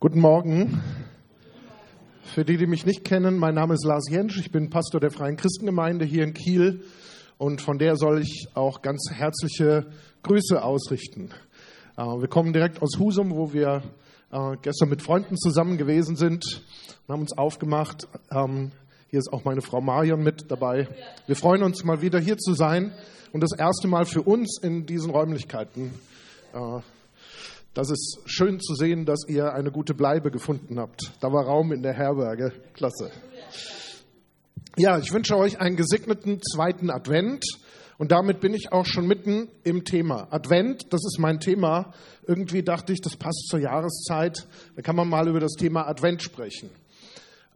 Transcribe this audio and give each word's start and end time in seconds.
Guten 0.00 0.20
Morgen. 0.20 0.80
Für 2.22 2.44
die, 2.44 2.56
die 2.56 2.68
mich 2.68 2.86
nicht 2.86 3.04
kennen, 3.04 3.36
mein 3.36 3.56
Name 3.56 3.74
ist 3.74 3.84
Lars 3.84 4.08
Jentsch. 4.08 4.38
Ich 4.38 4.52
bin 4.52 4.70
Pastor 4.70 5.00
der 5.00 5.10
Freien 5.10 5.36
Christengemeinde 5.36 6.04
hier 6.04 6.22
in 6.22 6.34
Kiel 6.34 6.84
und 7.36 7.60
von 7.60 7.78
der 7.78 7.96
soll 7.96 8.22
ich 8.22 8.46
auch 8.54 8.80
ganz 8.80 9.10
herzliche 9.12 9.86
Grüße 10.22 10.62
ausrichten. 10.62 11.30
Äh, 11.96 12.02
wir 12.02 12.28
kommen 12.28 12.52
direkt 12.52 12.80
aus 12.80 12.96
Husum, 13.00 13.34
wo 13.34 13.52
wir 13.52 13.82
äh, 14.30 14.56
gestern 14.62 14.88
mit 14.88 15.02
Freunden 15.02 15.36
zusammen 15.36 15.78
gewesen 15.78 16.14
sind 16.14 16.62
und 17.08 17.12
haben 17.12 17.22
uns 17.22 17.36
aufgemacht. 17.36 18.06
Ähm, 18.30 18.70
hier 19.08 19.18
ist 19.18 19.32
auch 19.32 19.44
meine 19.44 19.62
Frau 19.62 19.80
Marion 19.80 20.22
mit 20.22 20.48
dabei. 20.48 20.86
Wir 21.26 21.34
freuen 21.34 21.64
uns 21.64 21.82
mal 21.82 22.02
wieder 22.02 22.20
hier 22.20 22.38
zu 22.38 22.54
sein 22.54 22.92
und 23.32 23.40
das 23.40 23.50
erste 23.58 23.88
Mal 23.88 24.04
für 24.04 24.22
uns 24.22 24.60
in 24.62 24.86
diesen 24.86 25.10
Räumlichkeiten. 25.10 25.90
Das 27.74 27.90
ist 27.90 28.18
schön 28.24 28.60
zu 28.60 28.74
sehen, 28.74 29.04
dass 29.04 29.26
ihr 29.28 29.52
eine 29.52 29.70
gute 29.70 29.94
Bleibe 29.94 30.30
gefunden 30.30 30.78
habt. 30.78 31.12
Da 31.20 31.32
war 31.32 31.44
Raum 31.44 31.72
in 31.72 31.82
der 31.82 31.92
Herberge. 31.92 32.52
Klasse. 32.74 33.10
Ja, 34.76 34.98
ich 34.98 35.12
wünsche 35.12 35.36
euch 35.36 35.60
einen 35.60 35.76
gesegneten 35.76 36.40
zweiten 36.42 36.90
Advent. 36.90 37.44
Und 37.98 38.12
damit 38.12 38.40
bin 38.40 38.54
ich 38.54 38.72
auch 38.72 38.86
schon 38.86 39.06
mitten 39.08 39.48
im 39.64 39.84
Thema. 39.84 40.28
Advent, 40.30 40.92
das 40.92 41.04
ist 41.04 41.18
mein 41.18 41.40
Thema. 41.40 41.92
Irgendwie 42.26 42.62
dachte 42.62 42.92
ich, 42.92 43.00
das 43.00 43.16
passt 43.16 43.48
zur 43.50 43.58
Jahreszeit. 43.58 44.46
Da 44.76 44.82
kann 44.82 44.94
man 44.94 45.08
mal 45.08 45.26
über 45.28 45.40
das 45.40 45.54
Thema 45.54 45.88
Advent 45.88 46.22
sprechen. 46.22 46.70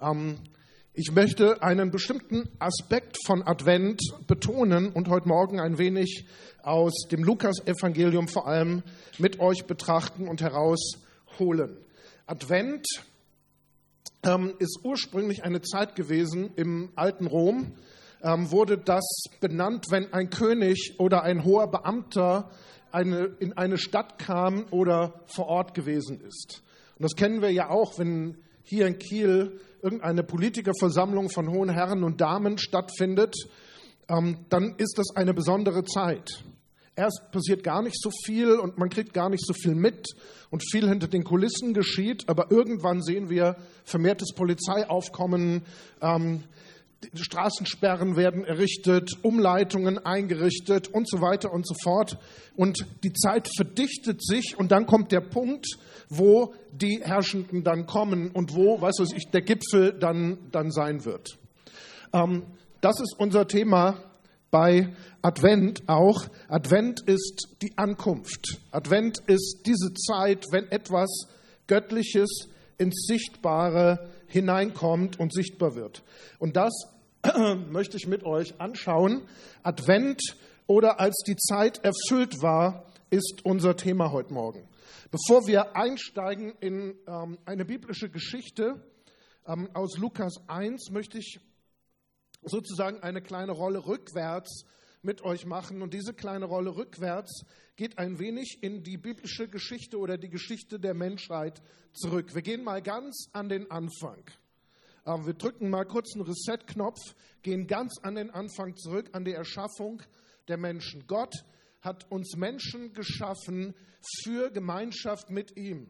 Ähm, 0.00 0.38
ich 0.94 1.10
möchte 1.10 1.62
einen 1.62 1.90
bestimmten 1.90 2.50
Aspekt 2.58 3.16
von 3.24 3.42
Advent 3.42 4.02
betonen 4.26 4.90
und 4.90 5.08
heute 5.08 5.26
Morgen 5.26 5.58
ein 5.58 5.78
wenig 5.78 6.26
aus 6.62 6.92
dem 7.10 7.24
Lukas-Evangelium 7.24 8.28
vor 8.28 8.46
allem 8.46 8.82
mit 9.18 9.40
euch 9.40 9.64
betrachten 9.64 10.28
und 10.28 10.42
herausholen. 10.42 11.78
Advent 12.26 12.86
ähm, 14.22 14.52
ist 14.58 14.80
ursprünglich 14.84 15.44
eine 15.44 15.62
Zeit 15.62 15.96
gewesen 15.96 16.50
im 16.56 16.90
alten 16.94 17.26
Rom, 17.26 17.72
ähm, 18.22 18.50
wurde 18.50 18.76
das 18.76 19.24
benannt, 19.40 19.86
wenn 19.88 20.12
ein 20.12 20.28
König 20.28 20.96
oder 20.98 21.22
ein 21.22 21.42
hoher 21.42 21.70
Beamter 21.70 22.50
eine, 22.90 23.34
in 23.38 23.54
eine 23.54 23.78
Stadt 23.78 24.18
kam 24.18 24.66
oder 24.70 25.22
vor 25.24 25.46
Ort 25.46 25.72
gewesen 25.72 26.20
ist. 26.20 26.62
Und 26.98 27.04
das 27.04 27.16
kennen 27.16 27.40
wir 27.40 27.50
ja 27.50 27.70
auch, 27.70 27.98
wenn 27.98 28.36
hier 28.62 28.86
in 28.86 28.98
Kiel 28.98 29.60
irgendeine 29.82 30.22
Politikerversammlung 30.22 31.28
von 31.28 31.50
hohen 31.50 31.68
Herren 31.68 32.04
und 32.04 32.20
Damen 32.20 32.58
stattfindet, 32.58 33.34
ähm, 34.08 34.46
dann 34.48 34.74
ist 34.78 34.98
das 34.98 35.16
eine 35.16 35.34
besondere 35.34 35.84
Zeit. 35.84 36.44
Erst 36.94 37.30
passiert 37.32 37.64
gar 37.64 37.82
nicht 37.82 38.00
so 38.00 38.10
viel 38.24 38.52
und 38.58 38.76
man 38.78 38.90
kriegt 38.90 39.14
gar 39.14 39.30
nicht 39.30 39.44
so 39.46 39.54
viel 39.54 39.74
mit 39.74 40.08
und 40.50 40.62
viel 40.70 40.86
hinter 40.86 41.08
den 41.08 41.24
Kulissen 41.24 41.72
geschieht, 41.72 42.28
aber 42.28 42.50
irgendwann 42.50 43.02
sehen 43.02 43.30
wir 43.30 43.56
vermehrtes 43.84 44.34
Polizeiaufkommen, 44.34 45.62
ähm, 46.02 46.44
Straßensperren 47.14 48.16
werden 48.16 48.44
errichtet, 48.44 49.10
Umleitungen 49.22 49.98
eingerichtet 49.98 50.88
und 50.88 51.08
so 51.08 51.20
weiter 51.20 51.52
und 51.52 51.66
so 51.66 51.74
fort. 51.82 52.18
Und 52.56 52.86
die 53.02 53.12
Zeit 53.12 53.48
verdichtet 53.56 54.24
sich 54.24 54.56
und 54.58 54.72
dann 54.72 54.86
kommt 54.86 55.12
der 55.12 55.20
Punkt, 55.20 55.66
wo 56.08 56.54
die 56.72 57.00
Herrschenden 57.02 57.64
dann 57.64 57.86
kommen 57.86 58.30
und 58.30 58.54
wo, 58.54 58.80
weißt 58.80 59.00
du, 59.00 59.04
ich, 59.16 59.30
der 59.30 59.42
Gipfel 59.42 59.92
dann, 59.98 60.38
dann 60.50 60.70
sein 60.70 61.04
wird. 61.04 61.38
Ähm, 62.12 62.44
das 62.80 63.00
ist 63.00 63.14
unser 63.18 63.46
Thema 63.46 63.98
bei 64.50 64.94
Advent 65.22 65.88
auch. 65.88 66.26
Advent 66.48 67.00
ist 67.00 67.56
die 67.62 67.76
Ankunft. 67.76 68.60
Advent 68.70 69.18
ist 69.26 69.62
diese 69.66 69.94
Zeit, 69.94 70.44
wenn 70.50 70.70
etwas 70.70 71.26
Göttliches 71.66 72.48
ins 72.78 73.06
Sichtbare 73.06 74.10
hineinkommt 74.26 75.18
und 75.20 75.32
sichtbar 75.32 75.74
wird. 75.74 76.02
Und 76.38 76.56
das 76.56 76.72
möchte 77.70 77.96
ich 77.96 78.06
mit 78.06 78.24
euch 78.24 78.60
anschauen. 78.60 79.22
Advent 79.62 80.20
oder 80.66 81.00
als 81.00 81.22
die 81.26 81.36
Zeit 81.36 81.84
erfüllt 81.84 82.42
war, 82.42 82.86
ist 83.10 83.44
unser 83.44 83.76
Thema 83.76 84.10
heute 84.10 84.32
Morgen. 84.32 84.68
Bevor 85.10 85.46
wir 85.46 85.76
einsteigen 85.76 86.52
in 86.60 86.96
ähm, 87.06 87.38
eine 87.44 87.64
biblische 87.64 88.08
Geschichte 88.08 88.82
ähm, 89.46 89.68
aus 89.74 89.98
Lukas 89.98 90.36
1, 90.48 90.90
möchte 90.90 91.18
ich 91.18 91.38
sozusagen 92.42 93.02
eine 93.02 93.22
kleine 93.22 93.52
Rolle 93.52 93.86
rückwärts 93.86 94.64
mit 95.02 95.22
euch 95.22 95.46
machen. 95.46 95.82
Und 95.82 95.94
diese 95.94 96.14
kleine 96.14 96.46
Rolle 96.46 96.74
rückwärts 96.76 97.44
geht 97.76 97.98
ein 97.98 98.18
wenig 98.18 98.58
in 98.62 98.82
die 98.82 98.96
biblische 98.96 99.48
Geschichte 99.48 99.98
oder 99.98 100.16
die 100.16 100.30
Geschichte 100.30 100.80
der 100.80 100.94
Menschheit 100.94 101.62
zurück. 101.92 102.34
Wir 102.34 102.42
gehen 102.42 102.64
mal 102.64 102.82
ganz 102.82 103.28
an 103.32 103.48
den 103.48 103.70
Anfang. 103.70 104.24
Aber 105.04 105.26
wir 105.26 105.34
drücken 105.34 105.68
mal 105.68 105.84
kurz 105.84 106.14
einen 106.14 106.24
Reset-Knopf, 106.24 107.00
gehen 107.42 107.66
ganz 107.66 107.98
an 108.02 108.14
den 108.14 108.30
Anfang 108.30 108.76
zurück, 108.76 109.10
an 109.12 109.24
die 109.24 109.32
Erschaffung 109.32 110.02
der 110.48 110.58
Menschen. 110.58 111.06
Gott 111.08 111.34
hat 111.80 112.08
uns 112.10 112.36
Menschen 112.36 112.92
geschaffen 112.92 113.74
für 114.22 114.50
Gemeinschaft 114.50 115.30
mit 115.30 115.56
ihm, 115.56 115.88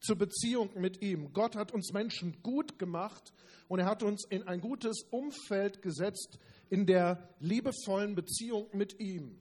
zur 0.00 0.16
Beziehung 0.16 0.70
mit 0.80 1.02
ihm. 1.02 1.34
Gott 1.34 1.54
hat 1.54 1.72
uns 1.72 1.92
Menschen 1.92 2.42
gut 2.42 2.78
gemacht 2.78 3.34
und 3.68 3.80
er 3.80 3.86
hat 3.86 4.02
uns 4.02 4.24
in 4.30 4.44
ein 4.44 4.60
gutes 4.60 5.02
Umfeld 5.10 5.82
gesetzt 5.82 6.38
in 6.70 6.86
der 6.86 7.28
liebevollen 7.40 8.14
Beziehung 8.14 8.68
mit 8.72 8.98
ihm. 8.98 9.38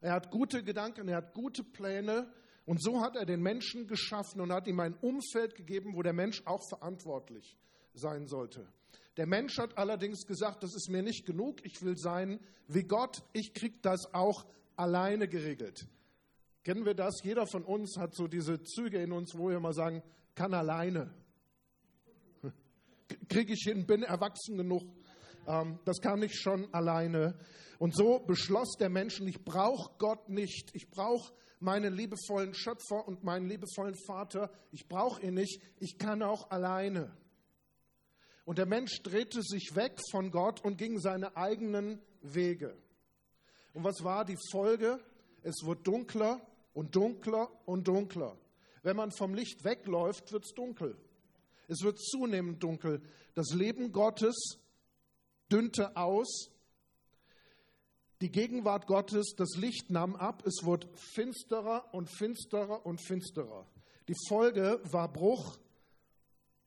Er 0.00 0.12
hat 0.12 0.30
gute 0.30 0.62
Gedanken, 0.62 1.08
er 1.08 1.18
hat 1.18 1.34
gute 1.34 1.62
Pläne 1.62 2.32
und 2.64 2.82
so 2.82 3.02
hat 3.02 3.16
er 3.16 3.26
den 3.26 3.42
Menschen 3.42 3.86
geschaffen 3.86 4.40
und 4.40 4.52
hat 4.52 4.66
ihm 4.66 4.80
ein 4.80 4.94
Umfeld 4.94 5.54
gegeben, 5.54 5.94
wo 5.94 6.02
der 6.02 6.14
Mensch 6.14 6.42
auch 6.46 6.62
verantwortlich 6.70 7.44
ist 7.44 7.64
sein 7.94 8.26
sollte. 8.26 8.66
Der 9.16 9.26
Mensch 9.26 9.58
hat 9.58 9.78
allerdings 9.78 10.26
gesagt, 10.26 10.62
das 10.62 10.74
ist 10.74 10.88
mir 10.90 11.02
nicht 11.02 11.24
genug, 11.24 11.64
ich 11.64 11.82
will 11.82 11.96
sein 11.96 12.40
wie 12.66 12.82
Gott, 12.82 13.22
ich 13.32 13.52
kriege 13.52 13.78
das 13.82 14.12
auch 14.12 14.46
alleine 14.76 15.28
geregelt. 15.28 15.86
Kennen 16.62 16.86
wir 16.86 16.94
das? 16.94 17.20
Jeder 17.22 17.46
von 17.46 17.62
uns 17.62 17.96
hat 17.98 18.14
so 18.14 18.26
diese 18.26 18.62
Züge 18.62 19.02
in 19.02 19.12
uns, 19.12 19.36
wo 19.36 19.50
wir 19.50 19.60
mal 19.60 19.74
sagen, 19.74 20.02
kann 20.34 20.54
alleine. 20.54 21.12
Kriege 23.28 23.52
ich 23.52 23.64
hin, 23.64 23.86
bin 23.86 24.02
erwachsen 24.02 24.56
genug. 24.56 24.82
Ähm, 25.46 25.78
das 25.84 26.00
kann 26.00 26.22
ich 26.22 26.40
schon 26.40 26.72
alleine. 26.72 27.36
Und 27.78 27.94
so 27.94 28.20
beschloss 28.20 28.76
der 28.78 28.88
Mensch, 28.88 29.20
ich 29.20 29.44
brauche 29.44 29.92
Gott 29.98 30.30
nicht. 30.30 30.74
Ich 30.74 30.88
brauche 30.88 31.34
meinen 31.60 31.92
liebevollen 31.92 32.54
Schöpfer 32.54 33.06
und 33.06 33.24
meinen 33.24 33.46
liebevollen 33.46 33.94
Vater. 34.06 34.50
Ich 34.70 34.88
brauche 34.88 35.20
ihn 35.22 35.34
nicht. 35.34 35.60
Ich 35.80 35.98
kann 35.98 36.22
auch 36.22 36.50
alleine. 36.50 37.14
Und 38.44 38.58
der 38.58 38.66
Mensch 38.66 39.02
drehte 39.02 39.42
sich 39.42 39.74
weg 39.74 39.98
von 40.10 40.30
Gott 40.30 40.62
und 40.64 40.76
ging 40.76 40.98
seine 40.98 41.36
eigenen 41.36 42.00
Wege. 42.20 42.76
Und 43.72 43.84
was 43.84 44.04
war 44.04 44.24
die 44.24 44.38
Folge? 44.50 45.00
Es 45.42 45.64
wurde 45.64 45.82
dunkler 45.82 46.40
und 46.74 46.94
dunkler 46.94 47.50
und 47.64 47.88
dunkler. 47.88 48.36
Wenn 48.82 48.96
man 48.96 49.10
vom 49.12 49.34
Licht 49.34 49.64
wegläuft, 49.64 50.30
wird 50.32 50.44
es 50.44 50.52
dunkel. 50.52 50.96
Es 51.68 51.82
wird 51.82 51.98
zunehmend 51.98 52.62
dunkel. 52.62 53.02
Das 53.34 53.50
Leben 53.54 53.92
Gottes 53.92 54.58
dünnte 55.50 55.96
aus. 55.96 56.50
Die 58.20 58.30
Gegenwart 58.30 58.86
Gottes, 58.86 59.34
das 59.36 59.56
Licht 59.56 59.90
nahm 59.90 60.16
ab. 60.16 60.46
Es 60.46 60.64
wurde 60.64 60.88
finsterer 61.14 61.92
und 61.92 62.10
finsterer 62.10 62.84
und 62.84 63.00
finsterer. 63.02 63.66
Die 64.08 64.16
Folge 64.28 64.80
war 64.84 65.10
Bruch, 65.10 65.58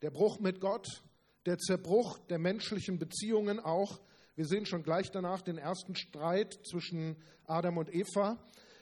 der 0.02 0.10
Bruch 0.10 0.40
mit 0.40 0.60
Gott, 0.60 1.04
der 1.48 1.58
Zerbruch 1.58 2.20
der 2.28 2.40
menschlichen 2.40 3.00
Beziehungen 3.00 3.62
auch. 3.62 4.02
Wir 4.36 4.46
sehen 4.46 4.66
schon 4.66 4.84
gleich 4.84 5.12
danach 5.12 5.42
den 5.42 5.58
ersten 5.58 5.96
Streit 5.96 6.54
zwischen 6.70 7.16
Adam 7.46 7.78
und 7.78 7.90
Eva. 7.96 8.38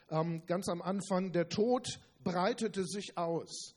Ähm, 0.09 0.43
ganz 0.47 0.67
am 0.67 0.81
Anfang, 0.81 1.31
der 1.31 1.47
Tod 1.47 1.87
breitete 2.23 2.83
sich 2.83 3.19
aus. 3.19 3.75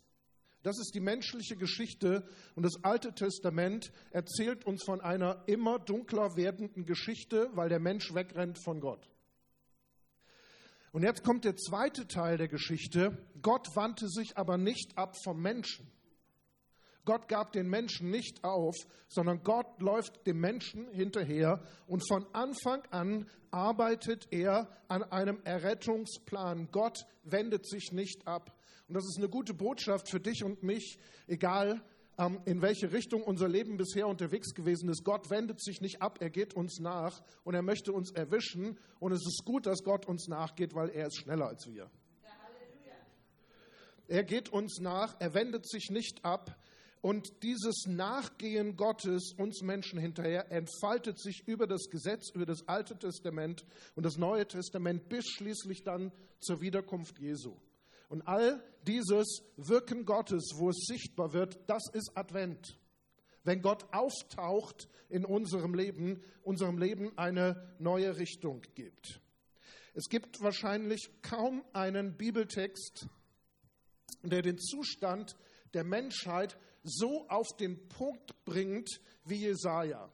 Das 0.62 0.78
ist 0.78 0.94
die 0.94 1.00
menschliche 1.00 1.56
Geschichte 1.56 2.26
und 2.54 2.62
das 2.62 2.82
Alte 2.82 3.14
Testament 3.14 3.92
erzählt 4.10 4.64
uns 4.64 4.82
von 4.84 5.02
einer 5.02 5.44
immer 5.46 5.78
dunkler 5.78 6.34
werdenden 6.36 6.86
Geschichte, 6.86 7.50
weil 7.52 7.68
der 7.68 7.80
Mensch 7.80 8.14
wegrennt 8.14 8.58
von 8.58 8.80
Gott. 8.80 9.06
Und 10.92 11.02
jetzt 11.02 11.22
kommt 11.22 11.44
der 11.44 11.56
zweite 11.56 12.08
Teil 12.08 12.38
der 12.38 12.48
Geschichte. 12.48 13.18
Gott 13.42 13.68
wandte 13.76 14.08
sich 14.08 14.38
aber 14.38 14.56
nicht 14.56 14.96
ab 14.96 15.14
vom 15.22 15.42
Menschen. 15.42 15.92
Gott 17.08 17.26
gab 17.26 17.52
den 17.52 17.70
Menschen 17.70 18.10
nicht 18.10 18.44
auf, 18.44 18.76
sondern 19.08 19.42
Gott 19.42 19.80
läuft 19.80 20.26
dem 20.26 20.40
Menschen 20.40 20.90
hinterher 20.90 21.62
und 21.86 22.06
von 22.06 22.26
Anfang 22.34 22.82
an 22.90 23.26
arbeitet 23.50 24.28
er 24.30 24.68
an 24.88 25.02
einem 25.04 25.40
Errettungsplan. 25.42 26.68
Gott 26.70 26.98
wendet 27.24 27.66
sich 27.66 27.92
nicht 27.92 28.26
ab. 28.26 28.54
Und 28.88 28.94
das 28.94 29.04
ist 29.06 29.16
eine 29.16 29.30
gute 29.30 29.54
Botschaft 29.54 30.10
für 30.10 30.20
dich 30.20 30.44
und 30.44 30.62
mich, 30.62 30.98
egal 31.26 31.82
ähm, 32.18 32.42
in 32.44 32.60
welche 32.60 32.92
Richtung 32.92 33.22
unser 33.22 33.48
Leben 33.48 33.78
bisher 33.78 34.06
unterwegs 34.06 34.52
gewesen 34.52 34.90
ist. 34.90 35.02
Gott 35.02 35.30
wendet 35.30 35.62
sich 35.62 35.80
nicht 35.80 36.02
ab, 36.02 36.18
er 36.20 36.28
geht 36.28 36.52
uns 36.52 36.78
nach 36.78 37.22
und 37.42 37.54
er 37.54 37.62
möchte 37.62 37.90
uns 37.90 38.10
erwischen. 38.10 38.78
Und 39.00 39.12
es 39.12 39.26
ist 39.26 39.46
gut, 39.46 39.64
dass 39.64 39.82
Gott 39.82 40.04
uns 40.04 40.28
nachgeht, 40.28 40.74
weil 40.74 40.90
er 40.90 41.06
ist 41.06 41.16
schneller 41.16 41.46
als 41.46 41.66
wir. 41.68 41.90
Er 44.08 44.24
geht 44.24 44.48
uns 44.48 44.78
nach, 44.80 45.16
er 45.20 45.34
wendet 45.34 45.68
sich 45.68 45.90
nicht 45.90 46.24
ab. 46.24 46.58
Und 47.00 47.42
dieses 47.42 47.84
Nachgehen 47.86 48.76
Gottes 48.76 49.32
uns 49.36 49.62
Menschen 49.62 50.00
hinterher 50.00 50.50
entfaltet 50.50 51.20
sich 51.20 51.46
über 51.46 51.66
das 51.66 51.88
Gesetz, 51.90 52.30
über 52.34 52.44
das 52.44 52.66
Alte 52.66 52.98
Testament 52.98 53.64
und 53.94 54.04
das 54.04 54.16
Neue 54.16 54.46
Testament 54.46 55.08
bis 55.08 55.24
schließlich 55.26 55.84
dann 55.84 56.12
zur 56.40 56.60
Wiederkunft 56.60 57.18
Jesu. 57.20 57.56
Und 58.08 58.22
all 58.22 58.62
dieses 58.86 59.42
Wirken 59.56 60.06
Gottes, 60.06 60.52
wo 60.56 60.70
es 60.70 60.86
sichtbar 60.86 61.32
wird, 61.32 61.58
das 61.68 61.84
ist 61.92 62.10
Advent. 62.16 62.78
Wenn 63.44 63.62
Gott 63.62 63.86
auftaucht 63.92 64.88
in 65.08 65.24
unserem 65.24 65.74
Leben, 65.74 66.22
unserem 66.42 66.78
Leben 66.78 67.16
eine 67.16 67.74
neue 67.78 68.18
Richtung 68.18 68.62
gibt. 68.74 69.20
Es 69.94 70.08
gibt 70.08 70.40
wahrscheinlich 70.40 71.10
kaum 71.22 71.64
einen 71.72 72.16
Bibeltext, 72.16 73.08
der 74.22 74.42
den 74.42 74.58
Zustand 74.58 75.36
der 75.74 75.84
Menschheit 75.84 76.58
so 76.82 77.26
auf 77.28 77.48
den 77.58 77.88
Punkt 77.88 78.44
bringt 78.44 79.00
wie 79.24 79.36
Jesaja. 79.36 80.10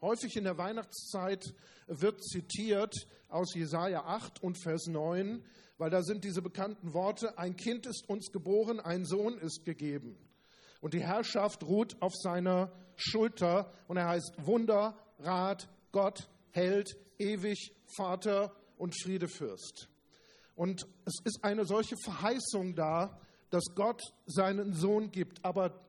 Häufig 0.00 0.36
in 0.36 0.44
der 0.44 0.58
Weihnachtszeit 0.58 1.54
wird 1.86 2.22
zitiert 2.22 2.94
aus 3.28 3.54
Jesaja 3.54 4.04
8 4.04 4.42
und 4.42 4.60
Vers 4.60 4.86
9, 4.86 5.44
weil 5.78 5.90
da 5.90 6.02
sind 6.02 6.24
diese 6.24 6.42
bekannten 6.42 6.92
Worte: 6.92 7.38
Ein 7.38 7.56
Kind 7.56 7.86
ist 7.86 8.08
uns 8.08 8.32
geboren, 8.32 8.80
ein 8.80 9.04
Sohn 9.04 9.38
ist 9.38 9.64
gegeben. 9.64 10.16
Und 10.80 10.94
die 10.94 11.02
Herrschaft 11.02 11.62
ruht 11.62 12.00
auf 12.02 12.12
seiner 12.14 12.72
Schulter 12.96 13.72
und 13.86 13.96
er 13.96 14.08
heißt 14.08 14.34
Wunder, 14.44 14.96
Rat, 15.20 15.68
Gott, 15.92 16.28
Held, 16.50 16.96
ewig, 17.18 17.72
Vater 17.96 18.54
und 18.76 19.00
Friedefürst. 19.00 19.88
Und 20.54 20.86
es 21.06 21.14
ist 21.24 21.44
eine 21.44 21.64
solche 21.64 21.96
Verheißung 21.96 22.74
da, 22.74 23.18
dass 23.50 23.74
Gott 23.74 24.02
seinen 24.26 24.74
Sohn 24.74 25.10
gibt. 25.10 25.44
Aber 25.44 25.80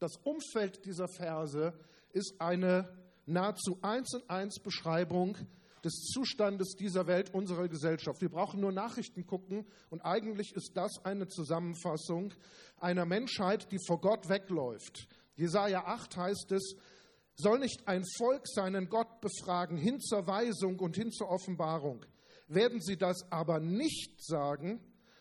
das 0.00 0.16
Umfeld 0.24 0.84
dieser 0.84 1.08
Verse 1.08 1.72
ist 2.12 2.40
eine 2.40 2.88
nahezu 3.26 3.78
eins 3.82 4.14
in 4.14 4.28
eins 4.28 4.58
Beschreibung 4.60 5.36
des 5.84 5.94
Zustandes 6.12 6.74
dieser 6.74 7.06
Welt, 7.06 7.32
unserer 7.34 7.68
Gesellschaft. 7.68 8.20
Wir 8.20 8.30
brauchen 8.30 8.60
nur 8.60 8.72
Nachrichten 8.72 9.26
gucken 9.26 9.66
und 9.90 10.00
eigentlich 10.00 10.52
ist 10.54 10.72
das 10.74 11.04
eine 11.04 11.28
Zusammenfassung 11.28 12.34
einer 12.78 13.04
Menschheit, 13.04 13.70
die 13.70 13.78
vor 13.86 14.00
Gott 14.00 14.28
wegläuft. 14.28 15.08
Jesaja 15.36 15.84
8 15.84 16.16
heißt 16.16 16.52
es, 16.52 16.74
soll 17.36 17.60
nicht 17.60 17.86
ein 17.86 18.04
Volk 18.16 18.48
seinen 18.48 18.88
Gott 18.88 19.20
befragen 19.20 19.76
hin 19.76 20.00
zur 20.00 20.26
Weisung 20.26 20.80
und 20.80 20.96
hin 20.96 21.12
zur 21.12 21.28
Offenbarung. 21.28 22.04
Werden 22.48 22.80
sie 22.80 22.96
das 22.96 23.30
aber 23.30 23.60
nicht 23.60 24.24
sagen, 24.24 24.80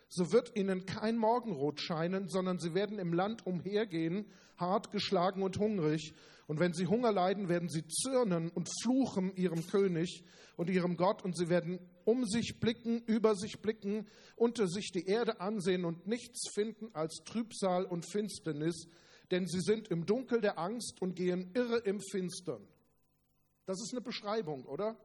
so 0.10 0.32
wird 0.32 0.56
ihnen 0.56 0.86
kein 0.86 1.18
Morgenrot 1.18 1.82
scheinen, 1.82 2.30
sondern 2.30 2.60
sie 2.60 2.74
werden 2.74 3.00
im 3.00 3.14
Land 3.14 3.46
umhergehen, 3.46 4.26
hart 4.58 4.92
geschlagen 4.92 5.44
und 5.44 5.58
hungrig. 5.60 6.14
Und 6.48 6.60
wenn 6.60 6.74
sie 6.74 6.88
Hunger 6.88 7.12
leiden, 7.12 7.50
werden 7.50 7.70
sie 7.70 7.86
zürnen 7.88 8.50
und 8.50 8.70
fluchen 8.82 9.36
ihrem 9.36 9.68
König 9.68 10.24
und 10.56 10.70
ihrem 10.70 10.96
Gott, 10.96 11.24
und 11.24 11.38
sie 11.38 11.50
werden 11.50 11.80
um 12.06 12.26
sich 12.26 12.60
blicken, 12.62 13.02
über 13.06 13.36
sich 13.36 13.62
blicken, 13.62 14.08
unter 14.38 14.68
sich 14.68 14.92
die 14.92 15.06
Erde 15.06 15.42
ansehen 15.42 15.84
und 15.84 16.08
nichts 16.08 16.50
finden 16.54 16.90
als 16.94 17.22
Trübsal 17.26 17.86
und 17.86 18.10
Finsternis, 18.10 18.88
denn 19.30 19.46
sie 19.46 19.60
sind 19.60 19.90
im 19.90 20.06
Dunkel 20.06 20.40
der 20.40 20.58
Angst 20.58 21.02
und 21.02 21.16
gehen 21.16 21.52
irre 21.54 21.80
im 21.80 22.00
Finstern. 22.00 22.66
Das 23.66 23.82
ist 23.82 23.92
eine 23.92 24.02
Beschreibung, 24.02 24.64
oder? 24.66 24.98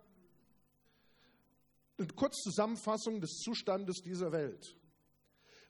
Eine 1.98 2.06
Kurzzusammenfassung 2.06 3.20
des 3.20 3.38
Zustandes 3.38 4.00
dieser 4.00 4.30
Welt. 4.30 4.76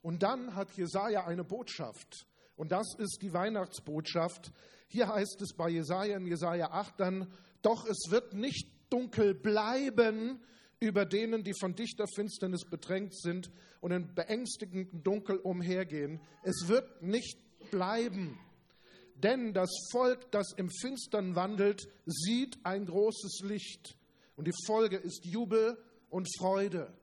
Und 0.03 0.21
dann 0.21 0.53
hat 0.53 0.69
Jesaja 0.73 1.25
eine 1.25 1.43
Botschaft. 1.43 2.27
Und 2.55 2.71
das 2.71 2.93
ist 2.99 3.19
die 3.21 3.33
Weihnachtsbotschaft. 3.33 4.51
Hier 4.89 5.07
heißt 5.07 5.41
es 5.41 5.53
bei 5.53 5.69
Jesaja 5.69 6.17
in 6.17 6.27
Jesaja 6.27 6.69
8 6.69 6.99
dann, 6.99 7.33
doch 7.63 7.87
es 7.87 8.11
wird 8.11 8.33
nicht 8.33 8.67
dunkel 8.89 9.33
bleiben 9.33 10.39
über 10.79 11.05
denen, 11.05 11.43
die 11.43 11.53
von 11.57 11.73
dichter 11.73 12.05
Finsternis 12.13 12.65
bedrängt 12.65 13.15
sind 13.17 13.49
und 13.79 13.91
in 13.91 14.13
beängstigenden 14.13 15.01
Dunkel 15.01 15.37
umhergehen. 15.37 16.19
Es 16.43 16.67
wird 16.67 17.01
nicht 17.01 17.37
bleiben. 17.71 18.37
Denn 19.15 19.53
das 19.53 19.69
Volk, 19.91 20.29
das 20.31 20.51
im 20.57 20.69
Finstern 20.69 21.35
wandelt, 21.35 21.87
sieht 22.05 22.57
ein 22.65 22.85
großes 22.85 23.39
Licht. 23.43 23.97
Und 24.35 24.47
die 24.47 24.65
Folge 24.65 24.97
ist 24.97 25.25
Jubel 25.25 25.77
und 26.09 26.27
Freude. 26.37 26.93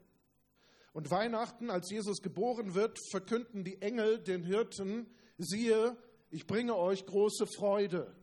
Und 0.92 1.10
Weihnachten, 1.10 1.70
als 1.70 1.90
Jesus 1.90 2.20
geboren 2.20 2.75
wird, 2.75 2.98
verkünden 3.10 3.64
die 3.64 3.81
Engel 3.81 4.19
den 4.19 4.42
Hirten, 4.42 5.06
siehe, 5.38 5.96
ich 6.31 6.46
bringe 6.46 6.76
euch 6.76 7.06
große 7.06 7.46
Freude. 7.46 8.14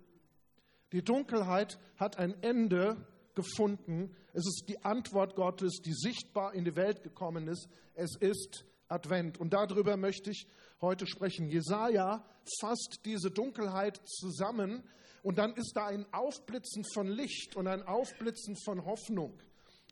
Die 0.91 1.03
Dunkelheit 1.03 1.79
hat 1.97 2.17
ein 2.17 2.41
Ende 2.41 3.05
gefunden. 3.35 4.15
Es 4.33 4.47
ist 4.47 4.65
die 4.67 4.83
Antwort 4.83 5.35
Gottes, 5.35 5.81
die 5.83 5.93
sichtbar 5.93 6.53
in 6.53 6.65
die 6.65 6.75
Welt 6.75 7.03
gekommen 7.03 7.47
ist. 7.47 7.67
Es 7.93 8.15
ist 8.19 8.65
Advent. 8.87 9.39
Und 9.39 9.53
darüber 9.53 9.97
möchte 9.97 10.31
ich 10.31 10.47
heute 10.81 11.07
sprechen. 11.07 11.49
Jesaja 11.49 12.25
fasst 12.61 13.01
diese 13.05 13.31
Dunkelheit 13.31 13.99
zusammen 14.07 14.83
und 15.23 15.37
dann 15.37 15.53
ist 15.55 15.73
da 15.75 15.87
ein 15.87 16.05
Aufblitzen 16.13 16.83
von 16.93 17.07
Licht 17.07 17.55
und 17.55 17.67
ein 17.67 17.83
Aufblitzen 17.83 18.55
von 18.63 18.85
Hoffnung. 18.85 19.41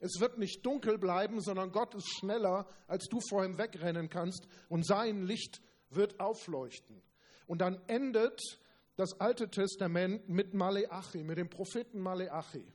Es 0.02 0.20
wird 0.20 0.38
nicht 0.38 0.66
dunkel 0.66 0.98
bleiben, 0.98 1.42
sondern 1.42 1.72
Gott 1.72 1.96
ist 1.96 2.10
schneller, 2.20 2.68
als 2.88 3.06
du 3.06 3.20
vor 3.30 3.46
ihm 3.46 3.58
wegrennen 3.58 4.10
kannst 4.10 4.48
und 4.70 4.86
sein 4.86 5.24
Licht 5.24 5.62
wird 5.90 6.20
aufleuchten. 6.20 7.02
Und 7.48 7.62
dann 7.62 7.80
endet 7.88 8.40
das 8.98 9.20
Alte 9.20 9.50
Testament 9.50 10.28
mit 10.30 10.54
Maleachi, 10.54 11.24
mit 11.24 11.38
dem 11.38 11.50
Propheten 11.50 12.00
Maleachi. 12.00 12.66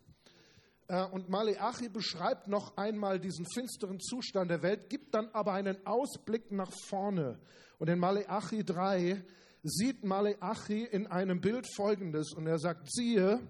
Äh, 0.88 1.06
und 1.06 1.28
Maleachi 1.28 1.88
beschreibt 1.88 2.48
noch 2.48 2.76
einmal 2.76 3.20
diesen 3.20 3.46
finsteren 3.46 4.00
Zustand 4.00 4.50
der 4.50 4.62
Welt, 4.62 4.90
gibt 4.90 5.14
dann 5.14 5.28
aber 5.32 5.52
einen 5.52 5.86
Ausblick 5.86 6.50
nach 6.52 6.72
vorne. 6.88 7.38
Und 7.78 7.88
in 7.88 7.98
Maleachi 7.98 8.64
3 8.64 9.22
sieht 9.62 10.04
Maleachi 10.04 10.84
in 10.84 11.06
einem 11.06 11.40
Bild 11.40 11.66
Folgendes 11.74 12.32
und 12.32 12.46
er 12.46 12.58
sagt, 12.58 12.90
siehe, 12.90 13.40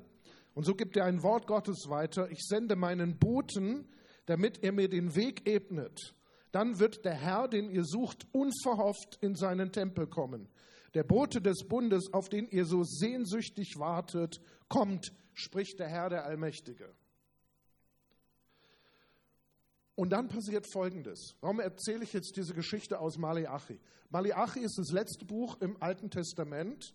und 0.60 0.66
so 0.66 0.74
gibt 0.74 0.98
er 0.98 1.06
ein 1.06 1.22
Wort 1.22 1.46
Gottes 1.46 1.86
weiter. 1.88 2.30
Ich 2.30 2.44
sende 2.46 2.76
meinen 2.76 3.18
Boten, 3.18 3.88
damit 4.26 4.62
er 4.62 4.72
mir 4.72 4.90
den 4.90 5.14
Weg 5.14 5.48
ebnet. 5.48 6.14
Dann 6.52 6.78
wird 6.78 7.06
der 7.06 7.14
Herr, 7.14 7.48
den 7.48 7.70
ihr 7.70 7.86
sucht, 7.86 8.26
unverhofft 8.32 9.16
in 9.22 9.34
seinen 9.36 9.72
Tempel 9.72 10.06
kommen. 10.06 10.50
Der 10.92 11.02
Bote 11.02 11.40
des 11.40 11.66
Bundes, 11.66 12.12
auf 12.12 12.28
den 12.28 12.46
ihr 12.50 12.66
so 12.66 12.84
sehnsüchtig 12.84 13.78
wartet, 13.78 14.42
kommt, 14.68 15.14
spricht 15.32 15.78
der 15.78 15.88
Herr 15.88 16.10
der 16.10 16.26
Allmächtige. 16.26 16.94
Und 19.94 20.10
dann 20.10 20.28
passiert 20.28 20.70
Folgendes. 20.70 21.36
Warum 21.40 21.58
erzähle 21.60 22.04
ich 22.04 22.12
jetzt 22.12 22.36
diese 22.36 22.52
Geschichte 22.52 23.00
aus 23.00 23.16
Maleachi? 23.16 23.80
Maleachi 24.10 24.60
ist 24.60 24.76
das 24.76 24.92
letzte 24.92 25.24
Buch 25.24 25.58
im 25.62 25.82
Alten 25.82 26.10
Testament. 26.10 26.92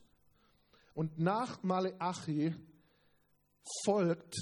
Und 0.94 1.18
nach 1.18 1.64
Maleachi 1.64 2.54
folgt, 3.84 4.36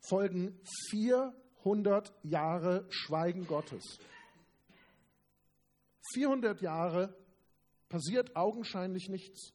folgen 0.00 0.58
400 0.90 2.12
Jahre 2.22 2.86
Schweigen 2.90 3.46
Gottes. 3.46 3.98
400 6.14 6.60
Jahre 6.60 7.16
passiert 7.88 8.36
augenscheinlich 8.36 9.08
nichts. 9.08 9.52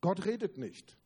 Gott 0.00 0.24
redet 0.26 0.58
nicht. 0.58 0.98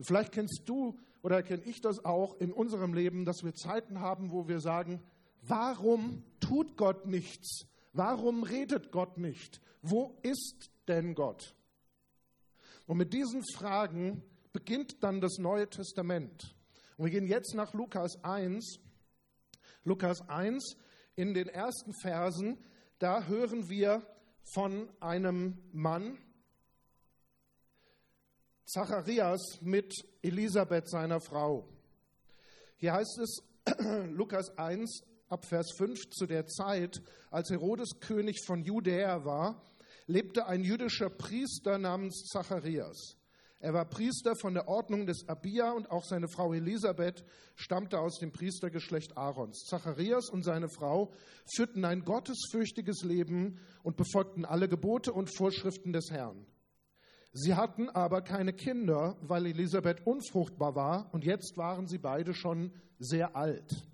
Vielleicht 0.00 0.32
kennst 0.32 0.62
du 0.66 0.98
oder 1.22 1.42
kenne 1.42 1.62
ich 1.64 1.80
das 1.80 2.04
auch 2.04 2.38
in 2.38 2.52
unserem 2.52 2.94
Leben, 2.94 3.24
dass 3.24 3.42
wir 3.42 3.54
Zeiten 3.54 4.00
haben, 4.00 4.30
wo 4.30 4.46
wir 4.46 4.60
sagen, 4.60 5.02
warum 5.42 6.22
tut 6.40 6.76
Gott 6.76 7.06
nichts? 7.06 7.66
Warum 7.92 8.42
redet 8.42 8.92
Gott 8.92 9.18
nicht? 9.18 9.60
Wo 9.82 10.18
ist 10.22 10.70
denn 10.88 11.14
Gott? 11.14 11.54
Und 12.86 12.98
mit 12.98 13.12
diesen 13.12 13.42
Fragen 13.54 14.22
beginnt 14.54 15.02
dann 15.02 15.20
das 15.20 15.38
Neue 15.38 15.68
Testament. 15.68 16.54
Und 16.96 17.06
wir 17.06 17.10
gehen 17.10 17.26
jetzt 17.26 17.54
nach 17.54 17.74
Lukas 17.74 18.22
1. 18.22 18.78
Lukas 19.82 20.26
1 20.28 20.76
in 21.16 21.34
den 21.34 21.48
ersten 21.48 21.92
Versen, 21.92 22.64
da 22.98 23.24
hören 23.24 23.68
wir 23.68 24.06
von 24.54 24.88
einem 25.00 25.58
Mann, 25.72 26.18
Zacharias 28.64 29.60
mit 29.60 29.92
Elisabeth, 30.22 30.88
seiner 30.88 31.20
Frau. 31.20 31.68
Hier 32.76 32.94
heißt 32.94 33.18
es, 33.18 33.42
Lukas 34.10 34.56
1 34.56 35.02
ab 35.28 35.44
Vers 35.44 35.72
5, 35.76 36.10
zu 36.10 36.26
der 36.26 36.46
Zeit, 36.46 37.02
als 37.30 37.50
Herodes 37.50 38.00
König 38.00 38.44
von 38.46 38.62
Judäa 38.62 39.24
war, 39.24 39.62
lebte 40.06 40.46
ein 40.46 40.62
jüdischer 40.62 41.10
Priester 41.10 41.76
namens 41.78 42.28
Zacharias. 42.32 43.18
Er 43.64 43.72
war 43.72 43.86
Priester 43.86 44.36
von 44.36 44.52
der 44.52 44.68
Ordnung 44.68 45.06
des 45.06 45.26
Abia 45.26 45.72
und 45.72 45.90
auch 45.90 46.04
seine 46.04 46.28
Frau 46.28 46.52
Elisabeth 46.52 47.24
stammte 47.54 47.98
aus 47.98 48.18
dem 48.18 48.30
Priestergeschlecht 48.30 49.16
Aarons. 49.16 49.64
Zacharias 49.64 50.28
und 50.28 50.42
seine 50.42 50.68
Frau 50.68 51.14
führten 51.46 51.86
ein 51.86 52.04
gottesfürchtiges 52.04 53.04
Leben 53.04 53.58
und 53.82 53.96
befolgten 53.96 54.44
alle 54.44 54.68
Gebote 54.68 55.14
und 55.14 55.34
Vorschriften 55.34 55.94
des 55.94 56.10
Herrn. 56.10 56.44
Sie 57.32 57.54
hatten 57.54 57.88
aber 57.88 58.20
keine 58.20 58.52
Kinder, 58.52 59.16
weil 59.22 59.46
Elisabeth 59.46 60.06
unfruchtbar 60.06 60.74
war 60.74 61.14
und 61.14 61.24
jetzt 61.24 61.56
waren 61.56 61.86
sie 61.86 61.96
beide 61.96 62.34
schon 62.34 62.70
sehr 62.98 63.34
alt. 63.34 63.88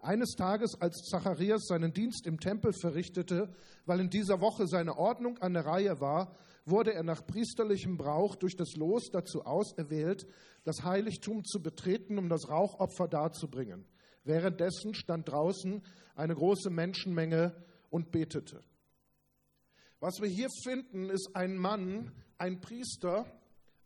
Eines 0.00 0.32
Tages, 0.32 0.74
als 0.80 1.08
Zacharias 1.08 1.66
seinen 1.66 1.92
Dienst 1.92 2.26
im 2.26 2.40
Tempel 2.40 2.72
verrichtete, 2.72 3.54
weil 3.86 4.00
in 4.00 4.10
dieser 4.10 4.40
Woche 4.40 4.66
seine 4.66 4.98
Ordnung 4.98 5.38
an 5.38 5.54
der 5.54 5.66
Reihe 5.66 6.00
war, 6.00 6.36
wurde 6.66 6.94
er 6.94 7.02
nach 7.02 7.26
priesterlichem 7.26 7.96
Brauch 7.96 8.36
durch 8.36 8.56
das 8.56 8.74
Los 8.76 9.10
dazu 9.10 9.44
auserwählt, 9.44 10.26
das 10.64 10.82
Heiligtum 10.82 11.44
zu 11.44 11.62
betreten, 11.62 12.18
um 12.18 12.28
das 12.28 12.48
Rauchopfer 12.48 13.08
darzubringen. 13.08 13.86
Währenddessen 14.24 14.94
stand 14.94 15.28
draußen 15.28 15.82
eine 16.14 16.34
große 16.34 16.70
Menschenmenge 16.70 17.54
und 17.90 18.10
betete. 18.10 18.62
Was 20.00 20.20
wir 20.20 20.28
hier 20.28 20.48
finden, 20.64 21.10
ist 21.10 21.30
ein 21.34 21.56
Mann, 21.56 22.12
ein 22.38 22.60
Priester, 22.60 23.26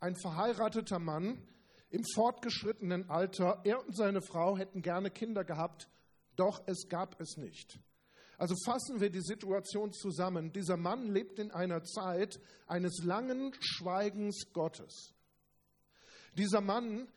ein 0.00 0.16
verheirateter 0.16 0.98
Mann 0.98 1.42
im 1.90 2.04
fortgeschrittenen 2.14 3.08
Alter. 3.10 3.60
Er 3.64 3.84
und 3.84 3.96
seine 3.96 4.22
Frau 4.22 4.56
hätten 4.56 4.82
gerne 4.82 5.10
Kinder 5.10 5.44
gehabt, 5.44 5.88
doch 6.36 6.62
es 6.66 6.88
gab 6.88 7.20
es 7.20 7.36
nicht. 7.36 7.80
Also 8.38 8.54
fassen 8.64 9.00
wir 9.00 9.10
die 9.10 9.20
Situation 9.20 9.92
zusammen. 9.92 10.52
Dieser 10.52 10.76
Mann 10.76 11.12
lebt 11.12 11.38
in 11.38 11.50
einer 11.50 11.82
Zeit 11.82 12.40
eines 12.66 13.02
langen 13.04 13.52
Schweigens 13.60 14.52
Gottes. 14.52 15.12
Dieser 16.36 16.60
Mann 16.60 17.08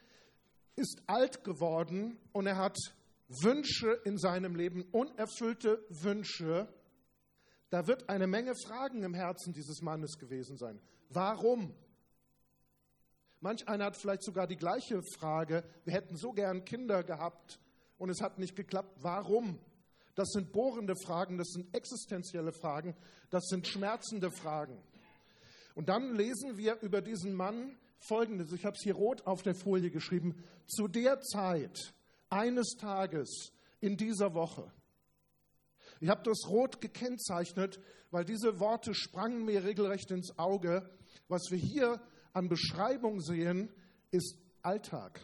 ist 0.76 1.04
alt 1.06 1.44
geworden 1.44 2.18
und 2.34 2.48
er 2.48 2.58
hat 2.58 2.78
Wünsche 3.28 3.92
in 4.04 4.18
seinem 4.18 4.56
Leben, 4.56 4.82
unerfüllte 4.92 5.86
Wünsche, 5.90 6.68
da 7.70 7.88
wird 7.88 8.10
eine 8.10 8.28
Menge 8.28 8.54
Fragen 8.56 9.04
im 9.04 9.14
Herzen 9.14 9.54
dieses 9.54 9.82
Mannes 9.82 10.18
gewesen 10.18 10.58
sein. 10.58 10.82
Warum? 11.10 11.74
Manch 13.40 13.68
einer 13.68 13.86
hat 13.86 13.98
vielleicht 13.98 14.24
sogar 14.24 14.46
die 14.46 14.58
gleiche 14.58 15.02
Frage. 15.18 15.64
Wir 15.86 15.94
hätten 15.94 16.18
so 16.18 16.34
gern 16.34 16.66
Kinder 16.66 17.04
gehabt 17.04 17.60
und 17.98 18.10
es 18.10 18.22
hat 18.22 18.40
nicht 18.40 18.56
geklappt. 18.56 18.98
Warum? 19.02 19.60
Das 20.16 20.30
sind 20.32 20.52
bohrende 20.52 20.96
Fragen, 20.96 21.38
das 21.38 21.50
sind 21.50 21.74
existenzielle 21.74 22.52
Fragen, 22.52 22.96
das 23.30 23.46
sind 23.48 23.68
schmerzende 23.68 24.32
Fragen. 24.32 24.78
Und 25.76 25.90
dann 25.90 26.16
lesen 26.16 26.58
wir 26.58 26.80
über 26.82 27.02
diesen 27.02 27.34
Mann 27.34 27.78
Folgendes. 27.98 28.52
Ich 28.52 28.66
habe 28.66 28.76
es 28.76 28.84
hier 28.84 28.96
rot 28.96 29.26
auf 29.28 29.44
der 29.44 29.56
Folie 29.56 29.92
geschrieben. 29.92 30.44
Zu 30.68 30.88
der 30.88 31.22
Zeit 31.22 31.94
eines 32.30 32.76
Tages 32.78 33.54
in 33.80 33.96
dieser 33.96 34.34
Woche 34.34 34.72
ich 36.02 36.10
habe 36.10 36.24
das 36.24 36.50
rot 36.50 36.82
gekennzeichnet, 36.82 37.80
weil 38.10 38.26
diese 38.26 38.60
Worte 38.60 38.96
sprangen 38.96 39.46
mir 39.46 39.64
regelrecht 39.64 40.10
ins 40.10 40.38
Auge. 40.40 40.90
Was 41.28 41.52
wir 41.52 41.60
hier 41.60 42.02
an 42.34 42.50
Beschreibung 42.50 43.22
sehen, 43.22 43.70
ist 44.10 44.36
Alltag. 44.64 45.22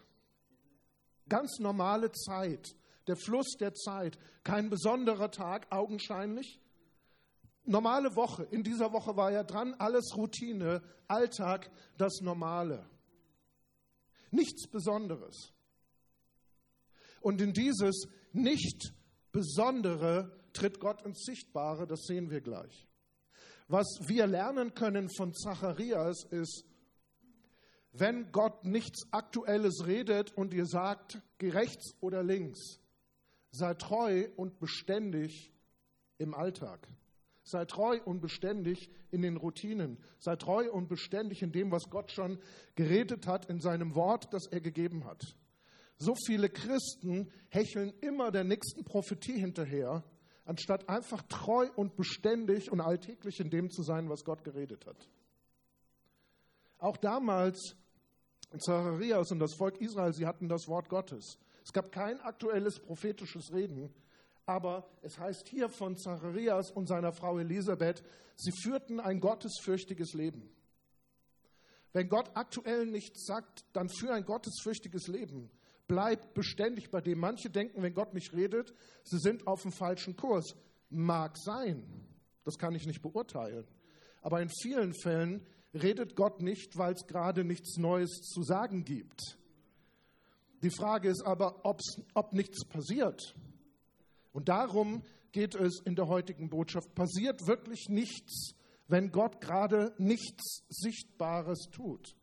Ganz 1.28 1.58
normale 1.60 2.12
Zeit, 2.12 2.76
der 3.08 3.16
Fluss 3.16 3.56
der 3.60 3.74
Zeit, 3.74 4.18
kein 4.44 4.70
besonderer 4.70 5.32
Tag, 5.32 5.68
augenscheinlich. 5.72 6.60
Normale 7.64 8.16
Woche, 8.16 8.44
in 8.44 8.64
dieser 8.64 8.94
Woche 8.94 9.18
war 9.18 9.32
er 9.32 9.44
dran, 9.44 9.74
alles 9.78 10.16
Routine, 10.16 10.82
Alltag, 11.08 11.70
das 11.98 12.22
Normale. 12.22 12.90
Nichts 14.32 14.68
Besonderes. 14.68 15.54
Und 17.22 17.42
in 17.42 17.54
dieses 17.54 18.08
nicht 18.32 18.94
Besondere 19.32 20.32
tritt 20.54 20.80
Gott 20.80 21.02
ins 21.04 21.24
Sichtbare, 21.24 21.86
das 21.86 22.06
sehen 22.06 22.30
wir 22.30 22.42
gleich. 22.42 22.88
Was 23.68 24.00
wir 24.08 24.26
lernen 24.28 24.74
können 24.74 25.10
von 25.10 25.34
Zacharias 25.34 26.24
ist, 26.32 26.64
wenn 27.92 28.32
Gott 28.32 28.64
nichts 28.64 29.12
Aktuelles 29.12 29.86
redet 29.86 30.32
und 30.38 30.54
dir 30.54 30.66
sagt, 30.66 31.22
geh 31.38 31.50
rechts 31.50 31.96
oder 32.00 32.24
links, 32.24 32.80
sei 33.58 33.74
treu 33.74 34.28
und 34.36 34.60
beständig 34.60 35.52
im 36.18 36.34
Alltag. 36.34 36.88
Sei 37.44 37.66
treu 37.66 38.00
und 38.04 38.22
beständig 38.22 38.90
in 39.10 39.22
den 39.22 39.38
Routinen. 39.38 39.98
Sei 40.20 40.36
treu 40.36 40.70
und 40.72 40.90
beständig 40.90 41.42
in 41.42 41.52
dem, 41.52 41.72
was 41.72 41.90
Gott 41.90 42.12
schon 42.12 42.40
geredet 42.76 43.26
hat 43.26 43.50
in 43.50 43.60
seinem 43.60 43.96
Wort, 43.96 44.34
das 44.34 44.48
er 44.48 44.62
gegeben 44.62 45.06
hat. 45.06 45.24
So 45.98 46.14
viele 46.26 46.50
Christen 46.50 47.32
hecheln 47.50 47.94
immer 48.02 48.32
der 48.32 48.44
nächsten 48.44 48.84
Prophetie 48.84 49.40
hinterher, 49.40 50.04
anstatt 50.46 50.88
einfach 50.88 51.24
treu 51.24 51.70
und 51.76 51.96
beständig 51.96 52.72
und 52.72 52.82
alltäglich 52.82 53.40
in 53.40 53.50
dem 53.50 53.72
zu 53.72 53.82
sein, 53.82 54.10
was 54.10 54.24
Gott 54.24 54.44
geredet 54.44 54.86
hat. 54.86 55.08
Auch 56.78 56.98
damals 56.98 57.76
Zacharias 58.58 59.32
und 59.32 59.40
das 59.40 59.54
Volk 59.54 59.80
Israel, 59.82 60.14
sie 60.14 60.26
hatten 60.26 60.48
das 60.48 60.68
Wort 60.68 60.90
Gottes. 60.90 61.38
Es 61.64 61.74
gab 61.74 61.92
kein 61.92 62.20
aktuelles 62.22 62.80
prophetisches 62.80 63.52
Reden, 63.52 63.94
aber 64.46 64.90
es 65.02 65.20
heißt 65.20 65.48
hier 65.50 65.70
von 65.70 65.98
Zacharias 65.98 66.72
und 66.72 66.88
seiner 66.88 67.12
Frau 67.12 67.38
Elisabeth, 67.40 68.04
sie 68.36 68.54
führten 68.64 69.00
ein 69.00 69.20
gottesfürchtiges 69.20 70.14
Leben. 70.14 70.50
Wenn 71.92 72.10
Gott 72.10 72.32
aktuell 72.36 72.86
nichts 72.86 73.26
sagt, 73.26 73.66
dann 73.74 73.90
für 73.90 74.14
ein 74.14 74.24
gottesfürchtiges 74.24 75.08
Leben. 75.08 75.50
Bleib 75.88 76.34
beständig 76.34 76.92
bei 76.92 77.02
dem. 77.02 77.20
Manche 77.20 77.50
denken, 77.50 77.82
wenn 77.82 77.94
Gott 77.94 78.14
nicht 78.14 78.34
redet, 78.34 78.74
sie 79.04 79.20
sind 79.20 79.48
auf 79.48 79.62
dem 79.62 79.72
falschen 79.72 80.16
Kurs. 80.16 80.56
Mag 80.90 81.38
sein. 81.38 82.08
Das 82.44 82.58
kann 82.58 82.76
ich 82.76 82.86
nicht 82.86 83.02
beurteilen. 83.02 83.66
Aber 84.22 84.42
in 84.42 84.50
vielen 84.62 84.94
Fällen 84.94 85.46
redet 85.78 86.16
Gott 86.16 86.42
nicht, 86.42 86.78
weil 86.78 86.94
es 86.94 87.08
gerade 87.08 87.44
nichts 87.44 87.78
Neues 87.78 88.22
zu 88.22 88.44
sagen 88.44 88.84
gibt. 88.84 89.38
Die 90.64 90.72
Frage 90.72 91.10
ist 91.10 91.24
aber, 91.24 91.64
ob 91.64 92.34
nichts 92.34 92.66
passiert. 92.66 93.36
Und 94.32 94.50
darum 94.50 95.04
geht 95.32 95.56
es 95.56 95.82
in 95.86 95.96
der 95.96 96.08
heutigen 96.08 96.50
Botschaft. 96.50 96.96
Passiert 96.96 97.48
wirklich 97.48 97.90
nichts, 97.90 98.56
wenn 98.88 99.12
Gott 99.12 99.42
gerade 99.42 99.94
nichts 99.98 100.64
Sichtbares 100.70 101.70
tut? 101.72 102.16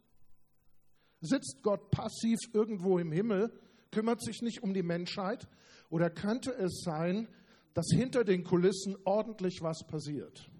Sitzt 1.20 1.60
Gott 1.62 1.90
passiv 1.90 2.38
irgendwo 2.52 2.98
im 2.98 3.12
Himmel, 3.12 3.52
kümmert 3.90 4.22
sich 4.22 4.42
nicht 4.42 4.62
um 4.62 4.74
die 4.74 4.82
Menschheit? 4.82 5.48
Oder 5.90 6.10
könnte 6.10 6.52
es 6.52 6.82
sein, 6.84 7.28
dass 7.72 7.86
hinter 7.94 8.24
den 8.24 8.44
Kulissen 8.44 8.96
ordentlich 9.04 9.62
was 9.62 9.86
passiert? 9.86 10.50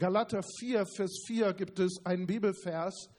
Galater 0.00 0.42
4, 0.42 0.86
Vers 0.86 1.24
4 1.26 1.52
gibt 1.52 1.78
es 1.78 2.00
einen 2.06 2.26
Bibelvers, 2.26 3.10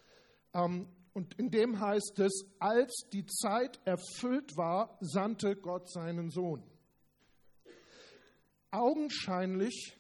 ähm, 0.52 0.90
und 1.14 1.38
in 1.38 1.52
dem 1.52 1.80
heißt 1.80 2.18
es, 2.18 2.44
als 2.58 3.08
die 3.14 3.24
Zeit 3.28 3.80
erfüllt 3.86 4.58
war, 4.58 4.98
sandte 5.00 5.56
Gott 5.56 5.92
seinen 5.92 6.32
Sohn. 6.32 6.64
Augenscheinlich 8.72 9.96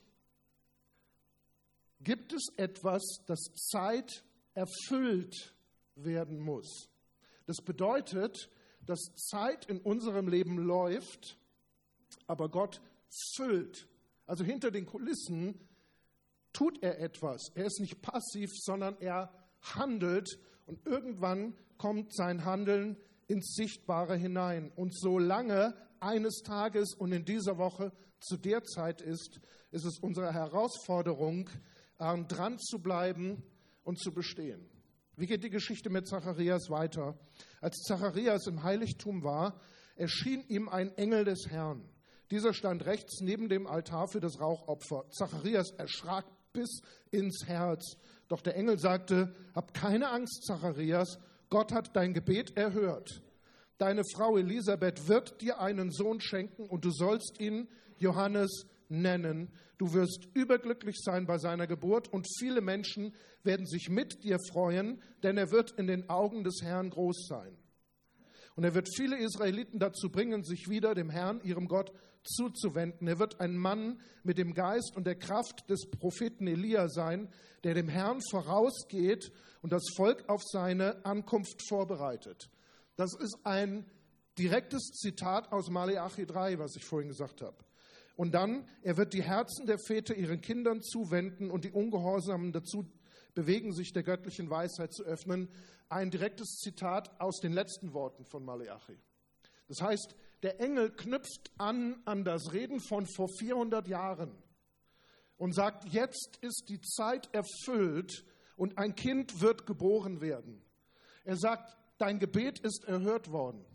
gibt 2.00 2.34
es 2.34 2.48
etwas, 2.58 3.04
das 3.28 3.42
Zeit 3.70 4.24
erfüllt 4.56 5.54
werden 5.94 6.40
muss. 6.40 6.90
Das 7.46 7.58
bedeutet, 7.58 8.50
dass 8.88 9.14
Zeit 9.30 9.68
in 9.68 9.82
unserem 9.82 10.28
Leben 10.28 10.58
läuft, 10.58 11.38
aber 12.26 12.50
Gott 12.50 12.82
füllt. 13.36 13.88
Also 14.26 14.44
hinter 14.44 14.72
den 14.72 14.88
Kulissen 14.88 15.68
tut 16.54 16.82
er 16.84 17.00
etwas. 17.00 17.52
Er 17.56 17.66
ist 17.66 17.80
nicht 17.80 18.02
passiv, 18.02 18.50
sondern 18.54 18.98
er 19.00 19.32
handelt 19.62 20.40
und 20.66 20.86
irgendwann 20.86 21.56
kommt 21.78 22.14
sein 22.14 22.46
Handeln 22.46 22.98
ins 23.28 23.56
Sichtbare 23.56 24.16
hinein. 24.16 24.72
Und 24.76 24.94
solange 24.98 25.76
eines 26.00 26.42
Tages 26.44 26.94
und 26.94 27.12
in 27.12 27.26
dieser 27.26 27.58
Woche 27.58 27.92
zu 28.20 28.38
der 28.38 28.64
Zeit 28.64 29.02
ist, 29.02 29.40
ist 29.72 29.86
es 29.86 30.00
unsere 30.00 30.34
Herausforderung, 30.34 31.50
ähm, 32.00 32.28
dran 32.28 32.60
zu 32.60 32.80
bleiben 32.80 33.44
und 33.84 34.00
zu 34.00 34.14
bestehen. 34.14 34.70
Wie 35.16 35.28
geht 35.28 35.44
die 35.44 35.50
Geschichte 35.50 35.90
mit 35.90 36.08
Zacharias 36.08 36.70
weiter? 36.70 37.18
Als 37.62 37.78
Zacharias 37.84 38.48
im 38.48 38.64
Heiligtum 38.64 39.24
war, 39.24 39.60
erschien 39.96 40.44
ihm 40.48 40.68
ein 40.70 40.96
Engel 40.98 41.26
des 41.26 41.48
Herrn. 41.50 41.88
Dieser 42.32 42.54
stand 42.54 42.86
rechts 42.86 43.20
neben 43.22 43.50
dem 43.50 43.68
Altar 43.68 44.08
für 44.08 44.20
das 44.20 44.40
Rauchopfer. 44.40 45.06
Zacharias 45.10 45.72
erschrak 45.72 46.26
bis 46.54 46.82
ins 47.12 47.46
Herz. 47.48 47.98
Doch 48.28 48.42
der 48.42 48.56
Engel 48.56 48.80
sagte, 48.80 49.34
hab 49.54 49.74
keine 49.74 50.10
Angst, 50.10 50.46
Zacharias, 50.46 51.20
Gott 51.50 51.72
hat 51.72 51.96
dein 51.96 52.14
Gebet 52.14 52.56
erhört. 52.56 53.22
Deine 53.78 54.04
Frau 54.14 54.38
Elisabeth 54.38 55.08
wird 55.08 55.42
dir 55.42 55.60
einen 55.60 55.92
Sohn 55.92 56.22
schenken 56.22 56.68
und 56.68 56.86
du 56.86 56.92
sollst 56.92 57.40
ihn 57.40 57.68
Johannes 57.98 58.68
nennen. 58.90 59.50
Du 59.78 59.94
wirst 59.94 60.28
überglücklich 60.34 60.98
sein 61.02 61.26
bei 61.26 61.40
seiner 61.40 61.66
Geburt 61.66 62.08
und 62.08 62.28
viele 62.40 62.62
Menschen 62.62 63.16
werden 63.44 63.66
sich 63.66 63.90
mit 63.90 64.24
dir 64.24 64.38
freuen, 64.52 65.02
denn 65.24 65.38
er 65.38 65.52
wird 65.52 65.72
in 65.72 65.88
den 65.88 66.10
Augen 66.10 66.44
des 66.44 66.62
Herrn 66.62 66.92
groß 66.92 67.26
sein. 67.28 67.58
Und 68.62 68.66
er 68.66 68.76
wird 68.76 68.90
viele 68.96 69.18
Israeliten 69.18 69.80
dazu 69.80 70.12
bringen, 70.12 70.44
sich 70.44 70.70
wieder 70.70 70.94
dem 70.94 71.10
Herrn, 71.10 71.42
ihrem 71.44 71.68
Gott, 71.68 71.92
zuzuwenden. 72.24 73.08
Er 73.08 73.18
wird 73.18 73.42
ein 73.42 73.58
Mann 73.58 74.00
mit 74.22 74.38
dem 74.38 74.54
Geist 74.54 74.96
und 74.96 75.08
der 75.08 75.16
Kraft 75.16 75.68
des 75.68 75.90
Propheten 75.90 76.46
Elia 76.46 76.88
sein, 76.88 77.28
der 77.64 77.74
dem 77.74 77.90
Herrn 77.90 78.20
vorausgeht 78.30 79.32
und 79.64 79.72
das 79.72 79.82
Volk 79.96 80.30
auf 80.30 80.44
seine 80.44 81.04
Ankunft 81.04 81.68
vorbereitet. 81.68 82.52
Das 82.98 83.16
ist 83.16 83.40
ein 83.46 83.84
direktes 84.38 84.92
Zitat 84.92 85.52
aus 85.52 85.72
Maleachi 85.72 86.28
3, 86.28 86.60
was 86.60 86.76
ich 86.76 86.86
vorhin 86.86 87.10
gesagt 87.10 87.42
habe. 87.42 87.58
Und 88.16 88.36
dann, 88.36 88.68
er 88.84 88.96
wird 88.96 89.14
die 89.14 89.24
Herzen 89.24 89.66
der 89.66 89.80
Väter 89.80 90.14
ihren 90.14 90.40
Kindern 90.40 90.84
zuwenden 90.84 91.50
und 91.50 91.64
die 91.64 91.72
Ungehorsamen 91.72 92.52
dazu 92.52 92.86
bewegen, 93.34 93.74
sich 93.74 93.94
der 93.94 94.04
göttlichen 94.04 94.50
Weisheit 94.50 94.94
zu 94.94 95.04
öffnen. 95.04 95.50
Ein 95.90 96.12
direktes 96.12 96.58
Zitat 96.58 97.20
aus 97.20 97.40
den 97.40 97.54
letzten 97.54 97.94
Worten 97.94 98.26
von 98.26 98.44
Maleachi. 98.44 98.98
Das 99.68 99.82
heißt, 99.82 100.16
der 100.44 100.60
Engel 100.60 100.92
knüpft 100.92 101.52
an 101.58 102.02
an 102.06 102.24
das 102.24 102.52
Reden 102.52 102.80
von 102.80 103.06
vor 103.06 103.30
400 103.30 103.88
Jahren 103.88 104.32
und 105.38 105.54
sagt, 105.54 105.86
jetzt 105.86 106.38
ist 106.42 106.66
die 106.70 106.82
Zeit 106.82 107.30
erfüllt 107.34 108.26
und 108.56 108.78
ein 108.78 108.96
Kind 108.96 109.42
wird 109.42 109.66
geboren 109.66 110.22
werden. 110.22 110.62
Er 111.24 111.38
sagt, 111.38 111.78
dein 111.98 112.20
Gebet 112.20 112.60
ist 112.60 112.84
erhört 112.86 113.32
worden. 113.32 113.66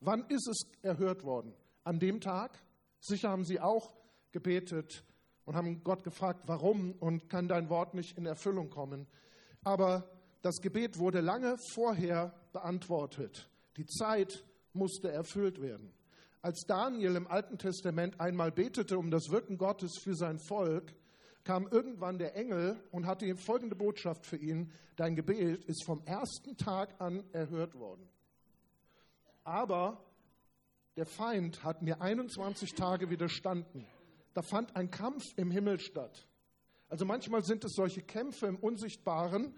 Wann 0.00 0.24
ist 0.28 0.48
es 0.48 0.66
erhört 0.82 1.22
worden? 1.22 1.54
An 1.84 1.98
dem 1.98 2.20
Tag? 2.20 2.58
Sicher 3.00 3.30
haben 3.30 3.44
sie 3.44 3.60
auch 3.60 3.94
gebetet 4.32 5.04
und 5.44 5.56
haben 5.56 5.82
Gott 5.82 6.04
gefragt, 6.04 6.42
warum 6.46 6.92
und 6.92 7.28
kann 7.28 7.48
dein 7.48 7.68
Wort 7.68 7.94
nicht 7.94 8.16
in 8.16 8.26
Erfüllung 8.26 8.70
kommen. 8.70 9.06
Aber 9.64 10.08
das 10.42 10.60
Gebet 10.60 10.98
wurde 10.98 11.20
lange 11.20 11.56
vorher 11.72 12.34
beantwortet. 12.52 13.48
Die 13.76 13.86
Zeit 13.86 14.44
musste 14.72 15.10
erfüllt 15.10 15.60
werden. 15.60 15.92
Als 16.40 16.64
Daniel 16.66 17.14
im 17.14 17.28
Alten 17.28 17.58
Testament 17.58 18.20
einmal 18.20 18.50
betete 18.50 18.98
um 18.98 19.10
das 19.10 19.30
Wirken 19.30 19.58
Gottes 19.58 19.98
für 20.02 20.16
sein 20.16 20.38
Volk, 20.40 20.92
kam 21.44 21.68
irgendwann 21.68 22.18
der 22.18 22.36
Engel 22.36 22.82
und 22.90 23.06
hatte 23.06 23.26
ihm 23.26 23.36
folgende 23.36 23.76
Botschaft 23.76 24.26
für 24.26 24.36
ihn. 24.36 24.72
Dein 24.96 25.14
Gebet 25.14 25.64
ist 25.64 25.84
vom 25.84 26.02
ersten 26.04 26.56
Tag 26.56 27.00
an 27.00 27.22
erhört 27.32 27.74
worden. 27.74 28.08
Aber 29.44 30.04
der 30.96 31.06
Feind 31.06 31.64
hat 31.64 31.82
mir 31.82 32.00
21 32.00 32.74
Tage 32.74 33.10
widerstanden. 33.10 33.86
Da 34.34 34.42
fand 34.42 34.76
ein 34.76 34.90
Kampf 34.90 35.24
im 35.36 35.50
Himmel 35.50 35.80
statt. 35.80 36.26
Also 36.88 37.04
manchmal 37.04 37.44
sind 37.44 37.64
es 37.64 37.72
solche 37.74 38.02
Kämpfe 38.02 38.46
im 38.46 38.56
Unsichtbaren, 38.56 39.54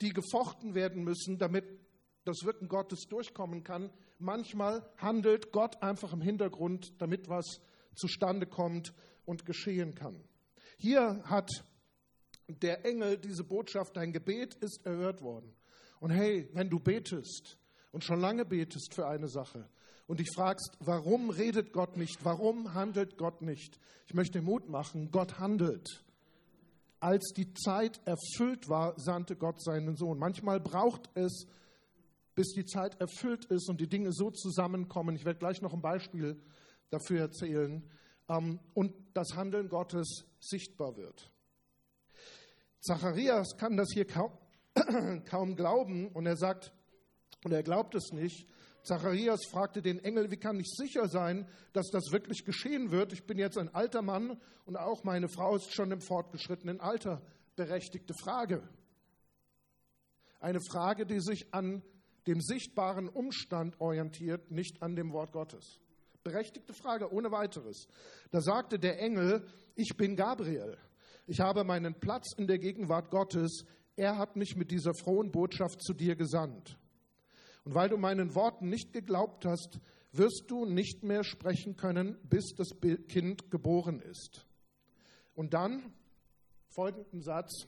die 0.00 0.10
gefochten 0.10 0.74
werden 0.74 1.04
müssen, 1.04 1.38
damit 1.38 1.64
das 2.24 2.44
Wirken 2.44 2.68
Gottes 2.68 3.06
durchkommen 3.08 3.64
kann. 3.64 3.90
Manchmal 4.18 4.88
handelt 4.96 5.52
Gott 5.52 5.82
einfach 5.82 6.12
im 6.12 6.20
Hintergrund, 6.20 7.00
damit 7.00 7.28
was 7.28 7.60
zustande 7.94 8.46
kommt 8.46 8.94
und 9.24 9.44
geschehen 9.46 9.94
kann. 9.94 10.22
Hier 10.78 11.22
hat 11.24 11.50
der 12.48 12.84
Engel 12.84 13.18
diese 13.18 13.44
Botschaft, 13.44 13.96
dein 13.96 14.12
Gebet 14.12 14.54
ist 14.56 14.84
erhört 14.84 15.22
worden. 15.22 15.54
Und 16.00 16.10
hey, 16.10 16.48
wenn 16.52 16.70
du 16.70 16.78
betest, 16.78 17.58
und 17.92 18.04
schon 18.04 18.20
lange 18.20 18.44
betest 18.44 18.94
für 18.94 19.06
eine 19.06 19.28
Sache 19.28 19.68
und 20.10 20.18
dich 20.18 20.32
fragst, 20.34 20.76
warum 20.80 21.30
redet 21.30 21.72
Gott 21.72 21.96
nicht, 21.96 22.24
warum 22.24 22.74
handelt 22.74 23.16
Gott 23.16 23.42
nicht, 23.42 23.78
ich 24.08 24.14
möchte 24.14 24.42
Mut 24.42 24.68
machen, 24.68 25.12
Gott 25.12 25.38
handelt. 25.38 26.04
Als 26.98 27.32
die 27.36 27.54
Zeit 27.54 28.00
erfüllt 28.04 28.68
war, 28.68 28.98
sandte 28.98 29.36
Gott 29.36 29.62
seinen 29.62 29.94
Sohn. 29.94 30.18
Manchmal 30.18 30.58
braucht 30.58 31.08
es, 31.14 31.46
bis 32.34 32.48
die 32.54 32.64
Zeit 32.64 33.00
erfüllt 33.00 33.44
ist 33.44 33.70
und 33.70 33.80
die 33.80 33.86
Dinge 33.86 34.10
so 34.10 34.32
zusammenkommen. 34.32 35.14
Ich 35.14 35.24
werde 35.24 35.38
gleich 35.38 35.62
noch 35.62 35.74
ein 35.74 35.80
Beispiel 35.80 36.42
dafür 36.90 37.20
erzählen. 37.20 37.88
Ähm, 38.28 38.58
und 38.74 38.92
das 39.14 39.36
Handeln 39.36 39.68
Gottes 39.68 40.24
sichtbar 40.40 40.96
wird. 40.96 41.30
Zacharias 42.80 43.56
kann 43.58 43.76
das 43.76 43.90
hier 43.94 44.08
kaum, 44.08 44.32
kaum 45.26 45.54
glauben 45.54 46.08
und 46.08 46.26
er 46.26 46.36
sagt, 46.36 46.72
und 47.44 47.52
er 47.52 47.62
glaubt 47.62 47.94
es 47.94 48.10
nicht. 48.12 48.48
Zacharias 48.82 49.40
fragte 49.50 49.82
den 49.82 49.98
Engel, 49.98 50.30
wie 50.30 50.36
kann 50.36 50.58
ich 50.58 50.68
sicher 50.68 51.08
sein, 51.08 51.46
dass 51.72 51.90
das 51.90 52.12
wirklich 52.12 52.44
geschehen 52.44 52.90
wird? 52.90 53.12
Ich 53.12 53.24
bin 53.24 53.38
jetzt 53.38 53.58
ein 53.58 53.72
alter 53.74 54.02
Mann 54.02 54.40
und 54.64 54.76
auch 54.76 55.04
meine 55.04 55.28
Frau 55.28 55.56
ist 55.56 55.74
schon 55.74 55.90
im 55.90 56.00
fortgeschrittenen 56.00 56.80
Alter. 56.80 57.22
Berechtigte 57.56 58.14
Frage. 58.14 58.62
Eine 60.40 60.60
Frage, 60.60 61.04
die 61.04 61.20
sich 61.20 61.52
an 61.52 61.82
dem 62.26 62.40
sichtbaren 62.40 63.08
Umstand 63.08 63.80
orientiert, 63.80 64.50
nicht 64.50 64.82
an 64.82 64.96
dem 64.96 65.12
Wort 65.12 65.32
Gottes. 65.32 65.80
Berechtigte 66.22 66.74
Frage, 66.74 67.12
ohne 67.12 67.30
weiteres. 67.30 67.86
Da 68.30 68.40
sagte 68.40 68.78
der 68.78 69.00
Engel, 69.00 69.46
ich 69.74 69.96
bin 69.96 70.16
Gabriel. 70.16 70.76
Ich 71.26 71.40
habe 71.40 71.64
meinen 71.64 71.94
Platz 71.94 72.34
in 72.36 72.46
der 72.46 72.58
Gegenwart 72.58 73.10
Gottes. 73.10 73.64
Er 73.96 74.18
hat 74.18 74.36
mich 74.36 74.56
mit 74.56 74.70
dieser 74.70 74.94
frohen 74.94 75.30
Botschaft 75.30 75.82
zu 75.82 75.92
dir 75.94 76.16
gesandt. 76.16 76.76
Und 77.64 77.74
weil 77.74 77.88
du 77.88 77.96
meinen 77.96 78.34
Worten 78.34 78.68
nicht 78.68 78.92
geglaubt 78.92 79.44
hast, 79.44 79.78
wirst 80.12 80.44
du 80.48 80.64
nicht 80.64 81.02
mehr 81.02 81.24
sprechen 81.24 81.76
können, 81.76 82.18
bis 82.22 82.54
das 82.56 82.70
Kind 83.08 83.50
geboren 83.50 84.00
ist. 84.00 84.46
Und 85.34 85.54
dann 85.54 85.94
folgenden 86.68 87.22
Satz. 87.22 87.66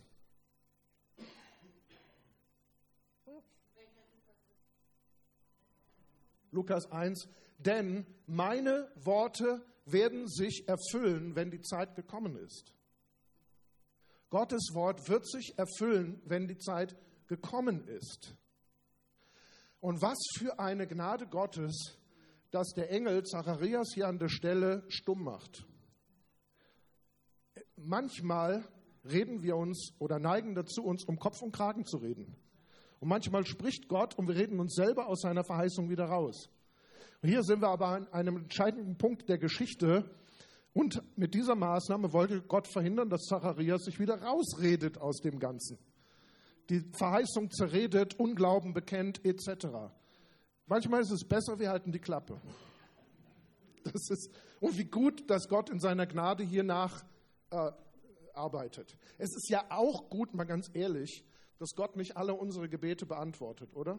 Lukas 6.51 6.91
1, 6.93 7.29
denn 7.59 8.07
meine 8.27 8.91
Worte 8.97 9.65
werden 9.87 10.29
sich 10.29 10.69
erfüllen, 10.69 11.35
wenn 11.35 11.51
die 11.51 11.63
Zeit 11.63 11.95
gekommen 11.97 12.37
ist. 12.37 12.75
Gottes 14.29 14.71
Wort 14.75 15.09
wird 15.09 15.27
sich 15.27 15.59
erfüllen, 15.59 16.21
wenn 16.25 16.49
die 16.49 16.59
Zeit 16.59 16.97
gekommen 17.27 17.87
ist. 17.89 18.35
Und 19.83 20.01
was 20.01 20.19
für 20.39 20.61
eine 20.61 20.87
Gnade 20.87 21.27
Gottes, 21.27 21.99
dass 22.53 22.69
der 22.69 22.93
Engel 22.93 23.25
Zacharias 23.25 23.89
hier 23.93 24.07
an 24.07 24.21
der 24.21 24.29
Stelle 24.29 24.85
stumm 24.87 25.25
macht. 25.25 25.67
Manchmal 27.75 28.65
reden 29.05 29.43
wir 29.43 29.57
uns 29.57 29.93
oder 29.99 30.21
neigen 30.21 30.55
dazu, 30.55 30.85
uns 30.85 31.05
um 31.05 31.19
Kopf 31.19 31.43
und 31.43 31.51
Kragen 31.51 31.85
zu 31.85 31.97
reden. 31.97 32.37
Und 33.01 33.09
manchmal 33.09 33.45
spricht 33.45 33.89
Gott 33.89 34.17
und 34.17 34.29
wir 34.29 34.37
reden 34.37 34.61
uns 34.61 34.77
selber 34.77 35.09
aus 35.09 35.23
seiner 35.23 35.43
Verheißung 35.43 35.91
wieder 35.91 36.05
raus. 36.05 36.49
Und 37.21 37.31
hier 37.31 37.43
sind 37.43 37.61
wir 37.61 37.69
aber 37.69 37.89
an 37.89 38.07
einem 38.13 38.37
entscheidenden 38.37 38.97
Punkt 38.99 39.29
der 39.29 39.39
Geschichte. 39.39 40.09
Und 40.75 41.03
mit 41.19 41.35
dieser 41.35 41.57
Maßnahme 41.57 42.13
wollte 42.13 42.41
Gott 42.43 42.69
verhindern, 42.69 43.11
dass 43.11 43.23
Zacharias 43.23 43.83
sich 43.83 43.99
wieder 43.99 44.23
rausredet 44.23 44.99
aus 44.99 45.17
dem 45.17 45.41
Ganzen 45.41 45.77
die 46.71 46.81
Verheißung 46.97 47.51
zerredet, 47.51 48.19
Unglauben 48.19 48.73
bekennt, 48.73 49.25
etc. 49.25 49.67
Manchmal 50.67 51.03
ist 51.03 51.11
es 51.11 51.25
besser, 51.25 51.59
wir 51.59 51.71
halten 51.71 51.93
die 51.93 51.99
Klappe. 51.99 52.41
Das 53.85 54.11
ist, 54.11 54.31
und 54.61 54.79
wie 54.79 54.85
gut, 54.85 55.29
dass 55.29 55.49
Gott 55.49 55.71
in 55.71 55.81
seiner 55.81 56.07
Gnade 56.07 56.45
hier 56.45 56.63
nach 56.63 57.05
äh, 57.51 57.73
arbeitet. 58.33 58.97
Es 59.19 59.35
ist 59.35 59.49
ja 59.51 59.65
auch 59.71 60.09
gut, 60.09 60.35
mal 60.35 60.45
ganz 60.45 60.71
ehrlich, 60.73 61.25
dass 61.59 61.75
Gott 61.75 61.97
nicht 61.97 62.17
alle 62.17 62.35
unsere 62.35 62.69
Gebete 62.69 63.07
beantwortet, 63.07 63.75
oder? 63.75 63.99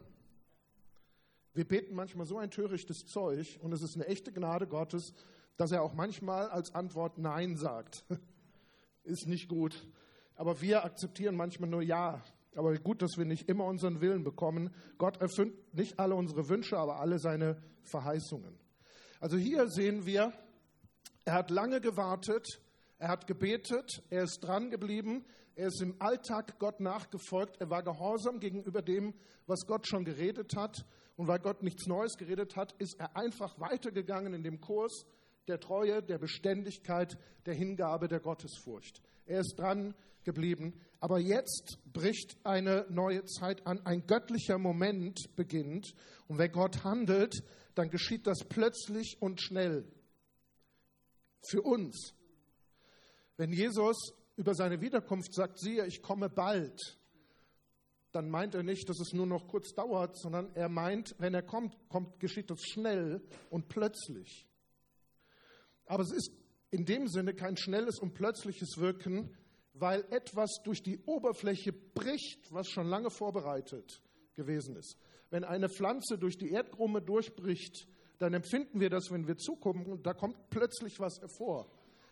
Wir 1.54 1.68
beten 1.68 1.94
manchmal 1.96 2.26
so 2.26 2.38
ein 2.38 2.50
törichtes 2.50 3.06
Zeug 3.06 3.60
und 3.62 3.74
es 3.74 3.84
ist 3.84 3.96
eine 3.96 4.08
echte 4.08 4.32
Gnade 4.32 4.68
Gottes, 4.68 5.14
dass 5.56 5.72
er 5.72 5.84
auch 5.84 5.94
manchmal 5.94 6.50
als 6.50 6.74
Antwort 6.74 7.20
Nein 7.20 7.58
sagt. 7.58 8.06
ist 9.04 9.28
nicht 9.28 9.48
gut. 9.48 9.88
Aber 10.36 10.62
wir 10.62 10.84
akzeptieren 10.84 11.36
manchmal 11.36 11.70
nur 11.70 11.84
Ja. 11.84 12.24
Aber 12.56 12.76
gut, 12.78 13.02
dass 13.02 13.18
wir 13.18 13.26
nicht 13.26 13.50
immer 13.50 13.66
unseren 13.66 14.02
Willen 14.02 14.24
bekommen. 14.24 14.74
Gott 14.98 15.20
erfüllt 15.22 15.74
nicht 15.74 16.00
alle 16.00 16.16
unsere 16.16 16.50
Wünsche, 16.50 16.78
aber 16.78 17.00
alle 17.00 17.20
seine 17.20 17.62
Verheißungen. 17.84 18.58
Also 19.20 19.38
hier 19.38 19.70
sehen 19.70 20.06
wir, 20.06 20.34
er 21.26 21.34
hat 21.34 21.50
lange 21.50 21.80
gewartet, 21.82 22.62
er 22.98 23.08
hat 23.10 23.28
gebetet, 23.28 24.04
er 24.10 24.24
ist 24.24 24.40
dran 24.42 24.70
geblieben, 24.70 25.26
er 25.56 25.68
ist 25.68 25.82
im 25.82 25.96
Alltag 26.00 26.60
Gott 26.60 26.80
nachgefolgt, 26.80 27.62
er 27.62 27.70
war 27.70 27.84
gehorsam 27.84 28.40
gegenüber 28.40 28.82
dem, 28.82 29.14
was 29.46 29.66
Gott 29.68 29.88
schon 29.88 30.04
geredet 30.04 30.56
hat. 30.56 30.86
Und 31.16 31.28
weil 31.28 31.40
Gott 31.40 31.62
nichts 31.62 31.86
Neues 31.86 32.18
geredet 32.18 32.56
hat, 32.56 32.74
ist 32.80 33.00
er 33.00 33.16
einfach 33.16 33.60
weitergegangen 33.60 34.34
in 34.34 34.44
dem 34.44 34.62
Kurs 34.62 35.06
der 35.48 35.60
Treue, 35.60 36.02
der 36.02 36.18
Beständigkeit, 36.18 37.18
der 37.46 37.54
Hingabe, 37.54 38.08
der 38.08 38.20
Gottesfurcht. 38.20 39.02
Er 39.26 39.42
ist 39.42 39.56
dran 39.58 39.94
geblieben. 40.24 40.80
Aber 41.04 41.20
jetzt 41.20 41.80
bricht 41.92 42.38
eine 42.46 42.86
neue 42.90 43.26
Zeit 43.26 43.68
an. 43.68 43.86
Ein 43.86 44.08
göttlicher 44.08 44.58
Moment 44.58 45.36
beginnt. 45.36 45.94
Und 46.30 46.38
wenn 46.38 46.54
Gott 46.54 46.86
handelt, 46.86 47.44
dann 47.76 47.90
geschieht 47.90 48.26
das 48.26 48.46
plötzlich 48.48 49.18
und 49.20 49.42
schnell. 49.42 49.86
Für 51.42 51.62
uns. 51.62 52.14
Wenn 53.36 53.52
Jesus 53.52 54.14
über 54.38 54.56
seine 54.56 54.80
Wiederkunft 54.80 55.34
sagt, 55.34 55.60
siehe, 55.60 55.86
ich 55.88 56.02
komme 56.02 56.30
bald, 56.30 56.98
dann 58.14 58.30
meint 58.30 58.56
er 58.56 58.64
nicht, 58.64 58.88
dass 58.88 59.02
es 59.02 59.12
nur 59.12 59.28
noch 59.28 59.50
kurz 59.50 59.74
dauert, 59.74 60.18
sondern 60.18 60.56
er 60.56 60.70
meint, 60.70 61.16
wenn 61.18 61.34
er 61.34 61.44
kommt, 61.44 61.76
kommt 61.90 62.18
geschieht 62.22 62.50
das 62.50 62.62
schnell 62.62 63.22
und 63.50 63.68
plötzlich. 63.68 64.48
Aber 65.86 66.04
es 66.04 66.14
ist 66.14 66.32
in 66.72 66.86
dem 66.86 67.10
Sinne 67.10 67.34
kein 67.34 67.58
schnelles 67.58 68.00
und 68.00 68.14
plötzliches 68.14 68.78
Wirken, 68.78 69.36
weil 69.74 70.06
etwas 70.12 70.62
durch 70.64 70.84
die 70.84 71.00
Oberfläche 71.06 71.74
bricht, 71.74 72.54
was 72.54 72.70
schon 72.70 72.88
lange 72.88 73.10
vorbereitet 73.10 74.02
gewesen 74.36 74.76
ist. 74.76 74.98
Wenn 75.30 75.44
eine 75.44 75.70
Pflanze 75.70 76.18
durch 76.18 76.38
die 76.38 76.52
Erdkrume 76.52 77.02
durchbricht, 77.02 77.88
dann 78.20 78.34
empfinden 78.34 78.80
wir 78.80 78.90
das, 78.90 79.12
wenn 79.12 79.28
wir 79.28 79.38
zugucken, 79.38 80.02
da 80.04 80.14
kommt 80.14 80.50
plötzlich 80.50 81.00
was 81.00 81.20
hervor. 81.20 81.68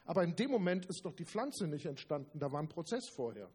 Aber 0.05 0.23
in 0.23 0.35
dem 0.35 0.51
Moment 0.51 0.87
ist 0.87 1.05
doch 1.05 1.13
die 1.13 1.25
Pflanze 1.25 1.67
nicht 1.67 1.85
entstanden, 1.85 2.39
da 2.39 2.51
war 2.51 2.61
ein 2.61 2.67
Prozess 2.67 3.09
vorher. 3.09 3.49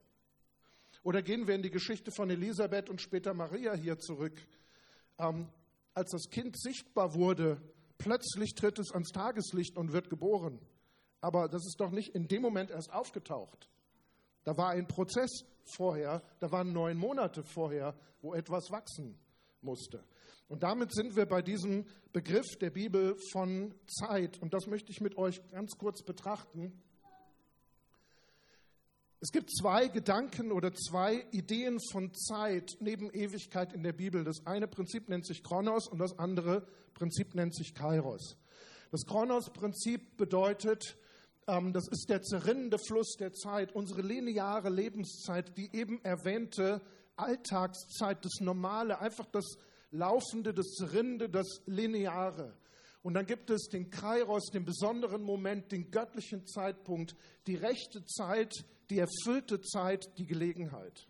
Oder 1.03 1.23
gehen 1.23 1.47
wir 1.47 1.55
in 1.55 1.63
die 1.63 1.71
Geschichte 1.71 2.11
von 2.11 2.31
Elisabeth 2.31 2.89
und 2.89 3.01
später 3.01 3.35
Maria 3.35 3.75
hier 3.75 3.99
zurück. 3.99 4.41
Ähm, 5.19 5.49
als 5.95 6.11
das 6.11 6.31
Kind 6.31 6.59
sichtbar 6.61 7.15
wurde, 7.15 7.61
plötzlich 7.99 8.55
tritt 8.55 8.79
es 8.79 8.93
ans 8.93 9.11
Tageslicht 9.11 9.77
und 9.77 9.93
wird 9.93 10.11
geboren. 10.11 10.59
Aber 11.21 11.49
das 11.49 11.67
ist 11.67 11.81
doch 11.81 11.91
nicht 11.91 12.15
in 12.15 12.29
dem 12.29 12.43
Moment 12.43 12.71
erst 12.71 12.93
aufgetaucht. 12.93 13.69
Da 14.47 14.57
war 14.57 14.71
ein 14.71 14.87
Prozess 14.87 15.45
vorher, 15.65 16.23
da 16.39 16.53
waren 16.53 16.73
neun 16.73 16.97
Monate 16.97 17.43
vorher, 17.43 17.97
wo 18.23 18.33
etwas 18.33 18.71
wachsen 18.71 19.19
musste. 19.61 20.05
Und 20.47 20.63
damit 20.63 20.95
sind 20.95 21.17
wir 21.17 21.27
bei 21.27 21.43
diesem 21.43 21.85
Begriff 22.13 22.47
der 22.61 22.71
Bibel 22.71 23.17
von 23.33 23.75
Zeit. 23.89 24.41
Und 24.41 24.55
das 24.55 24.69
möchte 24.69 24.93
ich 24.93 25.01
mit 25.01 25.19
euch 25.19 25.45
ganz 25.49 25.77
kurz 25.77 26.05
betrachten. 26.05 26.81
Es 29.19 29.33
gibt 29.33 29.51
zwei 29.51 29.89
Gedanken 29.89 30.53
oder 30.53 30.73
zwei 30.73 31.27
Ideen 31.33 31.81
von 31.91 32.15
Zeit 32.15 32.77
neben 32.79 33.11
Ewigkeit 33.11 33.73
in 33.73 33.83
der 33.83 33.95
Bibel. 33.95 34.23
Das 34.23 34.47
eine 34.47 34.69
Prinzip 34.69 35.09
nennt 35.09 35.27
sich 35.27 35.43
Chronos 35.43 35.89
und 35.89 35.99
das 35.99 36.17
andere 36.21 36.69
Prinzip 36.95 37.35
nennt 37.35 37.57
sich 37.57 37.75
Kairos. 37.75 38.37
Das 38.93 39.05
Chronos-Prinzip 39.07 40.17
bedeutet, 40.17 40.97
das 41.47 41.87
ist 41.89 42.07
der 42.09 42.23
zerrinnende 42.23 42.79
Fluss 42.79 43.15
der 43.19 43.33
Zeit, 43.33 43.73
unsere 43.73 44.03
lineare 44.03 44.69
Lebenszeit, 44.69 45.57
die 45.57 45.75
eben 45.75 46.05
erwähnte 46.05 46.81
Alltagszeit, 47.15 48.25
das 48.25 48.41
Normale, 48.41 48.99
einfach 48.99 49.27
das 49.27 49.57
Laufende, 49.93 50.53
das 50.53 50.67
Zerrinnende, 50.73 51.29
das 51.29 51.63
Lineare. 51.67 52.57
Und 53.03 53.15
dann 53.15 53.27
gibt 53.27 53.51
es 53.51 53.69
den 53.69 53.91
Kairos, 53.91 54.51
den 54.51 54.65
besonderen 54.65 55.23
Moment, 55.23 55.71
den 55.71 55.93
göttlichen 55.93 56.45
Zeitpunkt, 56.49 57.15
die 57.47 57.55
rechte 57.55 58.05
Zeit, 58.05 58.53
die 58.91 58.99
erfüllte 58.99 59.61
Zeit, 59.61 60.19
die 60.19 60.27
Gelegenheit. 60.27 61.07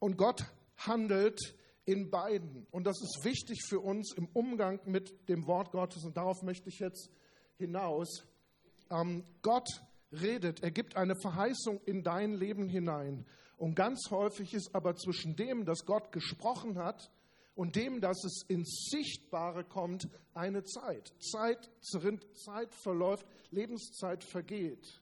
Und 0.00 0.16
Gott 0.16 0.44
handelt 0.76 1.38
in 1.84 2.10
beiden. 2.10 2.66
Und 2.70 2.84
das 2.84 3.00
ist 3.02 3.24
wichtig 3.24 3.62
für 3.68 3.80
uns 3.80 4.14
im 4.16 4.28
Umgang 4.32 4.80
mit 4.86 5.28
dem 5.28 5.46
Wort 5.46 5.70
Gottes. 5.72 6.04
Und 6.04 6.16
darauf 6.16 6.42
möchte 6.42 6.68
ich 6.68 6.78
jetzt 6.78 7.10
hinaus. 7.56 8.24
Ähm, 8.90 9.24
Gott 9.42 9.68
redet, 10.12 10.62
er 10.62 10.70
gibt 10.70 10.96
eine 10.96 11.16
Verheißung 11.16 11.80
in 11.84 12.02
dein 12.02 12.34
Leben 12.34 12.68
hinein. 12.68 13.26
Und 13.56 13.74
ganz 13.74 14.10
häufig 14.10 14.54
ist 14.54 14.74
aber 14.74 14.96
zwischen 14.96 15.36
dem, 15.36 15.64
dass 15.64 15.84
Gott 15.84 16.12
gesprochen 16.12 16.78
hat, 16.78 17.10
und 17.54 17.76
dem, 17.76 18.00
dass 18.00 18.24
es 18.24 18.44
ins 18.48 18.88
Sichtbare 18.90 19.64
kommt, 19.64 20.08
eine 20.32 20.64
Zeit. 20.64 21.12
Zeit 21.20 21.70
zerrinnt, 21.80 22.26
Zeit 22.36 22.74
verläuft, 22.74 23.26
Lebenszeit 23.50 24.24
vergeht. 24.24 25.00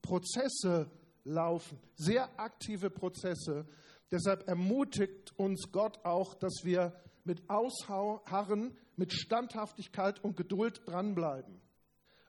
Prozesse 0.00 0.90
laufen, 1.24 1.78
sehr 1.94 2.28
aktive 2.40 2.88
Prozesse. 2.88 3.66
Deshalb 4.10 4.48
ermutigt 4.48 5.32
uns 5.38 5.70
Gott 5.70 6.04
auch, 6.04 6.34
dass 6.34 6.60
wir 6.64 6.94
mit 7.24 7.48
Ausharren, 7.48 8.76
mit 8.96 9.12
Standhaftigkeit 9.12 10.22
und 10.24 10.36
Geduld 10.36 10.82
dranbleiben. 10.86 11.60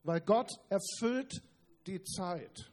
Weil 0.04 0.22
Gott 0.22 0.52
erfüllt 0.70 1.41
die 1.88 2.04
Zeit. 2.04 2.72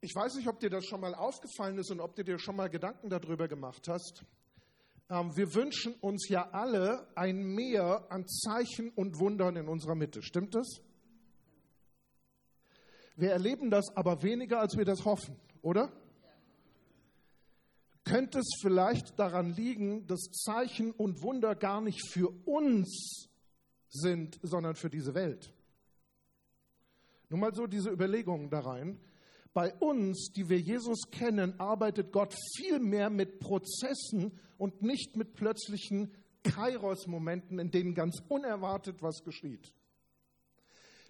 Ich 0.00 0.14
weiß 0.14 0.36
nicht, 0.36 0.46
ob 0.46 0.60
dir 0.60 0.70
das 0.70 0.84
schon 0.84 1.00
mal 1.00 1.14
aufgefallen 1.14 1.78
ist 1.78 1.90
und 1.90 2.00
ob 2.00 2.14
du 2.14 2.22
dir 2.22 2.38
schon 2.38 2.54
mal 2.54 2.68
Gedanken 2.68 3.08
darüber 3.08 3.48
gemacht 3.48 3.88
hast. 3.88 4.24
Ähm, 5.08 5.36
wir 5.36 5.54
wünschen 5.54 5.94
uns 5.94 6.28
ja 6.28 6.50
alle 6.50 7.08
ein 7.16 7.42
Mehr 7.42 8.06
an 8.10 8.26
Zeichen 8.28 8.90
und 8.90 9.18
Wundern 9.18 9.56
in 9.56 9.68
unserer 9.68 9.94
Mitte. 9.94 10.22
Stimmt 10.22 10.54
das? 10.54 10.80
Wir 13.16 13.32
erleben 13.32 13.70
das 13.70 13.96
aber 13.96 14.22
weniger, 14.22 14.60
als 14.60 14.76
wir 14.76 14.84
das 14.84 15.04
hoffen, 15.04 15.36
oder? 15.62 15.92
Könnte 18.04 18.38
es 18.38 18.58
vielleicht 18.60 19.18
daran 19.18 19.50
liegen, 19.50 20.06
dass 20.06 20.30
Zeichen 20.30 20.92
und 20.92 21.22
Wunder 21.22 21.56
gar 21.56 21.80
nicht 21.80 22.08
für 22.08 22.28
uns 22.44 23.28
sind, 23.88 24.38
sondern 24.42 24.76
für 24.76 24.90
diese 24.90 25.14
Welt? 25.14 25.52
Nur 27.28 27.40
mal 27.40 27.54
so 27.54 27.66
diese 27.66 27.90
Überlegungen 27.90 28.48
da 28.50 28.60
rein. 28.60 29.00
Bei 29.52 29.74
uns, 29.74 30.30
die 30.36 30.48
wir 30.48 30.60
Jesus 30.60 31.10
kennen, 31.10 31.58
arbeitet 31.58 32.12
Gott 32.12 32.36
viel 32.56 32.78
mehr 32.78 33.10
mit 33.10 33.40
Prozessen 33.40 34.38
und 34.58 34.82
nicht 34.82 35.16
mit 35.16 35.34
plötzlichen 35.34 36.14
Kairos-Momenten, 36.44 37.58
in 37.58 37.70
denen 37.70 37.94
ganz 37.94 38.22
unerwartet 38.28 39.02
was 39.02 39.24
geschieht. 39.24 39.72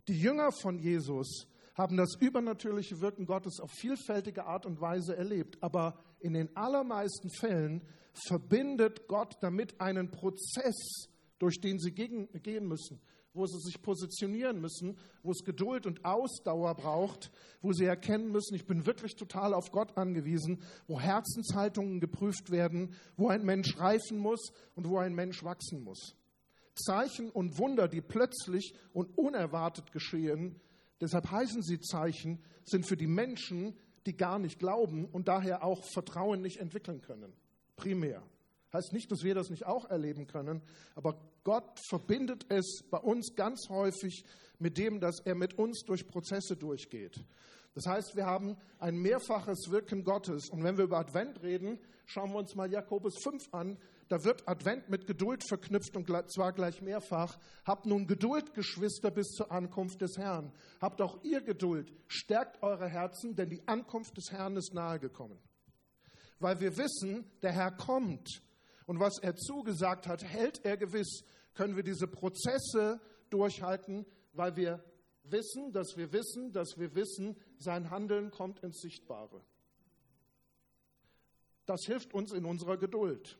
Die 0.08 0.18
Jünger 0.18 0.52
von 0.52 0.78
Jesus 0.78 1.48
haben 1.76 1.96
das 1.96 2.16
übernatürliche 2.20 3.00
Wirken 3.00 3.26
Gottes 3.26 3.60
auf 3.60 3.70
vielfältige 3.70 4.46
Art 4.46 4.64
und 4.66 4.80
Weise 4.80 5.16
erlebt, 5.16 5.62
aber 5.62 5.98
in 6.20 6.32
den 6.32 6.56
allermeisten 6.56 7.30
Fällen 7.30 7.84
verbindet 8.26 9.06
Gott 9.08 9.36
damit 9.42 9.80
einen 9.80 10.10
Prozess, 10.10 11.08
durch 11.38 11.60
den 11.60 11.78
sie 11.78 11.92
gehen 11.92 12.66
müssen 12.66 13.00
wo 13.36 13.46
sie 13.46 13.60
sich 13.60 13.80
positionieren 13.82 14.60
müssen, 14.60 14.96
wo 15.22 15.30
es 15.30 15.44
Geduld 15.44 15.86
und 15.86 16.04
Ausdauer 16.04 16.74
braucht, 16.74 17.30
wo 17.60 17.72
sie 17.72 17.84
erkennen 17.84 18.32
müssen, 18.32 18.54
ich 18.54 18.66
bin 18.66 18.86
wirklich 18.86 19.14
total 19.14 19.54
auf 19.54 19.70
Gott 19.70 19.96
angewiesen, 19.96 20.62
wo 20.88 20.98
Herzenshaltungen 20.98 22.00
geprüft 22.00 22.50
werden, 22.50 22.94
wo 23.16 23.28
ein 23.28 23.44
Mensch 23.44 23.78
reifen 23.78 24.18
muss 24.18 24.52
und 24.74 24.88
wo 24.88 24.98
ein 24.98 25.14
Mensch 25.14 25.44
wachsen 25.44 25.84
muss. 25.84 26.16
Zeichen 26.74 27.30
und 27.30 27.58
Wunder, 27.58 27.88
die 27.88 28.00
plötzlich 28.00 28.74
und 28.92 29.16
unerwartet 29.16 29.92
geschehen, 29.92 30.60
deshalb 31.00 31.30
heißen 31.30 31.62
sie 31.62 31.80
Zeichen, 31.80 32.42
sind 32.64 32.86
für 32.86 32.96
die 32.96 33.06
Menschen, 33.06 33.76
die 34.06 34.16
gar 34.16 34.38
nicht 34.38 34.58
glauben 34.58 35.04
und 35.06 35.28
daher 35.28 35.64
auch 35.64 35.84
Vertrauen 35.84 36.40
nicht 36.40 36.58
entwickeln 36.58 37.00
können. 37.00 37.32
Primär. 37.76 38.22
Heißt 38.72 38.92
nicht, 38.92 39.10
dass 39.10 39.22
wir 39.22 39.34
das 39.34 39.50
nicht 39.50 39.66
auch 39.66 39.88
erleben 39.88 40.26
können, 40.26 40.62
aber 40.94 41.18
Gott 41.44 41.80
verbindet 41.88 42.46
es 42.48 42.82
bei 42.90 42.98
uns 42.98 43.34
ganz 43.36 43.68
häufig 43.68 44.24
mit 44.58 44.78
dem, 44.78 45.00
dass 45.00 45.20
er 45.20 45.34
mit 45.34 45.58
uns 45.58 45.82
durch 45.84 46.06
Prozesse 46.06 46.56
durchgeht. 46.56 47.24
Das 47.74 47.86
heißt, 47.86 48.16
wir 48.16 48.24
haben 48.26 48.56
ein 48.78 48.96
mehrfaches 48.96 49.70
Wirken 49.70 50.02
Gottes. 50.02 50.48
Und 50.48 50.64
wenn 50.64 50.78
wir 50.78 50.84
über 50.84 50.98
Advent 50.98 51.42
reden, 51.42 51.78
schauen 52.06 52.32
wir 52.32 52.38
uns 52.38 52.54
mal 52.54 52.72
Jakobus 52.72 53.22
5 53.22 53.52
an. 53.52 53.76
Da 54.08 54.22
wird 54.22 54.48
Advent 54.48 54.88
mit 54.88 55.06
Geduld 55.06 55.42
verknüpft 55.48 55.96
und 55.96 56.08
zwar 56.30 56.52
gleich 56.52 56.80
mehrfach. 56.80 57.38
Habt 57.64 57.86
nun 57.86 58.06
Geduld, 58.06 58.54
Geschwister, 58.54 59.10
bis 59.10 59.28
zur 59.32 59.50
Ankunft 59.50 60.00
des 60.00 60.16
Herrn. 60.16 60.52
Habt 60.80 61.00
auch 61.00 61.24
ihr 61.24 61.40
Geduld. 61.40 61.92
Stärkt 62.06 62.62
eure 62.62 62.88
Herzen, 62.88 63.34
denn 63.34 63.50
die 63.50 63.66
Ankunft 63.66 64.16
des 64.16 64.30
Herrn 64.30 64.56
ist 64.56 64.74
nahegekommen. 64.74 65.38
Weil 66.38 66.60
wir 66.60 66.76
wissen, 66.76 67.28
der 67.42 67.52
Herr 67.52 67.72
kommt 67.72 68.42
und 68.86 69.00
was 69.00 69.18
er 69.18 69.34
zugesagt 69.34 70.06
hat, 70.06 70.22
hält 70.22 70.64
er 70.64 70.76
gewiss, 70.76 71.24
können 71.54 71.74
wir 71.74 71.82
diese 71.82 72.06
Prozesse 72.06 73.00
durchhalten, 73.30 74.06
weil 74.34 74.54
wir 74.54 74.84
wissen, 75.24 75.72
dass 75.72 75.96
wir 75.96 76.12
wissen, 76.12 76.52
dass 76.52 76.78
wir 76.78 76.94
wissen, 76.94 77.36
sein 77.58 77.90
Handeln 77.90 78.30
kommt 78.30 78.60
ins 78.60 78.80
Sichtbare. 78.80 79.42
Das 81.64 81.80
hilft 81.86 82.14
uns 82.14 82.32
in 82.32 82.44
unserer 82.44 82.76
Geduld. 82.76 83.38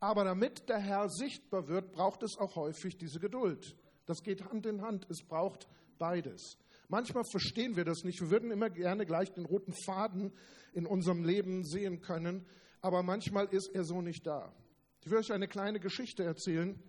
Aber 0.00 0.24
damit 0.24 0.68
der 0.68 0.78
Herr 0.78 1.08
sichtbar 1.08 1.66
wird, 1.68 1.92
braucht 1.92 2.22
es 2.22 2.36
auch 2.38 2.54
häufig 2.56 2.96
diese 2.96 3.18
Geduld. 3.18 3.76
Das 4.06 4.22
geht 4.22 4.44
Hand 4.44 4.66
in 4.66 4.82
Hand. 4.82 5.06
Es 5.10 5.22
braucht 5.22 5.68
beides. 5.98 6.56
Manchmal 6.88 7.24
verstehen 7.24 7.76
wir 7.76 7.84
das 7.84 8.04
nicht. 8.04 8.20
Wir 8.20 8.30
würden 8.30 8.50
immer 8.50 8.70
gerne 8.70 9.04
gleich 9.04 9.32
den 9.32 9.44
roten 9.44 9.74
Faden 9.84 10.32
in 10.72 10.86
unserem 10.86 11.24
Leben 11.24 11.64
sehen 11.64 12.00
können, 12.00 12.46
aber 12.80 13.02
manchmal 13.02 13.46
ist 13.46 13.74
er 13.74 13.84
so 13.84 14.00
nicht 14.00 14.26
da. 14.26 14.54
Ich 15.02 15.10
will 15.10 15.18
euch 15.18 15.32
eine 15.32 15.48
kleine 15.48 15.80
Geschichte 15.80 16.24
erzählen, 16.24 16.80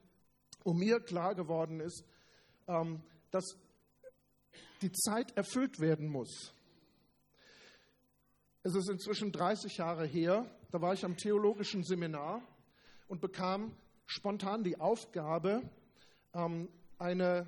wo 0.63 0.73
mir 0.73 0.99
klar 0.99 1.35
geworden 1.35 1.79
ist, 1.79 2.03
ähm, 2.67 3.01
dass 3.31 3.57
die 4.81 4.91
Zeit 4.91 5.35
erfüllt 5.35 5.79
werden 5.79 6.07
muss. 6.07 6.53
Es 8.63 8.75
ist 8.75 8.89
inzwischen 8.89 9.31
30 9.31 9.77
Jahre 9.77 10.05
her, 10.05 10.45
da 10.71 10.81
war 10.81 10.93
ich 10.93 11.03
am 11.03 11.17
theologischen 11.17 11.83
Seminar 11.83 12.41
und 13.09 13.19
bekam 13.19 13.75
spontan 14.05 14.63
die 14.63 14.79
Aufgabe, 14.79 15.63
ähm, 16.33 16.69
eine 16.97 17.47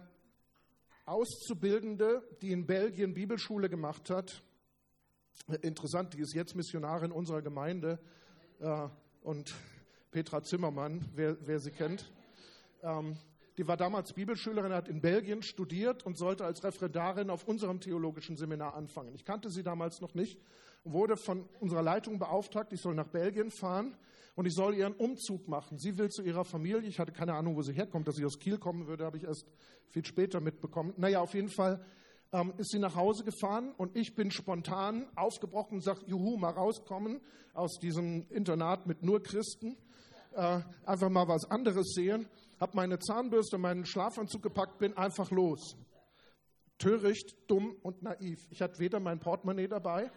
Auszubildende, 1.06 2.24
die 2.42 2.52
in 2.52 2.66
Belgien 2.66 3.14
Bibelschule 3.14 3.70
gemacht 3.70 4.10
hat, 4.10 4.44
interessant, 5.62 6.14
die 6.14 6.20
ist 6.20 6.34
jetzt 6.34 6.56
Missionarin 6.56 7.12
unserer 7.12 7.42
Gemeinde 7.42 8.00
äh, 8.60 8.88
und 9.22 9.54
Petra 10.12 10.44
Zimmermann, 10.44 11.06
wer, 11.16 11.38
wer 11.48 11.60
sie 11.60 11.72
kennt. 11.72 12.12
Ähm, 12.82 13.16
die 13.58 13.68
war 13.68 13.78
damals 13.78 14.14
Bibelschülerin, 14.14 14.74
hat 14.74 14.88
in 14.88 15.02
Belgien 15.02 15.44
studiert 15.44 16.06
und 16.06 16.18
sollte 16.18 16.46
als 16.46 16.64
Referendarin 16.64 17.30
auf 17.30 17.48
unserem 17.48 17.80
theologischen 17.80 18.36
Seminar 18.36 18.74
anfangen. 18.74 19.14
Ich 19.14 19.26
kannte 19.26 19.50
sie 19.50 19.64
damals 19.64 20.02
noch 20.02 20.16
nicht 20.16 20.40
wurde 20.84 21.16
von 21.16 21.48
unserer 21.60 21.84
Leitung 21.84 22.18
beauftragt, 22.18 22.74
ich 22.74 22.82
soll 22.82 22.96
nach 22.96 23.08
Belgien 23.08 23.52
fahren 23.52 23.96
und 24.36 24.46
ich 24.46 24.54
soll 24.54 24.76
ihren 24.76 24.94
Umzug 24.94 25.48
machen. 25.48 25.78
Sie 25.78 25.98
will 25.98 26.10
zu 26.10 26.24
ihrer 26.24 26.46
Familie. 26.46 26.88
Ich 26.88 27.00
hatte 27.00 27.12
keine 27.12 27.34
Ahnung, 27.34 27.56
wo 27.56 27.62
sie 27.62 27.74
herkommt. 27.74 28.08
Dass 28.08 28.16
sie 28.16 28.26
aus 28.26 28.40
Kiel 28.40 28.58
kommen 28.58 28.88
würde, 28.88 29.06
habe 29.06 29.18
ich 29.18 29.24
erst 29.24 29.46
viel 29.90 30.06
später 30.06 30.40
mitbekommen. 30.40 30.94
Naja, 30.98 31.20
auf 31.22 31.34
jeden 31.34 31.50
Fall 31.50 31.84
ähm, 32.32 32.54
ist 32.58 32.72
sie 32.72 32.80
nach 32.80 32.96
Hause 32.96 33.24
gefahren 33.24 33.74
und 33.78 33.96
ich 33.96 34.16
bin 34.16 34.32
spontan 34.32 35.08
aufgebrochen 35.16 35.76
und 35.76 35.84
sage, 35.84 36.02
juhu, 36.06 36.38
mal 36.38 36.52
rauskommen 36.52 37.20
aus 37.54 37.78
diesem 37.80 38.26
Internat 38.30 38.88
mit 38.88 39.04
nur 39.04 39.22
Christen 39.22 39.78
äh, 40.34 40.62
einfach 40.86 41.10
mal 41.10 41.28
was 41.28 41.50
anderes 41.50 41.94
sehen, 41.94 42.28
habe 42.60 42.72
meine 42.76 43.00
Zahnbürste, 43.00 43.58
meinen 43.58 43.86
Schlafanzug 43.86 44.42
gepackt, 44.42 44.78
bin 44.80 44.96
einfach 44.96 45.32
los. 45.32 45.76
Töricht, 46.78 47.36
dumm 47.48 47.76
und 47.84 48.02
naiv. 48.02 48.48
Ich 48.50 48.62
hatte 48.62 48.80
weder 48.80 49.00
mein 49.00 49.20
Portemonnaie 49.20 49.68
dabei 49.68 50.10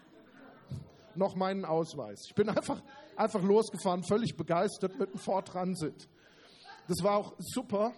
noch 1.17 1.35
meinen 1.35 1.65
Ausweis. 1.65 2.23
Ich 2.27 2.35
bin 2.35 2.49
einfach, 2.49 2.81
einfach 3.15 3.41
losgefahren, 3.41 4.03
völlig 4.03 4.35
begeistert 4.35 4.97
mit 4.99 5.09
einem 5.09 5.19
Ford 5.19 5.47
Transit. 5.47 6.07
Das 6.87 7.03
war 7.03 7.17
auch 7.17 7.33
super. 7.39 7.93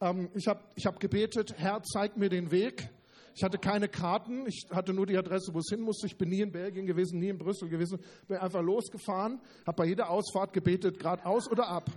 Ähm, 0.00 0.30
ich 0.34 0.46
habe 0.46 0.60
ich 0.76 0.86
hab 0.86 1.00
gebetet, 1.00 1.54
Herr, 1.56 1.82
zeig 1.82 2.16
mir 2.16 2.28
den 2.28 2.50
Weg. 2.50 2.90
Ich 3.34 3.44
hatte 3.44 3.58
keine 3.58 3.88
Karten, 3.88 4.46
ich 4.46 4.66
hatte 4.70 4.92
nur 4.92 5.06
die 5.06 5.16
Adresse, 5.16 5.54
wo 5.54 5.60
es 5.60 5.68
hin 5.70 5.80
musste. 5.80 6.06
Ich 6.06 6.18
bin 6.18 6.28
nie 6.28 6.40
in 6.40 6.50
Belgien 6.50 6.86
gewesen, 6.86 7.20
nie 7.20 7.28
in 7.28 7.38
Brüssel 7.38 7.68
gewesen. 7.68 8.00
Bin 8.26 8.36
einfach 8.36 8.62
losgefahren, 8.62 9.40
habe 9.64 9.76
bei 9.76 9.84
jeder 9.86 10.10
Ausfahrt 10.10 10.52
gebetet, 10.52 10.98
geradeaus 10.98 11.48
oder 11.48 11.68
ab. 11.68 11.88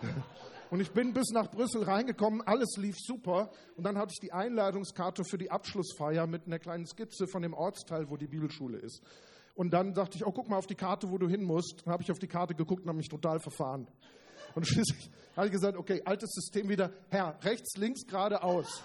Und 0.70 0.80
ich 0.80 0.90
bin 0.90 1.12
bis 1.12 1.28
nach 1.32 1.50
Brüssel 1.50 1.82
reingekommen, 1.82 2.40
alles 2.40 2.76
lief 2.78 2.96
super. 2.98 3.50
Und 3.76 3.84
dann 3.84 3.98
hatte 3.98 4.12
ich 4.14 4.20
die 4.20 4.32
Einladungskarte 4.32 5.22
für 5.22 5.36
die 5.36 5.50
Abschlussfeier 5.50 6.26
mit 6.26 6.46
einer 6.46 6.58
kleinen 6.58 6.86
Skizze 6.86 7.26
von 7.26 7.42
dem 7.42 7.52
Ortsteil, 7.52 8.08
wo 8.08 8.16
die 8.16 8.26
Bibelschule 8.26 8.78
ist. 8.78 9.02
Und 9.54 9.72
dann 9.72 9.92
dachte 9.92 10.16
ich, 10.16 10.26
oh, 10.26 10.32
guck 10.32 10.48
mal 10.48 10.56
auf 10.56 10.66
die 10.66 10.74
Karte, 10.74 11.10
wo 11.10 11.18
du 11.18 11.28
hin 11.28 11.42
musst. 11.44 11.82
Dann 11.84 11.92
habe 11.92 12.02
ich 12.02 12.10
auf 12.10 12.18
die 12.18 12.28
Karte 12.28 12.54
geguckt 12.54 12.82
und 12.82 12.88
habe 12.88 12.98
mich 12.98 13.08
total 13.08 13.38
verfahren. 13.38 13.86
Und 14.54 14.66
schließlich 14.66 15.10
habe 15.36 15.46
ich 15.46 15.52
gesagt, 15.52 15.76
okay, 15.76 16.02
altes 16.04 16.30
System 16.32 16.68
wieder, 16.68 16.90
Herr, 17.10 17.38
rechts, 17.42 17.76
links, 17.76 18.06
geradeaus. 18.06 18.82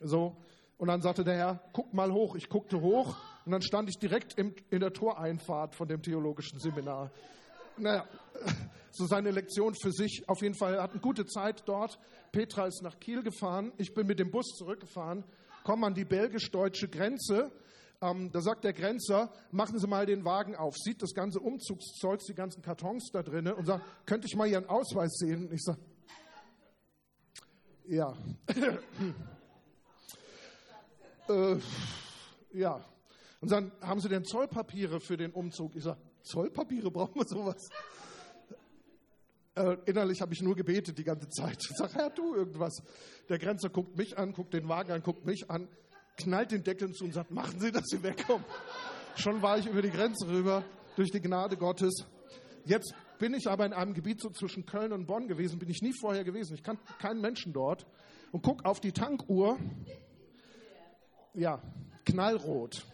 So, 0.00 0.36
und 0.78 0.88
dann 0.88 1.02
sagte 1.02 1.24
der 1.24 1.36
Herr, 1.36 1.62
guck 1.72 1.92
mal 1.92 2.12
hoch. 2.12 2.36
Ich 2.36 2.48
guckte 2.48 2.80
hoch 2.80 3.16
und 3.44 3.52
dann 3.52 3.62
stand 3.62 3.88
ich 3.88 3.98
direkt 3.98 4.38
im, 4.38 4.54
in 4.70 4.80
der 4.80 4.92
Toreinfahrt 4.92 5.74
von 5.74 5.88
dem 5.88 6.02
theologischen 6.02 6.60
Seminar. 6.60 7.10
Naja, 7.76 8.06
so 8.92 9.06
seine 9.06 9.32
Lektion 9.32 9.74
für 9.74 9.90
sich. 9.90 10.22
Auf 10.28 10.40
jeden 10.40 10.54
Fall 10.54 10.80
hatten 10.80 11.00
gute 11.00 11.26
Zeit 11.26 11.62
dort. 11.66 11.98
Petra 12.30 12.66
ist 12.66 12.82
nach 12.82 12.98
Kiel 13.00 13.22
gefahren. 13.22 13.72
Ich 13.76 13.92
bin 13.92 14.06
mit 14.06 14.20
dem 14.20 14.30
Bus 14.30 14.46
zurückgefahren, 14.56 15.24
komme 15.64 15.86
an 15.86 15.94
die 15.94 16.04
belgisch-deutsche 16.04 16.88
Grenze. 16.88 17.50
Ähm, 18.00 18.30
da 18.30 18.40
sagt 18.40 18.62
der 18.62 18.72
Grenzer, 18.72 19.32
machen 19.50 19.78
Sie 19.78 19.86
mal 19.88 20.06
den 20.06 20.24
Wagen 20.24 20.54
auf, 20.54 20.76
sieht 20.76 21.02
das 21.02 21.14
ganze 21.14 21.40
Umzugszeug, 21.40 22.20
die 22.20 22.34
ganzen 22.34 22.62
Kartons 22.62 23.10
da 23.12 23.24
drinnen 23.24 23.54
und 23.54 23.66
sagt, 23.66 23.84
könnte 24.06 24.28
ich 24.28 24.36
mal 24.36 24.46
Ihren 24.46 24.66
Ausweis 24.66 25.18
sehen? 25.18 25.50
ich 25.52 25.62
sage, 25.62 25.80
ja. 27.88 28.16
äh, 31.28 31.56
ja. 32.52 32.84
Und 33.40 33.50
dann 33.50 33.72
haben 33.80 34.00
sie 34.00 34.08
denn 34.08 34.24
Zollpapiere 34.24 35.00
für 35.00 35.16
den 35.16 35.32
Umzug? 35.32 35.74
Ich 35.74 35.82
sage, 35.82 35.98
Zollpapiere 36.22 36.90
brauchen 36.90 37.16
wir 37.16 37.26
sowas? 37.26 37.68
Äh, 39.56 39.76
innerlich 39.86 40.20
habe 40.20 40.34
ich 40.34 40.42
nur 40.42 40.54
gebetet 40.54 40.98
die 40.98 41.04
ganze 41.04 41.28
Zeit. 41.30 41.58
Ich 41.68 41.76
sage, 41.76 41.94
Herr, 41.94 42.14
tu 42.14 42.34
irgendwas. 42.34 42.80
Der 43.28 43.38
Grenzer 43.38 43.70
guckt 43.70 43.96
mich 43.96 44.16
an, 44.16 44.32
guckt 44.32 44.54
den 44.54 44.68
Wagen 44.68 44.92
an, 44.92 45.02
guckt 45.02 45.24
mich 45.24 45.50
an, 45.50 45.68
knallt 46.18 46.52
den 46.52 46.62
Deckel 46.62 46.92
zu 46.92 47.04
und 47.04 47.14
sagt, 47.14 47.30
machen 47.30 47.60
Sie, 47.60 47.72
dass 47.72 47.86
Sie 47.86 48.02
wegkommen. 48.02 48.44
Schon 49.16 49.40
war 49.40 49.58
ich 49.58 49.66
über 49.66 49.82
die 49.82 49.90
Grenze 49.90 50.28
rüber, 50.28 50.64
durch 50.96 51.10
die 51.10 51.20
Gnade 51.20 51.56
Gottes. 51.56 52.04
Jetzt 52.64 52.94
bin 53.18 53.34
ich 53.34 53.48
aber 53.48 53.64
in 53.64 53.72
einem 53.72 53.94
Gebiet 53.94 54.20
so 54.20 54.30
zwischen 54.30 54.66
Köln 54.66 54.92
und 54.92 55.06
Bonn 55.06 55.26
gewesen, 55.26 55.58
bin 55.58 55.70
ich 55.70 55.80
nie 55.80 55.92
vorher 55.98 56.24
gewesen. 56.24 56.54
Ich 56.54 56.62
kannte 56.62 56.82
keinen 56.98 57.20
Menschen 57.20 57.52
dort 57.52 57.86
und 58.32 58.42
guck 58.42 58.64
auf 58.64 58.80
die 58.80 58.92
Tankuhr 58.92 59.58
ja, 61.34 61.62
knallrot 62.04 62.84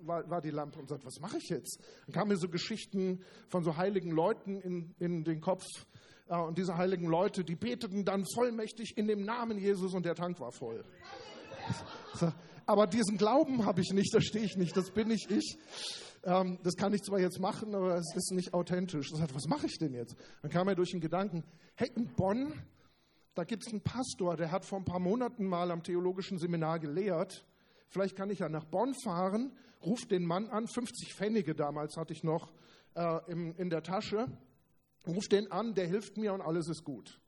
war, 0.00 0.28
war 0.30 0.40
die 0.40 0.50
Lampe 0.50 0.78
und 0.78 0.88
sagt, 0.88 1.04
was 1.04 1.20
mache 1.20 1.38
ich 1.38 1.48
jetzt? 1.48 1.80
Dann 2.06 2.14
kamen 2.14 2.28
mir 2.30 2.36
so 2.36 2.48
Geschichten 2.48 3.24
von 3.48 3.64
so 3.64 3.76
heiligen 3.76 4.10
Leuten 4.10 4.60
in, 4.60 4.94
in 4.98 5.24
den 5.24 5.40
Kopf. 5.40 5.64
Äh, 6.28 6.38
und 6.38 6.58
diese 6.58 6.76
heiligen 6.76 7.06
Leute, 7.06 7.44
die 7.44 7.56
beteten 7.56 8.04
dann 8.04 8.24
vollmächtig 8.34 8.96
in 8.96 9.06
dem 9.06 9.24
Namen 9.24 9.58
Jesus 9.58 9.94
und 9.94 10.04
der 10.04 10.14
Tank 10.14 10.40
war 10.40 10.52
voll. 10.52 10.84
Aber 12.66 12.86
diesen 12.86 13.16
Glauben 13.16 13.64
habe 13.64 13.80
ich 13.80 13.92
nicht, 13.92 14.12
da 14.14 14.20
stehe 14.20 14.44
ich 14.44 14.56
nicht, 14.56 14.76
das 14.76 14.90
bin 14.90 15.10
ich 15.10 15.30
ich. 15.30 15.58
Ähm, 16.24 16.58
das 16.64 16.74
kann 16.74 16.92
ich 16.92 17.02
zwar 17.02 17.20
jetzt 17.20 17.38
machen, 17.38 17.74
aber 17.74 17.96
es 17.96 18.14
ist 18.16 18.32
nicht 18.32 18.54
authentisch. 18.54 19.10
Das 19.10 19.20
heißt, 19.20 19.34
was 19.34 19.46
mache 19.46 19.66
ich 19.66 19.78
denn 19.78 19.94
jetzt? 19.94 20.16
Dann 20.42 20.50
kam 20.50 20.68
er 20.68 20.74
durch 20.74 20.90
den 20.90 21.00
Gedanken, 21.00 21.44
hey, 21.76 21.90
in 21.94 22.08
Bonn, 22.14 22.52
da 23.34 23.44
gibt 23.44 23.64
es 23.64 23.72
einen 23.72 23.82
Pastor, 23.82 24.36
der 24.36 24.50
hat 24.50 24.64
vor 24.64 24.78
ein 24.78 24.84
paar 24.84 24.98
Monaten 24.98 25.46
mal 25.46 25.70
am 25.70 25.82
theologischen 25.82 26.38
Seminar 26.38 26.80
gelehrt 26.80 27.44
Vielleicht 27.88 28.16
kann 28.16 28.30
ich 28.30 28.40
ja 28.40 28.48
nach 28.48 28.64
Bonn 28.64 28.94
fahren, 28.94 29.52
rufe 29.84 30.06
den 30.06 30.24
Mann 30.24 30.48
an, 30.48 30.66
50 30.66 31.14
Pfennige 31.14 31.54
damals 31.54 31.96
hatte 31.96 32.12
ich 32.12 32.24
noch 32.24 32.52
äh, 32.94 33.20
im, 33.30 33.54
in 33.56 33.70
der 33.70 33.82
Tasche, 33.82 34.26
rufe 35.06 35.28
den 35.28 35.50
an, 35.52 35.74
der 35.74 35.86
hilft 35.86 36.16
mir 36.16 36.32
und 36.32 36.40
alles 36.40 36.68
ist 36.68 36.84
gut. 36.84 37.20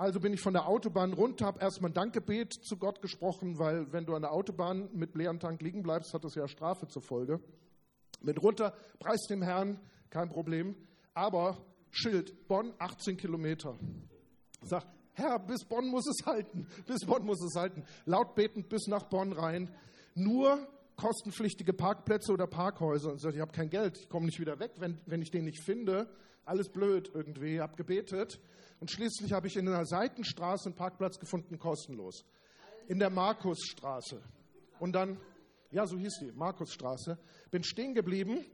Also 0.00 0.18
bin 0.18 0.32
ich 0.32 0.40
von 0.40 0.54
der 0.54 0.66
Autobahn 0.66 1.12
runter, 1.12 1.44
habe 1.44 1.60
erstmal 1.60 1.90
ein 1.90 1.94
Dankgebet 1.94 2.54
zu 2.54 2.78
Gott 2.78 3.02
gesprochen, 3.02 3.58
weil 3.58 3.92
wenn 3.92 4.06
du 4.06 4.14
an 4.14 4.22
der 4.22 4.32
Autobahn 4.32 4.88
mit 4.94 5.14
leeren 5.14 5.38
Tank 5.40 5.60
liegen 5.60 5.82
bleibst, 5.82 6.14
hat 6.14 6.24
das 6.24 6.34
ja 6.36 6.48
Strafe 6.48 6.88
zur 6.88 7.02
Folge. 7.02 7.38
Mit 8.22 8.42
runter, 8.42 8.72
preis 8.98 9.20
dem 9.28 9.42
Herrn, 9.42 9.78
kein 10.08 10.30
Problem. 10.30 10.74
Aber 11.12 11.58
Schild, 11.90 12.48
Bonn 12.48 12.72
18 12.78 13.18
Kilometer. 13.18 13.78
Sag, 14.62 14.86
Herr, 15.12 15.38
bis 15.38 15.66
Bonn 15.66 15.88
muss 15.88 16.06
es 16.06 16.24
halten, 16.24 16.66
bis 16.86 17.04
Bonn 17.04 17.26
muss 17.26 17.44
es 17.44 17.54
halten. 17.54 17.84
Laut 18.06 18.34
betend 18.34 18.70
bis 18.70 18.86
nach 18.86 19.02
Bonn 19.02 19.34
rein. 19.34 19.68
Nur 20.14 20.66
kostenpflichtige 20.96 21.74
Parkplätze 21.74 22.32
oder 22.32 22.46
Parkhäuser. 22.46 23.10
Und 23.10 23.22
ich, 23.22 23.34
ich 23.34 23.40
habe 23.42 23.52
kein 23.52 23.68
Geld, 23.68 23.98
ich 23.98 24.08
komme 24.08 24.24
nicht 24.24 24.40
wieder 24.40 24.58
weg, 24.60 24.72
wenn, 24.78 24.98
wenn 25.04 25.20
ich 25.20 25.30
den 25.30 25.44
nicht 25.44 25.62
finde. 25.62 26.08
Alles 26.50 26.68
blöd 26.68 27.12
irgendwie. 27.14 27.60
Habe 27.60 27.76
gebetet. 27.76 28.40
Und 28.80 28.90
schließlich 28.90 29.32
habe 29.32 29.46
ich 29.46 29.56
in 29.56 29.68
einer 29.68 29.86
Seitenstraße 29.86 30.66
einen 30.66 30.74
Parkplatz 30.74 31.20
gefunden, 31.20 31.60
kostenlos. 31.60 32.24
In 32.88 32.98
der 32.98 33.08
Markusstraße. 33.08 34.20
Und 34.80 34.92
dann, 34.92 35.16
ja, 35.70 35.86
so 35.86 35.96
hieß 35.96 36.18
die, 36.22 36.32
Markusstraße. 36.32 37.16
Bin 37.52 37.62
stehen 37.62 37.94
geblieben 37.94 38.44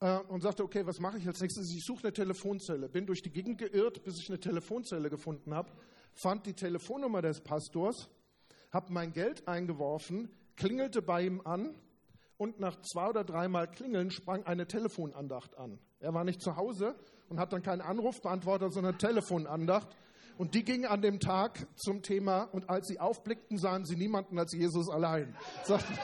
äh, 0.00 0.18
und 0.22 0.42
sagte, 0.42 0.64
okay, 0.64 0.84
was 0.84 0.98
mache 0.98 1.18
ich 1.18 1.26
als 1.28 1.40
nächstes? 1.40 1.72
Ich 1.72 1.84
suche 1.84 2.02
eine 2.02 2.12
Telefonzelle. 2.12 2.88
Bin 2.88 3.06
durch 3.06 3.22
die 3.22 3.30
Gegend 3.30 3.58
geirrt, 3.58 4.02
bis 4.02 4.18
ich 4.18 4.28
eine 4.28 4.40
Telefonzelle 4.40 5.08
gefunden 5.08 5.54
habe, 5.54 5.70
fand 6.14 6.46
die 6.46 6.54
Telefonnummer 6.54 7.22
des 7.22 7.42
Pastors, 7.42 8.10
habe 8.72 8.92
mein 8.92 9.12
Geld 9.12 9.46
eingeworfen, 9.46 10.30
klingelte 10.56 11.00
bei 11.00 11.22
ihm 11.22 11.42
an 11.44 11.80
und 12.38 12.58
nach 12.58 12.80
zwei 12.80 13.08
oder 13.08 13.22
dreimal 13.22 13.70
Klingeln 13.70 14.10
sprang 14.10 14.42
eine 14.46 14.66
Telefonandacht 14.66 15.56
an. 15.56 15.78
Er 16.00 16.12
war 16.12 16.24
nicht 16.24 16.42
zu 16.42 16.56
Hause 16.56 16.96
und 17.28 17.38
hat 17.40 17.52
dann 17.52 17.62
keinen 17.62 17.80
Anruf 17.80 18.20
beantwortet, 18.20 18.72
sondern 18.72 18.98
Telefonandacht. 18.98 19.88
Und 20.38 20.54
die 20.54 20.64
ging 20.64 20.84
an 20.84 21.00
dem 21.00 21.18
Tag 21.18 21.66
zum 21.76 22.02
Thema, 22.02 22.42
und 22.52 22.68
als 22.68 22.88
sie 22.88 23.00
aufblickten, 23.00 23.58
sahen 23.58 23.86
sie 23.86 23.96
niemanden 23.96 24.38
als 24.38 24.52
Jesus 24.52 24.90
allein. 24.90 25.34
Sagten, 25.64 25.98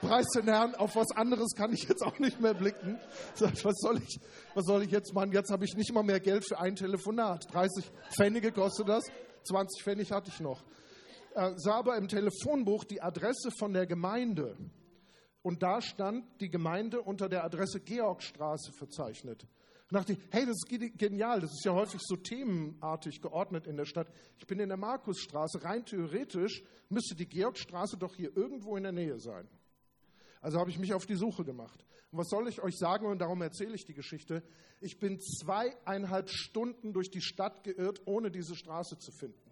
preis 0.00 0.26
den 0.34 0.44
Herrn, 0.44 0.74
auf 0.74 0.96
was 0.96 1.12
anderes 1.12 1.54
kann 1.56 1.72
ich 1.72 1.88
jetzt 1.88 2.02
auch 2.02 2.18
nicht 2.18 2.40
mehr 2.40 2.54
blicken. 2.54 2.98
Was 3.38 3.78
soll 3.80 3.98
ich, 3.98 4.20
was 4.54 4.64
soll 4.64 4.82
ich 4.82 4.90
jetzt 4.90 5.14
machen? 5.14 5.32
Jetzt 5.32 5.50
habe 5.50 5.64
ich 5.64 5.76
nicht 5.76 5.92
mal 5.92 6.02
mehr 6.02 6.20
Geld 6.20 6.44
für 6.46 6.58
ein 6.58 6.74
Telefonat. 6.74 7.52
30 7.52 7.90
Pfennige 8.16 8.50
kostet 8.50 8.88
das, 8.88 9.04
20 9.44 9.82
Pfennig 9.82 10.10
hatte 10.10 10.30
ich 10.32 10.40
noch. 10.40 10.64
Äh, 11.34 11.52
sah 11.56 11.74
aber 11.74 11.96
im 11.96 12.08
Telefonbuch 12.08 12.82
die 12.82 13.00
Adresse 13.00 13.50
von 13.58 13.72
der 13.72 13.86
Gemeinde. 13.86 14.56
Und 15.42 15.62
da 15.62 15.80
stand 15.80 16.24
die 16.40 16.50
Gemeinde 16.50 17.00
unter 17.00 17.28
der 17.28 17.44
Adresse 17.44 17.80
Georgstraße 17.80 18.72
verzeichnet. 18.72 19.46
Und 19.90 19.94
dachte 19.94 20.12
ich, 20.12 20.18
hey, 20.30 20.44
das 20.44 20.56
ist 20.56 20.98
genial, 20.98 21.40
das 21.40 21.50
ist 21.50 21.64
ja 21.64 21.72
häufig 21.72 22.00
so 22.04 22.16
themenartig 22.16 23.22
geordnet 23.22 23.66
in 23.66 23.76
der 23.76 23.86
Stadt. 23.86 24.08
Ich 24.38 24.46
bin 24.46 24.60
in 24.60 24.68
der 24.68 24.76
Markusstraße, 24.76 25.64
rein 25.64 25.84
theoretisch 25.86 26.62
müsste 26.90 27.14
die 27.14 27.26
Georgstraße 27.26 27.96
doch 27.96 28.14
hier 28.14 28.36
irgendwo 28.36 28.76
in 28.76 28.82
der 28.82 28.92
Nähe 28.92 29.18
sein. 29.18 29.48
Also 30.42 30.58
habe 30.58 30.70
ich 30.70 30.78
mich 30.78 30.92
auf 30.92 31.06
die 31.06 31.14
Suche 31.14 31.44
gemacht. 31.44 31.84
Und 32.10 32.18
was 32.18 32.28
soll 32.28 32.48
ich 32.48 32.62
euch 32.62 32.76
sagen? 32.76 33.06
Und 33.06 33.18
darum 33.18 33.40
erzähle 33.40 33.74
ich 33.74 33.86
die 33.86 33.94
Geschichte. 33.94 34.42
Ich 34.80 34.98
bin 34.98 35.18
zweieinhalb 35.20 36.28
Stunden 36.28 36.92
durch 36.92 37.10
die 37.10 37.22
Stadt 37.22 37.64
geirrt, 37.64 38.02
ohne 38.06 38.30
diese 38.30 38.56
Straße 38.56 38.98
zu 38.98 39.10
finden. 39.12 39.50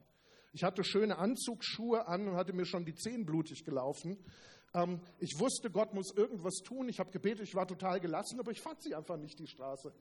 Ich 0.53 0.65
hatte 0.65 0.85
schöne 0.85 1.19
Anzugsschuhe 1.19 2.07
an 2.07 2.29
und 2.29 2.37
hatte 2.37 2.53
mir 2.53 2.67
schon 2.67 2.85
die 2.85 2.95
Zehen 2.95 3.27
blutig 3.27 3.65
gelaufen. 3.65 4.19
Ähm, 4.75 5.01
ich 5.19 5.39
wusste, 5.39 5.71
Gott 5.71 5.93
muss 5.93 6.15
irgendwas 6.15 6.57
tun. 6.65 6.89
Ich 6.89 6.99
habe 6.99 7.11
gebetet, 7.11 7.47
ich 7.47 7.55
war 7.55 7.67
total 7.67 8.01
gelassen, 8.01 8.39
aber 8.39 8.53
ich 8.53 8.61
fand 8.61 8.83
sie 8.83 8.95
einfach 8.95 9.17
nicht, 9.17 9.39
die 9.39 9.47
Straße. 9.47 9.93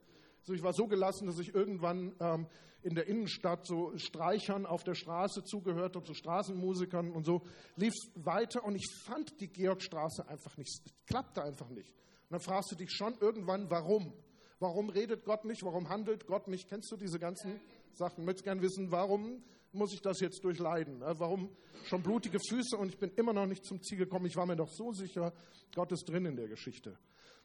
Also 0.46 0.54
ich 0.54 0.62
war 0.62 0.74
so 0.74 0.86
gelassen, 0.86 1.26
dass 1.26 1.40
ich 1.40 1.56
irgendwann 1.56 2.14
ähm, 2.20 2.46
in 2.84 2.94
der 2.94 3.08
Innenstadt 3.08 3.66
so 3.66 3.98
Streichern 3.98 4.68
auf 4.68 4.84
der 4.84 4.94
Straße 4.94 5.44
zugehört 5.44 5.96
habe, 5.96 6.06
so 6.06 6.14
Straßenmusikern 6.14 7.14
und 7.14 7.26
so, 7.26 7.42
lief 7.78 7.96
weiter 8.14 8.64
und 8.64 8.76
ich 8.76 8.86
fand 9.06 9.42
die 9.42 9.48
Georgstraße 9.48 10.28
einfach 10.28 10.56
nicht, 10.56 10.84
klappte 11.08 11.42
einfach 11.42 11.70
nicht. 11.70 11.90
Und 11.90 12.34
dann 12.34 12.42
fragst 12.42 12.72
du 12.72 12.76
dich 12.76 12.92
schon 12.92 13.16
irgendwann, 13.22 13.72
warum? 13.72 14.14
Warum 14.60 14.90
redet 14.90 15.26
Gott 15.26 15.46
nicht? 15.46 15.64
Warum 15.64 15.90
handelt 15.90 16.28
Gott 16.28 16.48
nicht? 16.48 16.70
Kennst 16.70 16.92
du 16.92 16.96
diese 16.96 17.18
ganzen 17.18 17.60
Sachen? 17.94 18.20
Ich 18.20 18.26
möchte 18.28 18.44
gerne 18.44 18.62
wissen, 18.62 18.92
warum 18.92 19.44
muss 19.72 19.94
ich 19.96 20.02
das 20.02 20.20
jetzt 20.20 20.44
durchleiden? 20.44 21.02
Warum 21.02 21.50
schon 21.86 22.04
blutige 22.04 22.38
Füße 22.40 22.78
und 22.78 22.90
ich 22.90 23.00
bin 23.00 23.10
immer 23.16 23.34
noch 23.34 23.48
nicht 23.48 23.66
zum 23.66 23.82
Ziel 23.82 23.98
gekommen? 23.98 24.28
Ich 24.28 24.36
war 24.36 24.46
mir 24.46 24.56
doch 24.56 24.70
so 24.70 24.92
sicher, 24.92 25.34
Gott 25.74 25.92
ist 25.92 26.08
drin 26.08 26.28
in 26.28 26.36
der 26.36 26.48
Geschichte. 26.48 27.00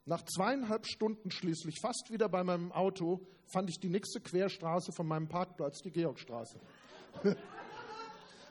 Nach 0.07 0.23
zweieinhalb 0.25 0.87
Stunden 0.87 1.31
schließlich, 1.31 1.81
fast 1.81 2.11
wieder 2.11 2.29
bei 2.29 2.43
meinem 2.43 2.73
Auto, 2.73 3.21
fand 3.47 3.69
ich 3.69 3.79
die 3.81 3.91
nächste 3.91 4.21
Querstraße 4.21 4.93
von 4.93 5.07
meinem 5.07 5.29
Parkplatz, 5.29 5.83
die 5.83 5.91
Georgstraße. 5.91 6.59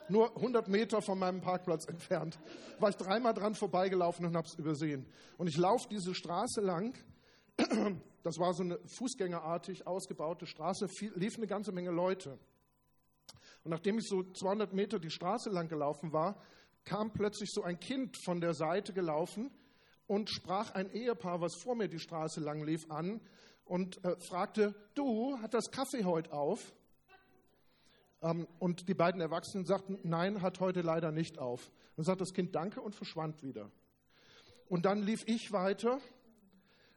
Nur 0.08 0.34
100 0.36 0.68
Meter 0.68 1.02
von 1.02 1.18
meinem 1.18 1.40
Parkplatz 1.40 1.86
entfernt. 1.86 2.38
War 2.78 2.90
ich 2.90 2.96
dreimal 2.96 3.34
dran 3.34 3.54
vorbeigelaufen 3.54 4.26
und 4.26 4.36
habe 4.36 4.46
es 4.46 4.54
übersehen. 4.54 5.06
Und 5.38 5.46
ich 5.48 5.56
laufe 5.56 5.88
diese 5.88 6.14
Straße 6.14 6.60
lang. 6.60 6.96
Das 8.22 8.38
war 8.38 8.52
so 8.52 8.62
eine 8.62 8.78
fußgängerartig 8.84 9.86
ausgebaute 9.86 10.44
Straße, 10.44 10.88
lief 11.14 11.38
eine 11.38 11.46
ganze 11.46 11.72
Menge 11.72 11.90
Leute. 11.90 12.38
Und 13.64 13.70
nachdem 13.70 13.96
ich 13.96 14.06
so 14.06 14.22
200 14.22 14.74
Meter 14.74 14.98
die 14.98 15.08
Straße 15.08 15.48
lang 15.48 15.68
gelaufen 15.68 16.12
war, 16.12 16.38
kam 16.84 17.14
plötzlich 17.14 17.50
so 17.50 17.62
ein 17.62 17.80
Kind 17.80 18.18
von 18.22 18.42
der 18.42 18.52
Seite 18.52 18.92
gelaufen 18.92 19.50
und 20.10 20.28
sprach 20.28 20.74
ein 20.74 20.90
Ehepaar, 20.90 21.40
was 21.40 21.54
vor 21.54 21.76
mir 21.76 21.86
die 21.86 22.00
Straße 22.00 22.40
lang 22.40 22.64
lief, 22.64 22.90
an 22.90 23.20
und 23.64 24.04
äh, 24.04 24.16
fragte, 24.18 24.74
du, 24.96 25.38
hat 25.40 25.54
das 25.54 25.70
Kaffee 25.70 26.02
heute 26.02 26.32
auf? 26.32 26.72
Ähm, 28.20 28.48
und 28.58 28.88
die 28.88 28.94
beiden 28.94 29.20
Erwachsenen 29.20 29.66
sagten, 29.66 30.00
nein, 30.02 30.42
hat 30.42 30.58
heute 30.58 30.80
leider 30.80 31.12
nicht 31.12 31.38
auf. 31.38 31.70
Dann 31.94 32.04
sagt 32.04 32.20
das 32.20 32.34
Kind 32.34 32.56
Danke 32.56 32.80
und 32.80 32.96
verschwand 32.96 33.44
wieder. 33.44 33.70
Und 34.68 34.84
dann 34.84 35.00
lief 35.00 35.22
ich 35.26 35.52
weiter 35.52 36.00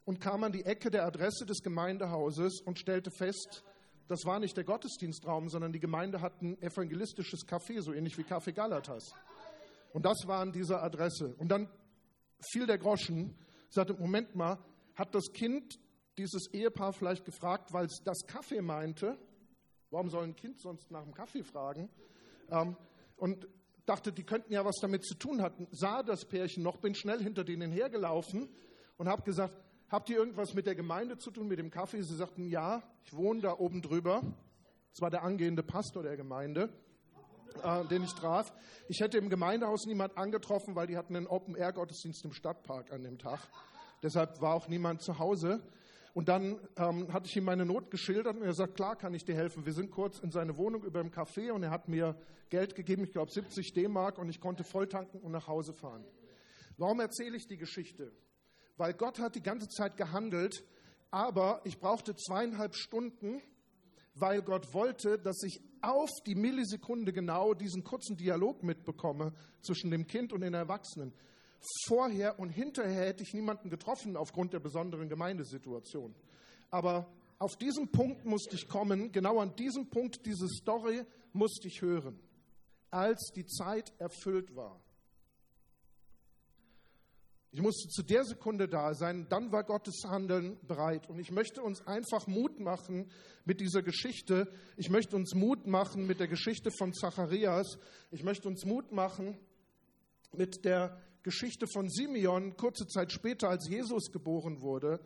und 0.05 0.19
kam 0.19 0.43
an 0.43 0.51
die 0.51 0.65
Ecke 0.65 0.89
der 0.89 1.05
Adresse 1.05 1.45
des 1.45 1.61
Gemeindehauses 1.61 2.61
und 2.65 2.79
stellte 2.79 3.11
fest, 3.11 3.63
das 4.07 4.25
war 4.25 4.39
nicht 4.39 4.57
der 4.57 4.63
Gottesdienstraum, 4.63 5.49
sondern 5.49 5.71
die 5.71 5.79
Gemeinde 5.79 6.19
hat 6.21 6.41
ein 6.41 6.59
evangelistisches 6.63 7.47
Café, 7.47 7.79
so 7.83 7.93
ähnlich 7.93 8.17
wie 8.17 8.23
Café 8.23 8.53
Galatas. 8.53 9.13
Und 9.93 10.03
das 10.03 10.25
war 10.25 10.39
an 10.39 10.51
dieser 10.51 10.81
Adresse. 10.81 11.35
Und 11.37 11.49
dann 11.49 11.69
fiel 12.51 12.65
der 12.65 12.77
Groschen, 12.77 13.35
sagte, 13.69 13.93
Moment 13.93 14.35
mal, 14.35 14.59
hat 14.95 15.15
das 15.15 15.31
Kind 15.33 15.79
dieses 16.17 16.53
Ehepaar 16.53 16.93
vielleicht 16.93 17.25
gefragt, 17.25 17.73
weil 17.73 17.85
es 17.85 18.01
das 18.03 18.25
Kaffee 18.27 18.61
meinte? 18.61 19.17
Warum 19.89 20.09
soll 20.09 20.23
ein 20.23 20.35
Kind 20.35 20.59
sonst 20.59 20.91
nach 20.91 21.03
dem 21.03 21.13
Kaffee 21.13 21.43
fragen? 21.43 21.89
Ähm, 22.49 22.75
und 23.17 23.47
dachte, 23.85 24.11
die 24.11 24.23
könnten 24.23 24.53
ja 24.53 24.63
was 24.65 24.77
damit 24.81 25.03
zu 25.05 25.15
tun 25.15 25.41
hatten. 25.41 25.67
Sah 25.71 26.03
das 26.03 26.25
Pärchen 26.25 26.63
noch, 26.63 26.77
bin 26.77 26.95
schnell 26.95 27.21
hinter 27.21 27.43
denen 27.43 27.71
hergelaufen 27.71 28.49
und 28.97 29.07
habe 29.07 29.23
gesagt, 29.23 29.53
habt 29.89 30.09
ihr 30.09 30.17
irgendwas 30.17 30.53
mit 30.53 30.65
der 30.65 30.75
Gemeinde 30.75 31.17
zu 31.17 31.31
tun, 31.31 31.47
mit 31.47 31.59
dem 31.59 31.69
Kaffee? 31.69 32.01
Sie 32.01 32.15
sagten, 32.15 32.47
ja, 32.47 32.83
ich 33.03 33.13
wohne 33.13 33.41
da 33.41 33.57
oben 33.57 33.81
drüber. 33.81 34.21
Das 34.91 35.01
war 35.01 35.09
der 35.09 35.23
angehende 35.23 35.63
Pastor 35.63 36.03
der 36.03 36.15
Gemeinde, 36.17 36.69
äh, 37.63 37.85
den 37.87 38.03
ich 38.03 38.13
traf. 38.13 38.53
Ich 38.87 38.99
hätte 38.99 39.17
im 39.17 39.29
Gemeindehaus 39.29 39.85
niemand 39.85 40.17
angetroffen, 40.17 40.75
weil 40.75 40.87
die 40.87 40.97
hatten 40.97 41.15
einen 41.15 41.27
Open-Air-Gottesdienst 41.27 42.25
im 42.25 42.33
Stadtpark 42.33 42.91
an 42.91 43.03
dem 43.03 43.17
Tag. 43.17 43.39
Deshalb 44.01 44.41
war 44.41 44.55
auch 44.55 44.67
niemand 44.67 45.01
zu 45.01 45.19
Hause. 45.19 45.61
Und 46.13 46.29
dann 46.29 46.59
ähm, 46.77 47.11
hatte 47.11 47.27
ich 47.27 47.35
ihm 47.35 47.45
meine 47.45 47.65
Not 47.65 47.89
geschildert 47.89 48.35
und 48.35 48.43
er 48.43 48.53
sagt, 48.53 48.75
klar 48.75 48.95
kann 48.95 49.13
ich 49.13 49.25
dir 49.25 49.35
helfen. 49.35 49.65
Wir 49.65 49.73
sind 49.73 49.89
kurz 49.89 50.19
in 50.19 50.31
seine 50.31 50.57
Wohnung 50.57 50.83
über 50.83 51.01
dem 51.01 51.11
Café 51.11 51.51
und 51.51 51.63
er 51.63 51.71
hat 51.71 51.87
mir 51.87 52.15
Geld 52.49 52.75
gegeben, 52.75 53.03
ich 53.03 53.11
glaube 53.11 53.31
70 53.31 53.73
D-Mark 53.73 54.19
und 54.19 54.29
ich 54.29 54.39
konnte 54.39 54.63
voll 54.63 54.87
tanken 54.87 55.19
und 55.19 55.31
nach 55.31 55.47
Hause 55.47 55.73
fahren. 55.73 56.05
Warum 56.77 56.99
erzähle 56.99 57.35
ich 57.35 57.47
die 57.47 57.57
Geschichte? 57.57 58.11
weil 58.77 58.93
Gott 58.93 59.19
hat 59.19 59.35
die 59.35 59.43
ganze 59.43 59.67
Zeit 59.67 59.97
gehandelt, 59.97 60.63
aber 61.11 61.61
ich 61.63 61.79
brauchte 61.79 62.15
zweieinhalb 62.15 62.75
Stunden, 62.75 63.41
weil 64.15 64.41
Gott 64.41 64.73
wollte, 64.73 65.17
dass 65.17 65.41
ich 65.43 65.61
auf 65.81 66.09
die 66.25 66.35
Millisekunde 66.35 67.11
genau 67.13 67.53
diesen 67.53 67.83
kurzen 67.83 68.15
Dialog 68.15 68.63
mitbekomme 68.63 69.33
zwischen 69.61 69.91
dem 69.91 70.07
Kind 70.07 70.31
und 70.33 70.41
den 70.41 70.53
Erwachsenen. 70.53 71.13
Vorher 71.87 72.39
und 72.39 72.49
hinterher 72.49 73.07
hätte 73.07 73.23
ich 73.23 73.33
niemanden 73.33 73.69
getroffen 73.69 74.17
aufgrund 74.17 74.53
der 74.53 74.59
besonderen 74.59 75.09
Gemeindesituation. 75.09 76.13
Aber 76.69 77.07
auf 77.39 77.55
diesen 77.57 77.89
Punkt 77.89 78.25
musste 78.25 78.55
ich 78.55 78.67
kommen, 78.67 79.11
genau 79.11 79.39
an 79.39 79.55
diesem 79.55 79.89
Punkt 79.89 80.25
diese 80.25 80.47
Story 80.47 81.03
musste 81.33 81.67
ich 81.67 81.81
hören, 81.81 82.19
als 82.89 83.31
die 83.35 83.45
Zeit 83.45 83.93
erfüllt 83.97 84.55
war. 84.55 84.79
Ich 87.55 87.61
musste 87.61 87.87
zu 87.87 88.01
der 88.01 88.23
Sekunde 88.23 88.67
da 88.67 88.95
sein, 88.95 89.27
dann 89.29 89.51
war 89.51 89.63
Gottes 89.63 90.05
Handeln 90.07 90.57
bereit. 90.65 91.07
Und 91.07 91.19
ich 91.19 91.29
möchte 91.29 91.61
uns 91.61 91.85
einfach 91.85 92.25
Mut 92.25 92.59
machen 92.59 93.11
mit 93.45 93.61
dieser 93.61 93.83
Geschichte. 93.83 94.51
Ich 94.75 94.89
möchte 94.89 95.15
uns 95.15 95.35
Mut 95.35 95.67
machen 95.67 96.07
mit 96.07 96.19
der 96.19 96.27
Geschichte 96.27 96.71
von 96.71 96.93
Zacharias. 96.93 97.77
Ich 98.09 98.23
möchte 98.23 98.47
uns 98.47 98.65
Mut 98.65 98.91
machen 98.91 99.37
mit 100.31 100.65
der 100.65 100.99
Geschichte 101.21 101.67
von 101.67 101.91
Simeon, 101.91 102.57
kurze 102.57 102.87
Zeit 102.87 103.11
später, 103.11 103.49
als 103.49 103.69
Jesus 103.69 104.11
geboren 104.11 104.59
wurde. 104.61 104.99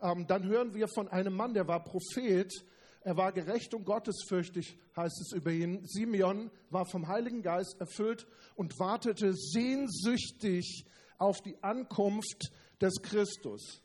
Ähm, 0.00 0.24
dann 0.28 0.44
hören 0.44 0.74
wir 0.74 0.86
von 0.86 1.08
einem 1.08 1.34
Mann, 1.34 1.52
der 1.52 1.66
war 1.66 1.82
Prophet. 1.82 2.64
Er 3.00 3.16
war 3.16 3.32
gerecht 3.32 3.74
und 3.74 3.84
gottesfürchtig, 3.84 4.78
heißt 4.96 5.20
es 5.20 5.32
über 5.32 5.50
ihn. 5.50 5.84
Simeon 5.84 6.52
war 6.70 6.86
vom 6.86 7.08
Heiligen 7.08 7.42
Geist 7.42 7.80
erfüllt 7.80 8.28
und 8.54 8.78
wartete 8.78 9.34
sehnsüchtig 9.34 10.84
auf 11.18 11.40
die 11.40 11.62
Ankunft 11.62 12.52
des 12.80 13.02
Christus. 13.02 13.82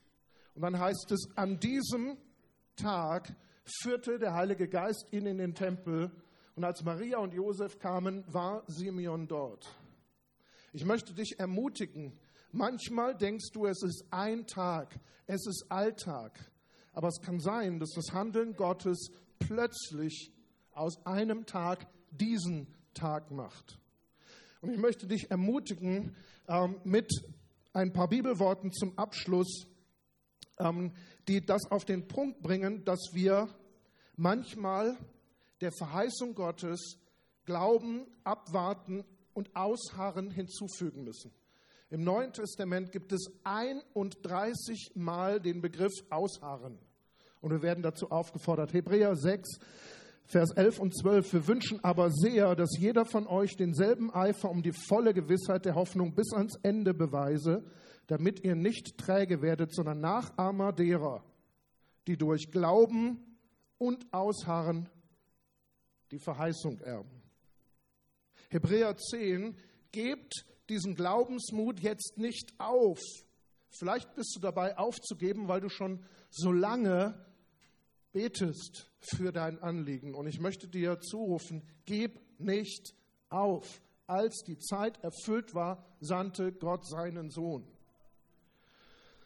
Und 0.55 0.61
dann 0.61 0.79
heißt 0.79 1.11
es, 1.11 1.27
an 1.35 1.59
diesem 1.59 2.17
Tag 2.75 3.35
führte 3.81 4.19
der 4.19 4.33
Heilige 4.33 4.67
Geist 4.67 5.07
ihn 5.11 5.25
in 5.25 5.37
den 5.37 5.55
Tempel 5.55 6.11
und 6.55 6.63
als 6.63 6.83
Maria 6.83 7.17
und 7.17 7.33
Josef 7.33 7.79
kamen, 7.79 8.23
war 8.31 8.63
Simeon 8.67 9.27
dort. 9.27 9.75
Ich 10.71 10.85
möchte 10.85 11.13
dich 11.13 11.39
ermutigen, 11.39 12.17
manchmal 12.51 13.15
denkst 13.15 13.51
du, 13.53 13.65
es 13.65 13.81
ist 13.81 14.05
ein 14.11 14.45
Tag, 14.45 14.99
es 15.25 15.45
ist 15.47 15.65
Alltag, 15.69 16.39
aber 16.91 17.07
es 17.07 17.21
kann 17.21 17.39
sein, 17.39 17.79
dass 17.79 17.91
das 17.91 18.13
Handeln 18.13 18.55
Gottes 18.55 19.09
plötzlich 19.39 20.31
aus 20.71 21.03
einem 21.05 21.45
Tag 21.45 21.87
diesen 22.11 22.67
Tag 22.93 23.31
macht. 23.31 23.79
Und 24.63 24.71
ich 24.71 24.79
möchte 24.79 25.07
dich 25.07 25.29
ermutigen 25.29 26.15
ähm, 26.47 26.77
mit 26.85 27.11
ein 27.73 27.91
paar 27.91 28.07
Bibelworten 28.07 28.71
zum 28.71 28.97
Abschluss, 28.97 29.67
ähm, 30.57 30.93
die 31.27 31.45
das 31.45 31.69
auf 31.69 31.83
den 31.83 32.07
Punkt 32.07 32.41
bringen, 32.41 32.85
dass 32.85 33.09
wir 33.11 33.49
manchmal 34.15 34.97
der 35.59 35.73
Verheißung 35.73 36.33
Gottes 36.33 36.97
Glauben, 37.43 38.07
Abwarten 38.23 39.03
und 39.33 39.53
Ausharren 39.53 40.31
hinzufügen 40.31 41.03
müssen. 41.03 41.33
Im 41.89 42.05
Neuen 42.05 42.31
Testament 42.31 42.93
gibt 42.93 43.11
es 43.11 43.33
31 43.43 44.93
Mal 44.95 45.41
den 45.41 45.59
Begriff 45.59 45.91
Ausharren. 46.09 46.79
Und 47.41 47.51
wir 47.51 47.61
werden 47.61 47.83
dazu 47.83 48.11
aufgefordert. 48.11 48.71
Hebräer 48.71 49.17
6, 49.17 49.59
Vers 50.25 50.51
11 50.51 50.79
und 50.79 50.97
12. 50.97 51.33
Wir 51.33 51.47
wünschen 51.47 51.83
aber 51.83 52.09
sehr, 52.09 52.55
dass 52.55 52.77
jeder 52.77 53.05
von 53.05 53.27
euch 53.27 53.55
denselben 53.55 54.13
Eifer 54.13 54.49
um 54.49 54.63
die 54.63 54.71
volle 54.71 55.13
Gewissheit 55.13 55.65
der 55.65 55.75
Hoffnung 55.75 56.15
bis 56.15 56.33
ans 56.33 56.57
Ende 56.63 56.93
beweise, 56.93 57.63
damit 58.07 58.43
ihr 58.43 58.55
nicht 58.55 58.97
träge 58.97 59.41
werdet, 59.41 59.73
sondern 59.73 59.99
Nachahmer 59.99 60.71
derer, 60.71 61.23
die 62.07 62.17
durch 62.17 62.51
Glauben 62.51 63.37
und 63.77 64.11
Ausharren 64.13 64.89
die 66.11 66.19
Verheißung 66.19 66.79
erben. 66.81 67.21
Hebräer 68.49 68.95
10, 68.95 69.57
gebt 69.91 70.45
diesen 70.69 70.95
Glaubensmut 70.95 71.79
jetzt 71.79 72.17
nicht 72.17 72.53
auf. 72.59 72.99
Vielleicht 73.69 74.13
bist 74.15 74.35
du 74.35 74.39
dabei 74.39 74.77
aufzugeben, 74.77 75.47
weil 75.47 75.61
du 75.61 75.69
schon 75.69 76.03
so 76.29 76.51
lange 76.51 77.25
betest 78.11 78.92
für 79.05 79.31
dein 79.31 79.61
Anliegen. 79.61 80.15
Und 80.15 80.27
ich 80.27 80.39
möchte 80.39 80.67
dir 80.67 80.99
zurufen, 80.99 81.63
gib 81.85 82.19
nicht 82.39 82.95
auf. 83.29 83.81
Als 84.07 84.43
die 84.45 84.57
Zeit 84.57 85.01
erfüllt 85.03 85.55
war, 85.55 85.85
sandte 85.99 86.51
Gott 86.51 86.85
seinen 86.85 87.29
Sohn. 87.29 87.67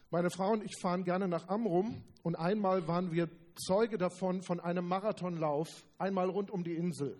Meine 0.09 0.29
Frau 0.29 0.51
und 0.51 0.63
ich 0.63 0.77
fahren 0.79 1.03
gerne 1.03 1.27
nach 1.27 1.49
Amrum 1.49 2.03
und 2.23 2.35
einmal 2.35 2.87
waren 2.87 3.11
wir 3.11 3.29
Zeuge 3.55 3.97
davon 3.97 4.41
von 4.41 4.59
einem 4.59 4.87
Marathonlauf, 4.87 5.67
einmal 5.97 6.29
rund 6.29 6.51
um 6.51 6.63
die 6.63 6.75
Insel. 6.75 7.19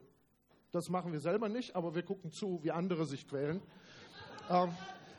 Das 0.72 0.90
machen 0.90 1.12
wir 1.12 1.20
selber 1.20 1.50
nicht, 1.50 1.76
aber 1.76 1.96
wir 1.96 2.04
gucken 2.04 2.32
zu, 2.32 2.60
wie 2.64 2.72
andere 2.72 3.06
sich 3.06 3.28
quälen. 3.28 3.62
Ähm, 4.50 4.70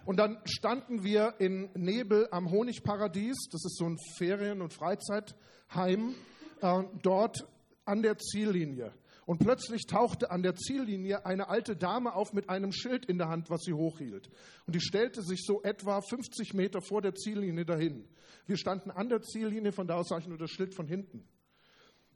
und 0.06 0.16
dann 0.16 0.38
standen 0.44 1.04
wir 1.04 1.34
in 1.38 1.68
Nebel 1.74 2.28
am 2.30 2.50
Honigparadies, 2.50 3.48
das 3.50 3.64
ist 3.64 3.76
so 3.76 3.86
ein 3.86 3.98
Ferien- 4.16 4.62
und 4.62 4.72
Freizeitheim, 4.72 6.14
äh, 6.60 6.84
dort 7.02 7.46
an 7.84 8.02
der 8.02 8.18
Ziellinie. 8.18 8.92
Und 9.26 9.40
plötzlich 9.40 9.86
tauchte 9.86 10.30
an 10.30 10.42
der 10.42 10.54
Ziellinie 10.54 11.26
eine 11.26 11.48
alte 11.48 11.76
Dame 11.76 12.14
auf 12.14 12.32
mit 12.32 12.48
einem 12.48 12.72
Schild 12.72 13.04
in 13.06 13.18
der 13.18 13.28
Hand, 13.28 13.50
was 13.50 13.62
sie 13.62 13.74
hochhielt. 13.74 14.30
Und 14.66 14.74
die 14.74 14.80
stellte 14.80 15.20
sich 15.20 15.44
so 15.44 15.62
etwa 15.62 16.00
50 16.00 16.54
Meter 16.54 16.80
vor 16.80 17.02
der 17.02 17.14
Ziellinie 17.14 17.66
dahin. 17.66 18.08
Wir 18.46 18.56
standen 18.56 18.90
an 18.90 19.10
der 19.10 19.20
Ziellinie, 19.20 19.72
von 19.72 19.86
da 19.86 19.96
aus 19.96 20.08
sah 20.08 20.16
ich 20.16 20.26
nur 20.26 20.38
das 20.38 20.50
Schild 20.50 20.74
von 20.74 20.86
hinten. 20.86 21.28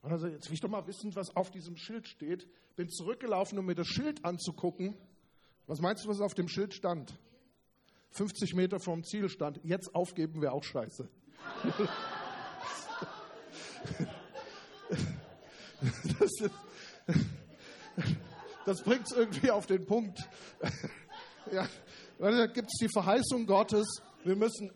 Und 0.01 0.11
also 0.11 0.27
jetzt 0.27 0.49
will 0.49 0.55
ich 0.55 0.61
doch 0.61 0.71
mal 0.71 0.87
wissen, 0.87 1.15
was 1.15 1.37
auf 1.37 1.51
diesem 1.51 1.77
Schild 1.77 2.09
steht. 2.09 2.49
Bin 2.77 2.89
zurückgelaufen, 2.89 3.59
um 3.59 3.67
mir 3.67 3.75
das 3.75 3.89
Schild 3.89 4.25
anzugucken. 4.25 4.97
Was 5.67 5.81
meinst 5.81 6.05
du, 6.05 6.09
was 6.09 6.21
auf 6.23 6.33
dem 6.33 6.49
Schild 6.49 6.73
stand? 6.73 7.19
50 8.13 8.55
Meter 8.55 8.81
vom 8.81 9.05
Ziel 9.05 9.29
stand. 9.29 9.61
Jetzt 9.65 9.95
aufgeben 9.95 10.41
wäre 10.41 10.53
auch 10.53 10.65
scheiße. 10.65 11.09
Das 16.23 16.31
ist, 16.41 16.51
das 18.65 18.83
bringt 18.83 19.11
es 19.11 19.17
irgendwie 19.17 19.51
auf 19.51 19.67
den 19.67 19.85
Punkt. 19.87 20.21
Ja, 21.51 21.67
da 22.19 22.47
gibt 22.47 22.69
es 22.69 22.79
die 22.81 22.89
Verheißung 22.89 23.47
Gottes, 23.47 24.01
wir 24.23 24.37
müssen 24.37 24.71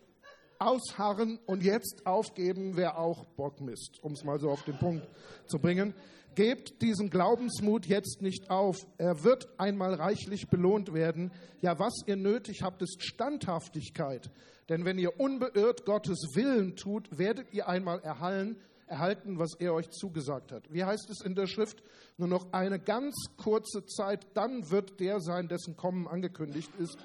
ausharren 0.59 1.39
und 1.47 1.63
jetzt 1.63 2.05
aufgeben, 2.05 2.77
wer 2.77 2.99
auch 2.99 3.25
Bock 3.37 3.61
misst, 3.61 4.03
um 4.03 4.13
es 4.13 4.25
mal 4.25 4.41
so 4.41 4.51
auf 4.51 4.65
den 4.65 4.77
Punkt 4.77 5.07
zu 5.47 5.59
bringen. 5.59 5.95
Gebt 6.35 6.83
diesen 6.83 7.09
Glaubensmut 7.09 7.87
jetzt 7.87 8.21
nicht 8.21 8.51
auf. 8.51 8.77
Er 8.99 9.23
wird 9.23 9.49
einmal 9.59 9.95
reichlich 9.95 10.49
belohnt 10.49 10.93
werden. 10.93 11.31
Ja, 11.63 11.79
was 11.79 11.95
ihr 12.07 12.17
nötig 12.17 12.63
habt, 12.63 12.83
ist 12.83 13.05
Standhaftigkeit. 13.05 14.29
Denn 14.69 14.85
wenn 14.85 14.99
ihr 14.99 15.21
unbeirrt 15.21 15.87
Gottes 15.87 16.35
Willen 16.35 16.75
tut, 16.75 17.17
werdet 17.17 17.55
ihr 17.55 17.69
einmal 17.69 18.01
erhallen, 18.01 18.61
erhalten, 18.87 19.39
was 19.39 19.55
er 19.55 19.75
euch 19.75 19.91
zugesagt 19.91 20.53
hat. 20.53 20.73
Wie 20.73 20.85
heißt 20.85 21.11
es 21.11 21.21
in 21.21 21.35
der 21.35 21.47
Schrift? 21.47 21.83
Nur 22.17 22.29
noch 22.29 22.53
eine 22.53 22.79
ganz 22.79 23.15
kurze 23.37 23.85
Zeit, 23.87 24.27
dann 24.35 24.71
wird 24.71 25.01
der 25.01 25.21
sein, 25.21 25.49
dessen 25.49 25.77
Kommen 25.77 26.07
angekündigt 26.07 26.71
ist. 26.79 26.97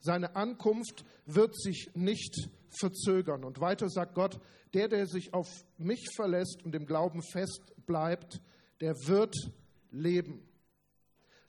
Seine 0.00 0.36
Ankunft 0.36 1.04
wird 1.26 1.56
sich 1.56 1.90
nicht 1.94 2.48
verzögern. 2.78 3.44
Und 3.44 3.60
weiter 3.60 3.88
sagt 3.88 4.14
Gott, 4.14 4.40
der, 4.74 4.88
der 4.88 5.06
sich 5.06 5.34
auf 5.34 5.48
mich 5.76 6.06
verlässt 6.14 6.62
und 6.64 6.74
im 6.74 6.86
Glauben 6.86 7.22
fest 7.22 7.62
bleibt, 7.86 8.40
der 8.80 8.94
wird 9.06 9.34
leben. 9.90 10.46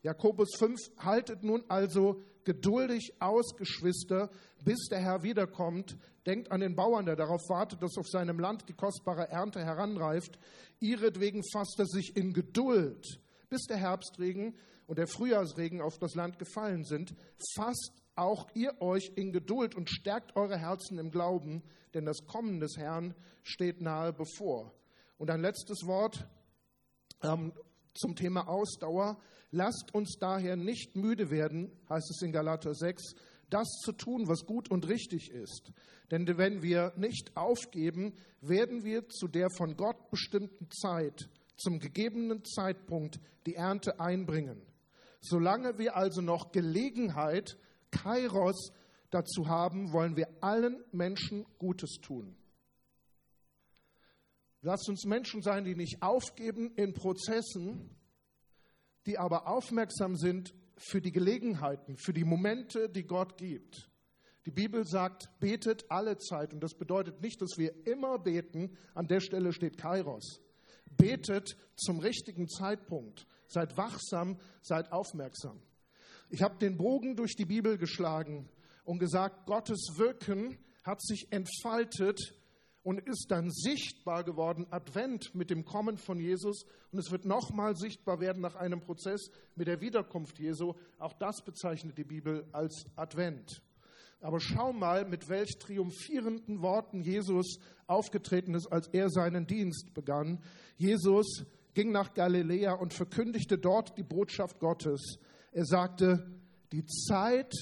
Jakobus 0.02 0.50
5, 0.58 0.80
haltet 1.00 1.44
nun 1.44 1.64
also 1.68 2.24
geduldig 2.50 3.14
aus, 3.20 3.56
Geschwister, 3.58 4.32
bis 4.66 4.88
der 4.90 4.98
Herr 4.98 5.22
wiederkommt. 5.22 5.96
Denkt 6.26 6.52
an 6.52 6.62
den 6.62 6.76
Bauern, 6.76 7.06
der 7.06 7.16
darauf 7.16 7.48
wartet, 7.48 7.84
dass 7.84 7.96
auf 7.96 8.08
seinem 8.08 8.40
Land 8.40 8.68
die 8.68 8.74
kostbare 8.74 9.30
Ernte 9.30 9.64
heranreift. 9.64 10.40
Ihretwegen 10.80 11.44
fasst 11.54 11.76
er 11.78 11.86
sich 11.86 12.16
in 12.18 12.34
Geduld, 12.34 13.06
bis 13.52 13.66
der 13.68 13.78
Herbstregen 13.78 14.56
und 14.88 14.98
der 14.98 15.06
Frühjahrsregen 15.06 15.80
auf 15.80 16.00
das 16.00 16.16
Land 16.16 16.40
gefallen 16.40 16.86
sind. 16.86 17.14
Fasst 17.56 17.92
auch 18.16 18.48
ihr 18.56 18.82
euch 18.82 19.12
in 19.16 19.32
Geduld 19.32 19.76
und 19.76 19.92
stärkt 19.92 20.36
eure 20.36 20.58
Herzen 20.58 20.98
im 20.98 21.12
Glauben, 21.12 21.62
denn 21.94 22.06
das 22.06 22.26
Kommen 22.26 22.60
des 22.60 22.78
Herrn 22.78 23.14
steht 23.44 23.80
nahe 23.80 24.12
bevor. 24.12 24.74
Und 25.20 25.30
ein 25.30 25.42
letztes 25.42 25.86
Wort. 25.86 26.28
Ähm, 27.22 27.54
zum 27.94 28.16
Thema 28.16 28.48
Ausdauer. 28.48 29.20
Lasst 29.52 29.94
uns 29.94 30.18
daher 30.20 30.56
nicht 30.56 30.96
müde 30.96 31.30
werden, 31.30 31.72
heißt 31.90 32.10
es 32.12 32.22
in 32.22 32.32
Galater 32.32 32.74
6, 32.74 33.16
das 33.50 33.68
zu 33.84 33.92
tun, 33.94 34.28
was 34.28 34.46
gut 34.46 34.70
und 34.70 34.88
richtig 34.88 35.32
ist. 35.32 35.72
Denn 36.12 36.28
wenn 36.38 36.62
wir 36.62 36.94
nicht 36.98 37.36
aufgeben, 37.36 38.14
werden 38.42 38.84
wir 38.84 39.10
zu 39.10 39.28
der 39.28 39.50
von 39.50 39.76
Gott 39.76 40.10
bestimmten 40.12 40.70
Zeit, 40.72 41.30
zum 41.58 41.80
gegebenen 41.80 42.44
Zeitpunkt 42.46 43.20
die 43.46 43.56
Ernte 43.56 44.00
einbringen. 44.00 44.62
Solange 45.22 45.78
wir 45.78 45.96
also 45.98 46.22
noch 46.22 46.52
Gelegenheit, 46.52 47.58
Kairos, 47.92 48.72
dazu 49.10 49.48
haben, 49.48 49.92
wollen 49.92 50.16
wir 50.16 50.28
allen 50.42 50.84
Menschen 50.92 51.46
Gutes 51.58 51.98
tun. 52.02 52.36
Lasst 54.62 54.90
uns 54.90 55.06
Menschen 55.06 55.42
sein, 55.42 55.64
die 55.64 55.76
nicht 55.76 56.02
aufgeben 56.02 56.74
in 56.76 56.94
Prozessen, 56.94 57.96
die 59.06 59.18
aber 59.18 59.48
aufmerksam 59.48 60.18
sind 60.18 60.54
für 60.78 61.02
die 61.02 61.12
Gelegenheiten, 61.12 61.98
für 61.98 62.14
die 62.14 62.26
Momente, 62.26 62.90
die 62.90 63.04
Gott 63.04 63.38
gibt. 63.38 63.90
Die 64.46 64.52
Bibel 64.52 64.86
sagt, 64.86 65.30
betet 65.40 65.86
alle 65.90 66.18
Zeit. 66.18 66.54
Und 66.54 66.62
das 66.62 66.74
bedeutet 66.74 67.22
nicht, 67.22 67.42
dass 67.42 67.58
wir 67.58 67.86
immer 67.86 68.20
beten. 68.20 68.78
An 68.96 69.08
der 69.08 69.20
Stelle 69.20 69.54
steht 69.54 69.78
Kairos. 69.78 70.42
Betet 70.98 71.56
zum 71.76 72.00
richtigen 72.00 72.48
Zeitpunkt. 72.48 73.28
Seid 73.48 73.78
wachsam, 73.78 74.40
seid 74.62 74.92
aufmerksam. 74.92 75.62
Ich 76.30 76.42
habe 76.42 76.58
den 76.58 76.78
Bogen 76.78 77.16
durch 77.16 77.36
die 77.36 77.46
Bibel 77.46 77.78
geschlagen 77.78 78.50
und 78.84 79.00
gesagt, 79.00 79.46
Gottes 79.46 79.94
Wirken 79.98 80.58
hat 80.84 81.02
sich 81.02 81.28
entfaltet 81.32 82.34
und 82.90 83.08
ist 83.08 83.28
dann 83.30 83.52
sichtbar 83.52 84.24
geworden, 84.24 84.66
Advent 84.72 85.36
mit 85.36 85.52
dem 85.52 85.64
Kommen 85.64 86.00
von 86.00 86.20
Jesus. 86.20 86.66
Und 86.92 86.98
es 86.98 87.12
wird 87.12 87.24
nochmal 87.24 87.76
sichtbar 87.76 88.20
werden 88.20 88.42
nach 88.42 88.56
einem 88.56 88.82
Prozess 88.82 89.30
mit 89.56 89.68
der 89.68 89.80
Wiederkunft 89.80 90.40
Jesu. 90.40 90.74
Auch 90.98 91.14
das 91.14 91.44
bezeichnet 91.46 92.00
die 92.00 92.04
Bibel 92.04 92.48
als 92.52 92.88
Advent. 92.96 93.62
Aber 94.22 94.40
schau 94.40 94.74
mal, 94.74 95.06
mit 95.06 95.30
welch 95.30 95.60
triumphierenden 95.60 96.64
Worten 96.64 97.04
Jesus 97.04 97.60
aufgetreten 97.86 98.56
ist, 98.56 98.66
als 98.66 98.88
er 98.88 99.12
seinen 99.12 99.46
Dienst 99.46 99.94
begann. 99.94 100.42
Jesus 100.76 101.46
ging 101.76 101.92
nach 101.92 102.16
Galiläa 102.16 102.74
und 102.74 102.96
verkündigte 102.96 103.60
dort 103.60 104.00
die 104.00 104.04
Botschaft 104.04 104.58
Gottes. 104.58 105.20
Er 105.52 105.66
sagte, 105.66 106.28
die 106.72 106.88
Zeit 106.88 107.54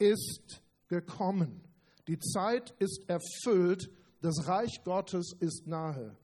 ist 0.00 0.60
gekommen. 0.88 1.62
Die 2.08 2.18
Zeit 2.18 2.74
ist 2.80 3.04
erfüllt, 3.06 3.90
das 4.20 4.48
Reich 4.48 4.82
Gottes 4.84 5.32
ist 5.40 5.66
nahe. 5.66 6.16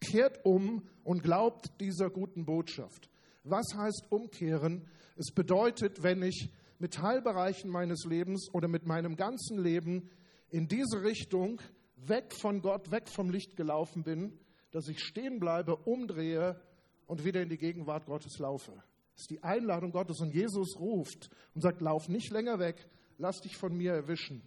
Kehrt 0.00 0.44
um 0.44 0.82
und 1.04 1.22
glaubt 1.22 1.80
dieser 1.80 2.10
guten 2.10 2.44
Botschaft. 2.44 3.10
Was 3.44 3.66
heißt 3.74 4.06
umkehren? 4.10 4.86
Es 5.16 5.32
bedeutet, 5.32 6.02
wenn 6.02 6.22
ich 6.22 6.50
mit 6.78 6.94
Teilbereichen 6.94 7.70
meines 7.70 8.04
Lebens 8.04 8.48
oder 8.52 8.68
mit 8.68 8.86
meinem 8.86 9.16
ganzen 9.16 9.58
Leben 9.58 10.10
in 10.48 10.68
diese 10.68 11.02
Richtung 11.02 11.60
weg 11.96 12.34
von 12.34 12.62
Gott, 12.62 12.90
weg 12.90 13.08
vom 13.08 13.30
Licht 13.30 13.56
gelaufen 13.56 14.02
bin, 14.02 14.38
dass 14.70 14.88
ich 14.88 15.00
stehen 15.00 15.40
bleibe, 15.40 15.76
umdrehe 15.76 16.60
und 17.06 17.24
wieder 17.24 17.42
in 17.42 17.48
die 17.48 17.58
Gegenwart 17.58 18.06
Gottes 18.06 18.38
laufe. 18.38 18.72
Das 18.72 19.22
ist 19.22 19.30
die 19.30 19.42
Einladung 19.42 19.92
Gottes 19.92 20.20
und 20.20 20.32
Jesus 20.32 20.78
ruft 20.78 21.28
und 21.54 21.60
sagt, 21.60 21.80
lauf 21.80 22.08
nicht 22.08 22.30
länger 22.30 22.58
weg, 22.58 22.88
lass 23.18 23.40
dich 23.40 23.56
von 23.56 23.76
mir 23.76 23.92
erwischen. 23.92 24.42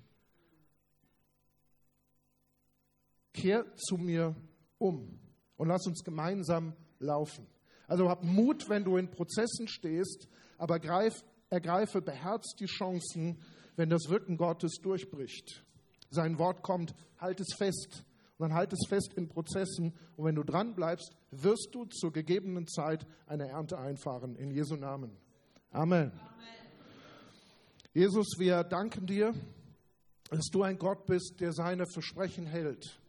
Kehr 3.33 3.65
zu 3.75 3.97
mir 3.97 4.35
um 4.77 5.19
und 5.57 5.67
lass 5.67 5.85
uns 5.87 6.03
gemeinsam 6.03 6.75
laufen. 6.99 7.47
Also 7.87 8.09
hab 8.09 8.23
Mut, 8.23 8.69
wenn 8.69 8.83
du 8.83 8.97
in 8.97 9.09
Prozessen 9.09 9.67
stehst, 9.67 10.27
aber 10.57 10.79
greif, 10.79 11.23
ergreife 11.49 12.01
beherzt 12.01 12.55
die 12.59 12.65
Chancen, 12.65 13.41
wenn 13.75 13.89
das 13.89 14.09
Wirken 14.09 14.37
Gottes 14.37 14.79
durchbricht. 14.81 15.65
Sein 16.09 16.37
Wort 16.37 16.61
kommt, 16.61 16.93
halt 17.17 17.39
es 17.39 17.55
fest. 17.57 18.05
Und 18.37 18.49
dann 18.49 18.57
halt 18.57 18.73
es 18.73 18.87
fest 18.87 19.13
in 19.15 19.29
Prozessen. 19.29 19.93
Und 20.15 20.25
wenn 20.25 20.35
du 20.35 20.43
dran 20.43 20.75
bleibst, 20.75 21.15
wirst 21.31 21.69
du 21.73 21.85
zur 21.85 22.11
gegebenen 22.11 22.67
Zeit 22.67 23.05
eine 23.25 23.47
Ernte 23.47 23.77
einfahren. 23.77 24.35
In 24.35 24.51
Jesu 24.51 24.75
Namen. 24.75 25.11
Amen. 25.71 26.11
Amen. 26.11 26.33
Jesus, 27.93 28.35
wir 28.37 28.63
danken 28.63 29.05
dir, 29.05 29.33
dass 30.29 30.47
du 30.51 30.63
ein 30.63 30.77
Gott 30.77 31.05
bist, 31.05 31.39
der 31.39 31.53
seine 31.53 31.85
Versprechen 31.85 32.45
hält. 32.45 32.99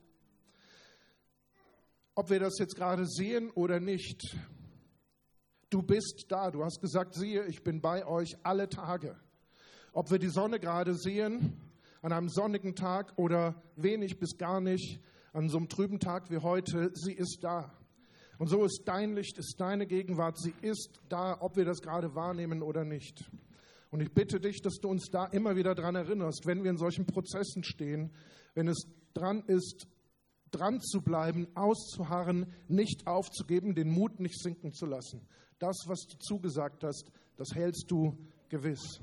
Ob 2.16 2.30
wir 2.30 2.38
das 2.38 2.58
jetzt 2.60 2.76
gerade 2.76 3.06
sehen 3.06 3.50
oder 3.50 3.80
nicht, 3.80 4.36
du 5.68 5.82
bist 5.82 6.26
da. 6.28 6.52
Du 6.52 6.62
hast 6.62 6.80
gesagt, 6.80 7.14
siehe, 7.14 7.44
ich 7.46 7.64
bin 7.64 7.80
bei 7.80 8.06
euch 8.06 8.36
alle 8.44 8.68
Tage. 8.68 9.16
Ob 9.92 10.12
wir 10.12 10.20
die 10.20 10.28
Sonne 10.28 10.60
gerade 10.60 10.94
sehen, 10.94 11.60
an 12.02 12.12
einem 12.12 12.28
sonnigen 12.28 12.76
Tag 12.76 13.12
oder 13.16 13.60
wenig 13.74 14.20
bis 14.20 14.38
gar 14.38 14.60
nicht, 14.60 15.00
an 15.32 15.48
so 15.48 15.56
einem 15.56 15.68
trüben 15.68 15.98
Tag 15.98 16.30
wie 16.30 16.38
heute, 16.38 16.92
sie 16.94 17.14
ist 17.14 17.38
da. 17.42 17.72
Und 18.38 18.48
so 18.48 18.64
ist 18.64 18.82
dein 18.84 19.14
Licht, 19.14 19.36
ist 19.38 19.56
deine 19.58 19.86
Gegenwart, 19.86 20.38
sie 20.38 20.54
ist 20.62 21.00
da, 21.08 21.40
ob 21.40 21.56
wir 21.56 21.64
das 21.64 21.80
gerade 21.80 22.14
wahrnehmen 22.14 22.62
oder 22.62 22.84
nicht. 22.84 23.24
Und 23.90 24.00
ich 24.00 24.12
bitte 24.12 24.38
dich, 24.38 24.62
dass 24.62 24.74
du 24.80 24.88
uns 24.88 25.08
da 25.10 25.26
immer 25.26 25.56
wieder 25.56 25.74
dran 25.74 25.96
erinnerst, 25.96 26.46
wenn 26.46 26.62
wir 26.62 26.70
in 26.70 26.76
solchen 26.76 27.06
Prozessen 27.06 27.64
stehen, 27.64 28.12
wenn 28.54 28.68
es 28.68 28.86
dran 29.14 29.42
ist, 29.46 29.88
dran 30.54 30.80
zu 30.80 31.00
bleiben, 31.00 31.48
auszuharren, 31.54 32.46
nicht 32.68 33.06
aufzugeben, 33.06 33.74
den 33.74 33.90
Mut 33.90 34.20
nicht 34.20 34.40
sinken 34.40 34.72
zu 34.72 34.86
lassen. 34.86 35.20
Das, 35.58 35.84
was 35.86 36.06
du 36.06 36.16
zugesagt 36.18 36.84
hast, 36.84 37.10
das 37.36 37.54
hältst 37.54 37.90
du 37.90 38.16
gewiss. 38.48 39.00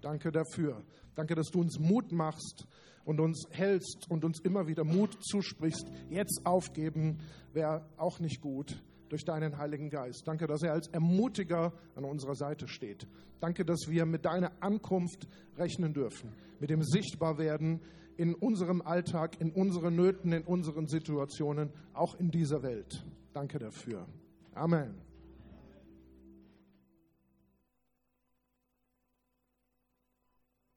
Danke 0.00 0.30
dafür. 0.30 0.82
Danke, 1.14 1.34
dass 1.34 1.48
du 1.48 1.60
uns 1.60 1.78
Mut 1.78 2.12
machst 2.12 2.66
und 3.04 3.20
uns 3.20 3.46
hältst 3.50 4.06
und 4.10 4.24
uns 4.24 4.40
immer 4.40 4.66
wieder 4.66 4.84
Mut 4.84 5.16
zusprichst. 5.24 5.86
Jetzt 6.10 6.42
aufgeben 6.44 7.18
wäre 7.52 7.86
auch 7.96 8.20
nicht 8.20 8.40
gut 8.40 8.82
durch 9.08 9.24
deinen 9.24 9.58
Heiligen 9.58 9.90
Geist. 9.90 10.22
Danke, 10.26 10.46
dass 10.46 10.62
er 10.62 10.72
als 10.72 10.88
Ermutiger 10.88 11.72
an 11.96 12.04
unserer 12.04 12.34
Seite 12.34 12.68
steht. 12.68 13.06
Danke, 13.40 13.64
dass 13.64 13.88
wir 13.88 14.04
mit 14.04 14.24
deiner 14.24 14.52
Ankunft 14.60 15.26
rechnen 15.56 15.94
dürfen, 15.94 16.32
mit 16.60 16.70
dem 16.70 16.82
Sichtbarwerden 16.82 17.80
in 18.18 18.34
unserem 18.34 18.82
Alltag, 18.82 19.40
in 19.40 19.52
unseren 19.52 19.96
Nöten, 19.96 20.32
in 20.32 20.42
unseren 20.42 20.88
Situationen, 20.88 21.70
auch 21.94 22.18
in 22.18 22.30
dieser 22.30 22.62
Welt. 22.62 23.04
Danke 23.32 23.58
dafür. 23.58 24.06
Amen. 24.54 25.07